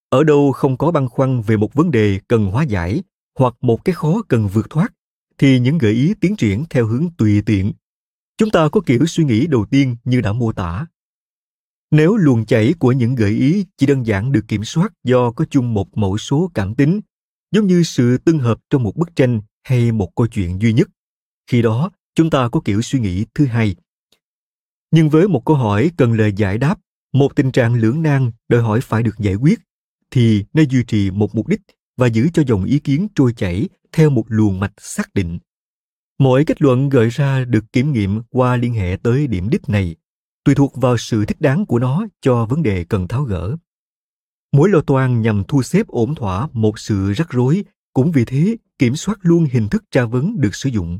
Ở 0.08 0.24
đâu 0.24 0.52
không 0.52 0.76
có 0.76 0.90
băn 0.90 1.08
khoăn 1.08 1.42
về 1.42 1.56
một 1.56 1.74
vấn 1.74 1.90
đề 1.90 2.20
cần 2.28 2.46
hóa 2.46 2.62
giải 2.62 3.02
hoặc 3.38 3.54
một 3.60 3.84
cái 3.84 3.94
khó 3.94 4.22
cần 4.28 4.48
vượt 4.48 4.70
thoát, 4.70 4.94
thì 5.38 5.60
những 5.60 5.78
gợi 5.78 5.92
ý 5.92 6.14
tiến 6.20 6.36
triển 6.36 6.64
theo 6.70 6.86
hướng 6.86 7.08
tùy 7.18 7.42
tiện 7.46 7.72
chúng 8.38 8.50
ta 8.50 8.68
có 8.68 8.80
kiểu 8.80 9.06
suy 9.06 9.24
nghĩ 9.24 9.46
đầu 9.46 9.66
tiên 9.70 9.96
như 10.04 10.20
đã 10.20 10.32
mô 10.32 10.52
tả. 10.52 10.86
Nếu 11.90 12.16
luồng 12.16 12.46
chảy 12.46 12.74
của 12.78 12.92
những 12.92 13.14
gợi 13.14 13.30
ý 13.30 13.66
chỉ 13.76 13.86
đơn 13.86 14.06
giản 14.06 14.32
được 14.32 14.44
kiểm 14.48 14.64
soát 14.64 14.92
do 15.04 15.30
có 15.30 15.44
chung 15.50 15.74
một 15.74 15.98
mẫu 15.98 16.18
số 16.18 16.50
cảm 16.54 16.74
tính, 16.74 17.00
giống 17.52 17.66
như 17.66 17.82
sự 17.82 18.18
tương 18.18 18.38
hợp 18.38 18.58
trong 18.70 18.82
một 18.82 18.96
bức 18.96 19.16
tranh 19.16 19.40
hay 19.64 19.92
một 19.92 20.10
câu 20.16 20.26
chuyện 20.26 20.62
duy 20.62 20.72
nhất, 20.72 20.88
khi 21.46 21.62
đó 21.62 21.90
chúng 22.14 22.30
ta 22.30 22.48
có 22.48 22.60
kiểu 22.64 22.82
suy 22.82 23.00
nghĩ 23.00 23.24
thứ 23.34 23.46
hai. 23.46 23.76
Nhưng 24.90 25.10
với 25.10 25.28
một 25.28 25.42
câu 25.44 25.56
hỏi 25.56 25.90
cần 25.96 26.12
lời 26.12 26.32
giải 26.36 26.58
đáp, 26.58 26.78
một 27.12 27.36
tình 27.36 27.52
trạng 27.52 27.74
lưỡng 27.74 28.02
nan 28.02 28.30
đòi 28.48 28.62
hỏi 28.62 28.80
phải 28.80 29.02
được 29.02 29.18
giải 29.18 29.34
quyết, 29.34 29.60
thì 30.10 30.44
nên 30.52 30.68
duy 30.68 30.84
trì 30.84 31.10
một 31.10 31.34
mục 31.34 31.48
đích 31.48 31.60
và 31.96 32.06
giữ 32.06 32.28
cho 32.34 32.42
dòng 32.46 32.64
ý 32.64 32.78
kiến 32.78 33.08
trôi 33.14 33.32
chảy 33.32 33.68
theo 33.92 34.10
một 34.10 34.24
luồng 34.28 34.60
mạch 34.60 34.72
xác 34.78 35.14
định 35.14 35.38
mỗi 36.18 36.44
kết 36.44 36.62
luận 36.62 36.88
gợi 36.88 37.08
ra 37.08 37.44
được 37.44 37.72
kiểm 37.72 37.92
nghiệm 37.92 38.22
qua 38.30 38.56
liên 38.56 38.74
hệ 38.74 38.96
tới 39.02 39.26
điểm 39.26 39.48
đích 39.48 39.68
này, 39.68 39.96
tùy 40.44 40.54
thuộc 40.54 40.76
vào 40.76 40.96
sự 40.98 41.24
thích 41.24 41.40
đáng 41.40 41.66
của 41.66 41.78
nó 41.78 42.06
cho 42.20 42.46
vấn 42.46 42.62
đề 42.62 42.84
cần 42.84 43.08
tháo 43.08 43.22
gỡ. 43.22 43.56
Mỗi 44.52 44.68
lo 44.68 44.80
toan 44.80 45.22
nhằm 45.22 45.44
thu 45.48 45.62
xếp 45.62 45.86
ổn 45.86 46.14
thỏa 46.14 46.48
một 46.52 46.78
sự 46.78 47.12
rắc 47.12 47.30
rối, 47.30 47.64
cũng 47.92 48.12
vì 48.12 48.24
thế 48.24 48.56
kiểm 48.78 48.96
soát 48.96 49.18
luôn 49.22 49.44
hình 49.44 49.68
thức 49.68 49.84
tra 49.90 50.04
vấn 50.04 50.40
được 50.40 50.54
sử 50.54 50.68
dụng. 50.68 50.98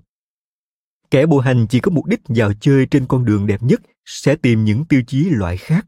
Kẻ 1.11 1.26
bộ 1.26 1.38
hành 1.38 1.66
chỉ 1.66 1.81
có 1.81 1.90
mục 1.90 2.07
đích 2.07 2.20
vào 2.28 2.52
chơi 2.61 2.87
trên 2.87 3.07
con 3.07 3.24
đường 3.24 3.46
đẹp 3.46 3.62
nhất 3.62 3.81
sẽ 4.04 4.37
tìm 4.37 4.64
những 4.64 4.85
tiêu 4.85 5.02
chí 5.07 5.24
loại 5.31 5.57
khác 5.57 5.87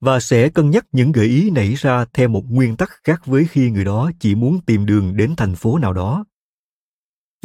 và 0.00 0.20
sẽ 0.20 0.48
cân 0.48 0.70
nhắc 0.70 0.86
những 0.92 1.12
gợi 1.12 1.26
ý 1.26 1.50
nảy 1.50 1.74
ra 1.74 2.04
theo 2.12 2.28
một 2.28 2.44
nguyên 2.48 2.76
tắc 2.76 2.90
khác 3.04 3.26
với 3.26 3.44
khi 3.44 3.70
người 3.70 3.84
đó 3.84 4.10
chỉ 4.20 4.34
muốn 4.34 4.60
tìm 4.66 4.86
đường 4.86 5.16
đến 5.16 5.36
thành 5.36 5.54
phố 5.54 5.78
nào 5.78 5.92
đó 5.92 6.24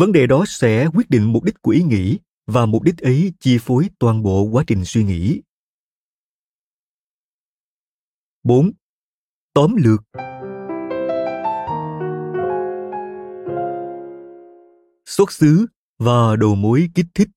vấn 0.02 0.12
đề 0.12 0.28
đó 0.28 0.44
sẽ 0.48 0.88
quyết 0.94 1.10
định 1.10 1.34
mục 1.34 1.44
đích 1.44 1.62
của 1.62 1.72
ý 1.72 1.84
nghĩ 1.84 2.20
và 2.48 2.66
mục 2.66 2.84
đích 2.84 2.98
ấy 2.98 3.34
chi 3.40 3.58
phối 3.62 3.90
toàn 4.00 4.24
bộ 4.24 4.44
quá 4.44 4.64
trình 4.68 4.86
suy 4.86 5.04
nghĩ 5.04 5.42
4. 8.44 8.72
Tóm 9.54 9.76
lược 9.76 10.04
Xuất 15.06 15.32
xứ 15.32 15.66
và 16.00 16.36
đầu 16.36 16.56
mối 16.56 16.90
kích 16.96 17.06
thích 17.14 17.30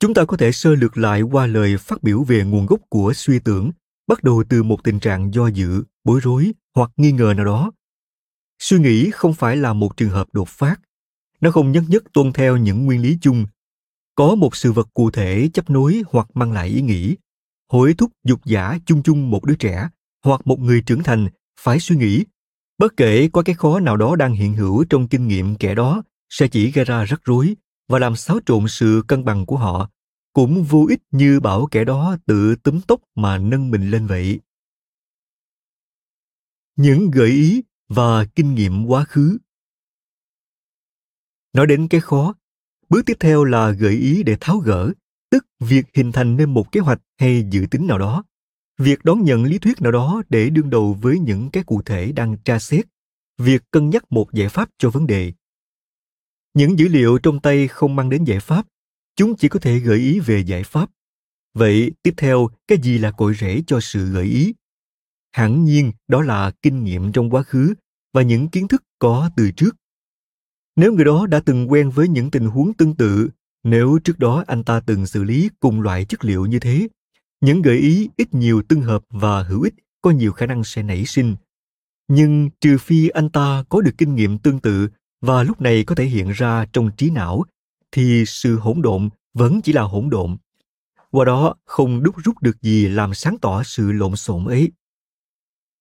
Chúng 0.00 0.14
ta 0.14 0.24
có 0.24 0.36
thể 0.36 0.52
sơ 0.52 0.74
lược 0.74 0.98
lại 0.98 1.22
qua 1.22 1.46
lời 1.46 1.76
phát 1.78 2.02
biểu 2.02 2.22
về 2.22 2.44
nguồn 2.44 2.66
gốc 2.66 2.80
của 2.88 3.12
suy 3.14 3.38
tưởng, 3.38 3.70
bắt 4.06 4.22
đầu 4.22 4.44
từ 4.48 4.62
một 4.62 4.84
tình 4.84 5.00
trạng 5.00 5.34
do 5.34 5.46
dự, 5.46 5.84
bối 6.04 6.20
rối 6.22 6.52
hoặc 6.74 6.90
nghi 6.96 7.12
ngờ 7.12 7.34
nào 7.36 7.44
đó. 7.44 7.72
Suy 8.58 8.78
nghĩ 8.78 9.10
không 9.10 9.34
phải 9.34 9.56
là 9.56 9.72
một 9.72 9.96
trường 9.96 10.10
hợp 10.10 10.28
đột 10.32 10.48
phát, 10.48 10.80
nó 11.40 11.50
không 11.50 11.72
nhất 11.72 11.84
nhất 11.88 12.04
tuân 12.12 12.32
theo 12.32 12.56
những 12.56 12.86
nguyên 12.86 13.02
lý 13.02 13.18
chung. 13.20 13.46
Có 14.14 14.34
một 14.34 14.56
sự 14.56 14.72
vật 14.72 14.88
cụ 14.94 15.10
thể 15.10 15.48
chấp 15.54 15.70
nối 15.70 16.02
hoặc 16.10 16.28
mang 16.34 16.52
lại 16.52 16.68
ý 16.68 16.82
nghĩ, 16.82 17.16
hối 17.68 17.94
thúc 17.94 18.10
dục 18.24 18.40
giả 18.44 18.78
chung 18.86 19.02
chung 19.02 19.30
một 19.30 19.44
đứa 19.44 19.54
trẻ 19.54 19.88
hoặc 20.24 20.40
một 20.44 20.60
người 20.60 20.82
trưởng 20.86 21.02
thành 21.02 21.28
phải 21.60 21.80
suy 21.80 21.96
nghĩ. 21.96 22.24
Bất 22.78 22.96
kể 22.96 23.28
có 23.32 23.42
cái 23.42 23.54
khó 23.54 23.80
nào 23.80 23.96
đó 23.96 24.16
đang 24.16 24.34
hiện 24.34 24.54
hữu 24.54 24.84
trong 24.84 25.08
kinh 25.08 25.28
nghiệm 25.28 25.54
kẻ 25.56 25.74
đó 25.74 26.02
sẽ 26.30 26.48
chỉ 26.48 26.70
gây 26.70 26.84
ra 26.84 27.04
rắc 27.04 27.20
rối 27.24 27.56
và 27.88 27.98
làm 27.98 28.16
xáo 28.16 28.38
trộn 28.46 28.68
sự 28.68 29.02
cân 29.06 29.24
bằng 29.24 29.46
của 29.46 29.56
họ. 29.56 29.90
Cũng 30.32 30.62
vô 30.62 30.86
ích 30.88 31.00
như 31.10 31.40
bảo 31.40 31.66
kẻ 31.70 31.84
đó 31.84 32.16
tự 32.26 32.56
túm 32.56 32.80
tóc 32.80 33.00
mà 33.14 33.38
nâng 33.38 33.70
mình 33.70 33.90
lên 33.90 34.06
vậy. 34.06 34.40
Những 36.76 37.10
gợi 37.10 37.30
ý 37.30 37.62
và 37.94 38.24
kinh 38.24 38.54
nghiệm 38.54 38.86
quá 38.86 39.04
khứ. 39.04 39.38
Nói 41.52 41.66
đến 41.66 41.88
cái 41.88 42.00
khó, 42.00 42.34
bước 42.88 43.06
tiếp 43.06 43.16
theo 43.20 43.44
là 43.44 43.70
gợi 43.70 43.94
ý 43.94 44.22
để 44.22 44.36
tháo 44.40 44.58
gỡ, 44.58 44.92
tức 45.30 45.46
việc 45.60 45.86
hình 45.94 46.12
thành 46.12 46.36
nên 46.36 46.54
một 46.54 46.72
kế 46.72 46.80
hoạch 46.80 47.00
hay 47.18 47.44
dự 47.50 47.66
tính 47.70 47.86
nào 47.86 47.98
đó. 47.98 48.24
Việc 48.78 49.04
đón 49.04 49.22
nhận 49.22 49.44
lý 49.44 49.58
thuyết 49.58 49.82
nào 49.82 49.92
đó 49.92 50.22
để 50.28 50.50
đương 50.50 50.70
đầu 50.70 50.98
với 51.02 51.18
những 51.18 51.50
cái 51.50 51.64
cụ 51.64 51.82
thể 51.82 52.12
đang 52.12 52.36
tra 52.44 52.58
xét. 52.58 52.84
Việc 53.38 53.62
cân 53.70 53.90
nhắc 53.90 54.12
một 54.12 54.32
giải 54.32 54.48
pháp 54.48 54.70
cho 54.78 54.90
vấn 54.90 55.06
đề. 55.06 55.32
Những 56.54 56.78
dữ 56.78 56.88
liệu 56.88 57.18
trong 57.18 57.40
tay 57.40 57.68
không 57.68 57.96
mang 57.96 58.10
đến 58.10 58.24
giải 58.24 58.40
pháp, 58.40 58.66
chúng 59.16 59.36
chỉ 59.36 59.48
có 59.48 59.60
thể 59.60 59.78
gợi 59.78 59.98
ý 59.98 60.20
về 60.20 60.40
giải 60.40 60.62
pháp. 60.64 60.90
Vậy 61.54 61.92
tiếp 62.02 62.14
theo, 62.16 62.48
cái 62.68 62.78
gì 62.82 62.98
là 62.98 63.10
cội 63.10 63.34
rễ 63.34 63.62
cho 63.66 63.80
sự 63.80 64.12
gợi 64.12 64.24
ý? 64.24 64.54
Hẳn 65.32 65.64
nhiên, 65.64 65.92
đó 66.08 66.22
là 66.22 66.52
kinh 66.62 66.84
nghiệm 66.84 67.12
trong 67.12 67.30
quá 67.30 67.42
khứ 67.42 67.74
và 68.14 68.22
những 68.22 68.48
kiến 68.48 68.68
thức 68.68 68.82
có 68.98 69.30
từ 69.36 69.50
trước 69.50 69.76
nếu 70.76 70.92
người 70.92 71.04
đó 71.04 71.26
đã 71.26 71.40
từng 71.40 71.70
quen 71.70 71.90
với 71.90 72.08
những 72.08 72.30
tình 72.30 72.46
huống 72.46 72.74
tương 72.74 72.94
tự 72.94 73.30
nếu 73.64 73.98
trước 74.04 74.18
đó 74.18 74.44
anh 74.46 74.64
ta 74.64 74.80
từng 74.80 75.06
xử 75.06 75.24
lý 75.24 75.50
cùng 75.60 75.80
loại 75.80 76.04
chất 76.04 76.24
liệu 76.24 76.46
như 76.46 76.58
thế, 76.58 76.88
những 77.40 77.62
gợi 77.62 77.78
ý 77.78 78.08
ít 78.16 78.34
nhiều 78.34 78.62
tương 78.68 78.82
hợp 78.82 79.02
và 79.10 79.42
hữu 79.42 79.62
ích 79.62 79.74
có 80.02 80.10
nhiều 80.10 80.32
khả 80.32 80.46
năng 80.46 80.64
sẽ 80.64 80.82
nảy 80.82 81.04
sinh. 81.06 81.36
Nhưng 82.08 82.50
trừ 82.60 82.78
phi 82.78 83.08
anh 83.08 83.30
ta 83.30 83.64
có 83.68 83.80
được 83.80 83.90
kinh 83.98 84.14
nghiệm 84.14 84.38
tương 84.38 84.60
tự 84.60 84.88
và 85.20 85.42
lúc 85.42 85.60
này 85.60 85.84
có 85.84 85.94
thể 85.94 86.04
hiện 86.04 86.30
ra 86.30 86.66
trong 86.72 86.90
trí 86.96 87.10
não, 87.10 87.44
thì 87.92 88.24
sự 88.26 88.58
hỗn 88.58 88.82
độn 88.82 89.08
vẫn 89.34 89.60
chỉ 89.62 89.72
là 89.72 89.82
hỗn 89.82 90.10
độn. 90.10 90.36
Qua 91.10 91.24
đó 91.24 91.54
không 91.64 92.02
đúc 92.02 92.14
rút 92.24 92.42
được 92.42 92.62
gì 92.62 92.88
làm 92.88 93.14
sáng 93.14 93.36
tỏ 93.38 93.62
sự 93.62 93.92
lộn 93.92 94.16
xộn 94.16 94.44
ấy. 94.44 94.72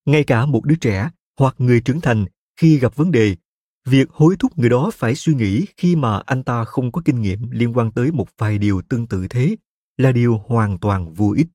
Ngay 0.06 0.24
cả 0.24 0.46
một 0.46 0.66
đứa 0.66 0.76
trẻ 0.76 1.10
hoặc 1.38 1.56
người 1.58 1.82
trưởng 1.82 2.02
thành 2.02 2.26
khi 2.56 2.80
gặp 2.80 2.96
vấn 2.96 3.12
đề. 3.12 3.36
Việc 3.86 4.10
hối 4.10 4.36
thúc 4.40 4.58
người 4.58 4.70
đó 4.70 4.92
phải 4.94 5.16
suy 5.16 5.34
nghĩ 5.34 5.66
khi 5.78 5.96
mà 5.96 6.22
anh 6.26 6.44
ta 6.44 6.66
không 6.66 6.92
có 6.92 7.02
kinh 7.06 7.22
nghiệm 7.22 7.50
liên 7.52 7.78
quan 7.78 7.92
tới 7.92 8.12
một 8.12 8.28
vài 8.38 8.58
điều 8.58 8.82
tương 8.82 9.08
tự 9.08 9.28
thế 9.30 9.56
là 9.98 10.12
điều 10.12 10.38
hoàn 10.38 10.80
toàn 10.80 11.14
vô 11.14 11.34
ích. 11.38 11.48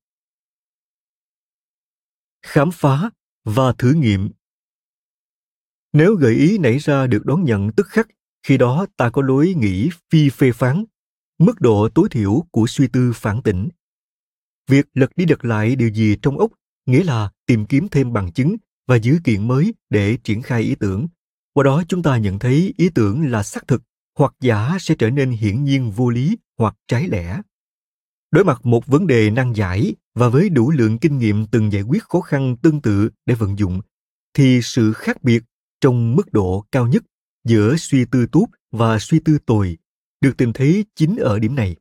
Khám 2.41 2.69
phá 2.73 3.09
và 3.43 3.73
thử 3.73 3.93
nghiệm. 3.93 4.29
Nếu 5.93 6.15
gợi 6.15 6.35
ý 6.35 6.57
nảy 6.57 6.77
ra 6.77 7.07
được 7.07 7.25
đón 7.25 7.43
nhận 7.43 7.71
tức 7.71 7.87
khắc, 7.87 8.07
khi 8.43 8.57
đó 8.57 8.85
ta 8.97 9.09
có 9.09 9.21
lối 9.21 9.53
nghĩ 9.57 9.89
phi 10.09 10.29
phê 10.29 10.51
phán, 10.51 10.85
mức 11.39 11.61
độ 11.61 11.89
tối 11.95 12.07
thiểu 12.11 12.43
của 12.51 12.67
suy 12.67 12.87
tư 12.87 13.11
phản 13.15 13.41
tỉnh. 13.43 13.69
Việc 14.67 14.85
lật 14.93 15.11
đi 15.15 15.25
lật 15.25 15.45
lại 15.45 15.75
điều 15.75 15.89
gì 15.89 16.17
trong 16.21 16.37
ốc 16.37 16.51
nghĩa 16.85 17.03
là 17.03 17.31
tìm 17.45 17.65
kiếm 17.65 17.87
thêm 17.91 18.13
bằng 18.13 18.31
chứng 18.31 18.55
và 18.89 18.95
dữ 18.95 19.19
kiện 19.23 19.47
mới 19.47 19.73
để 19.89 20.17
triển 20.23 20.41
khai 20.41 20.61
ý 20.61 20.75
tưởng. 20.75 21.07
Qua 21.53 21.63
đó 21.63 21.83
chúng 21.87 22.03
ta 22.03 22.17
nhận 22.17 22.39
thấy 22.39 22.73
ý 22.77 22.89
tưởng 22.89 23.31
là 23.31 23.43
xác 23.43 23.67
thực 23.67 23.81
hoặc 24.17 24.33
giả 24.41 24.77
sẽ 24.79 24.95
trở 24.95 25.09
nên 25.09 25.31
hiển 25.31 25.63
nhiên 25.63 25.91
vô 25.91 26.09
lý 26.09 26.37
hoặc 26.57 26.75
trái 26.87 27.07
lẽ. 27.07 27.41
Đối 28.31 28.45
mặt 28.45 28.65
một 28.65 28.87
vấn 28.87 29.07
đề 29.07 29.29
nan 29.29 29.53
giải 29.53 29.95
và 30.15 30.29
với 30.29 30.49
đủ 30.49 30.71
lượng 30.71 30.97
kinh 30.97 31.17
nghiệm 31.17 31.45
từng 31.45 31.71
giải 31.71 31.81
quyết 31.81 32.03
khó 32.03 32.21
khăn 32.21 32.57
tương 32.61 32.81
tự 32.81 33.09
để 33.25 33.35
vận 33.35 33.59
dụng, 33.59 33.81
thì 34.33 34.61
sự 34.63 34.93
khác 34.93 35.23
biệt 35.23 35.43
trong 35.81 36.15
mức 36.15 36.33
độ 36.33 36.65
cao 36.71 36.87
nhất 36.87 37.03
giữa 37.43 37.75
suy 37.77 38.05
tư 38.05 38.25
tốt 38.31 38.47
và 38.71 38.99
suy 38.99 39.19
tư 39.19 39.37
tồi 39.45 39.77
được 40.21 40.37
tìm 40.37 40.53
thấy 40.53 40.85
chính 40.95 41.15
ở 41.15 41.39
điểm 41.39 41.55
này. 41.55 41.75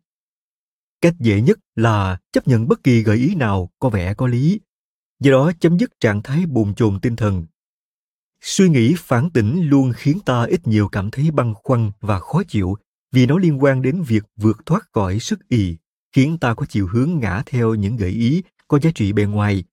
Cách 1.01 1.15
dễ 1.19 1.41
nhất 1.41 1.59
là 1.75 2.19
chấp 2.33 2.49
nhận 2.49 2.69
bất 2.69 2.83
kỳ 2.83 3.03
gợi 3.03 3.17
ý 3.17 3.35
nào 3.35 3.71
có 3.79 3.89
vẻ 3.89 4.15
có 4.15 4.27
lý, 4.27 4.61
do 5.21 5.31
đó 5.31 5.53
chấm 5.61 5.79
dứt 5.79 6.01
trạng 6.01 6.23
thái 6.23 6.47
bồn 6.47 6.75
chồn 6.75 7.01
tinh 7.01 7.17
thần. 7.17 7.47
Suy 8.41 8.69
nghĩ 8.69 8.95
phản 8.99 9.31
tỉnh 9.31 9.69
luôn 9.69 9.93
khiến 9.97 10.19
ta 10.27 10.45
ít 10.45 10.67
nhiều 10.67 10.89
cảm 10.89 11.11
thấy 11.11 11.31
băn 11.31 11.55
khoăn 11.55 11.91
và 12.01 12.19
khó 12.21 12.43
chịu 12.49 12.77
vì 13.13 13.27
nó 13.27 13.39
liên 13.39 13.63
quan 13.63 13.83
đến 13.83 14.03
việc 14.03 14.25
vượt 14.37 14.67
thoát 14.67 14.85
khỏi 14.93 15.19
sức 15.19 15.49
ì, 15.49 15.77
khiến 16.13 16.39
ta 16.39 16.55
có 16.55 16.67
chiều 16.69 16.87
hướng 16.87 17.19
ngã 17.19 17.43
theo 17.47 17.75
những 17.75 17.97
gợi 17.97 18.11
ý 18.11 18.43
có 18.69 18.79
giá 18.79 18.91
trị 18.95 19.13
bề 19.13 19.25
ngoài. 19.25 19.65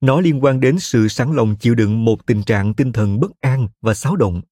Nó 0.00 0.20
liên 0.20 0.44
quan 0.44 0.60
đến 0.60 0.78
sự 0.78 1.08
sẵn 1.08 1.32
lòng 1.32 1.56
chịu 1.56 1.74
đựng 1.74 2.04
một 2.04 2.26
tình 2.26 2.42
trạng 2.42 2.74
tinh 2.74 2.92
thần 2.92 3.20
bất 3.20 3.30
an 3.40 3.68
và 3.80 3.94
xáo 3.94 4.16
động. 4.16 4.42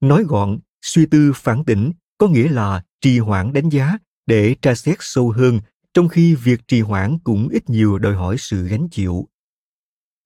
Nói 0.00 0.24
gọn, 0.24 0.58
suy 0.82 1.06
tư 1.06 1.32
phản 1.34 1.64
tỉnh 1.64 1.92
có 2.18 2.28
nghĩa 2.28 2.48
là 2.48 2.84
trì 3.00 3.18
hoãn 3.18 3.52
đánh 3.52 3.68
giá 3.68 3.98
để 4.26 4.56
tra 4.62 4.74
xét 4.74 4.96
sâu 5.00 5.30
hơn 5.30 5.60
trong 5.96 6.08
khi 6.08 6.34
việc 6.34 6.68
trì 6.68 6.80
hoãn 6.80 7.18
cũng 7.18 7.48
ít 7.48 7.70
nhiều 7.70 7.98
đòi 7.98 8.14
hỏi 8.14 8.36
sự 8.38 8.66
gánh 8.68 8.88
chịu. 8.88 9.28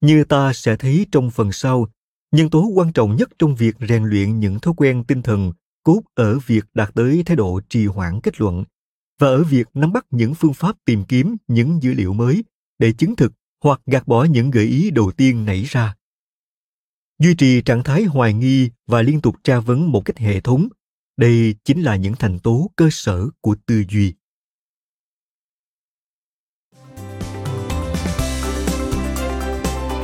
Như 0.01 0.25
ta 0.25 0.53
sẽ 0.53 0.77
thấy 0.77 1.07
trong 1.13 1.31
phần 1.31 1.53
sau, 1.53 1.89
nhân 2.33 2.51
tố 2.51 2.71
quan 2.75 2.93
trọng 2.93 3.17
nhất 3.17 3.31
trong 3.39 3.55
việc 3.55 3.77
rèn 3.89 4.05
luyện 4.05 4.41
những 4.41 4.61
thói 4.61 4.75
quen 4.77 5.05
tinh 5.05 5.23
thần 5.23 5.53
cốt 5.83 6.03
ở 6.15 6.39
việc 6.39 6.65
đạt 6.75 6.91
tới 6.95 7.23
thái 7.27 7.37
độ 7.37 7.61
trì 7.69 7.87
hoãn 7.87 8.21
kết 8.21 8.41
luận 8.41 8.65
và 9.19 9.29
ở 9.29 9.45
việc 9.45 9.67
nắm 9.75 9.93
bắt 9.93 10.07
những 10.11 10.35
phương 10.35 10.55
pháp 10.55 10.77
tìm 10.85 11.05
kiếm 11.05 11.37
những 11.49 11.83
dữ 11.83 11.95
liệu 11.95 12.13
mới 12.13 12.45
để 12.79 12.93
chứng 12.93 13.17
thực 13.17 13.33
hoặc 13.65 13.81
gạt 13.87 14.07
bỏ 14.07 14.25
những 14.25 14.51
gợi 14.51 14.65
ý 14.65 14.91
đầu 14.91 15.13
tiên 15.13 15.45
nảy 15.45 15.63
ra. 15.63 15.97
Duy 17.19 17.35
trì 17.35 17.63
trạng 17.63 17.83
thái 17.83 18.05
hoài 18.05 18.35
nghi 18.35 18.71
và 18.87 19.03
liên 19.03 19.21
tục 19.21 19.35
tra 19.45 19.61
vấn 19.61 19.93
một 19.93 20.05
cách 20.05 20.19
hệ 20.19 20.41
thống, 20.41 20.69
đây 21.17 21.55
chính 21.65 21.83
là 21.83 21.97
những 21.97 22.15
thành 22.19 22.39
tố 22.39 22.71
cơ 22.77 22.89
sở 22.93 23.29
của 23.41 23.57
tư 23.67 23.85
duy. 23.89 24.15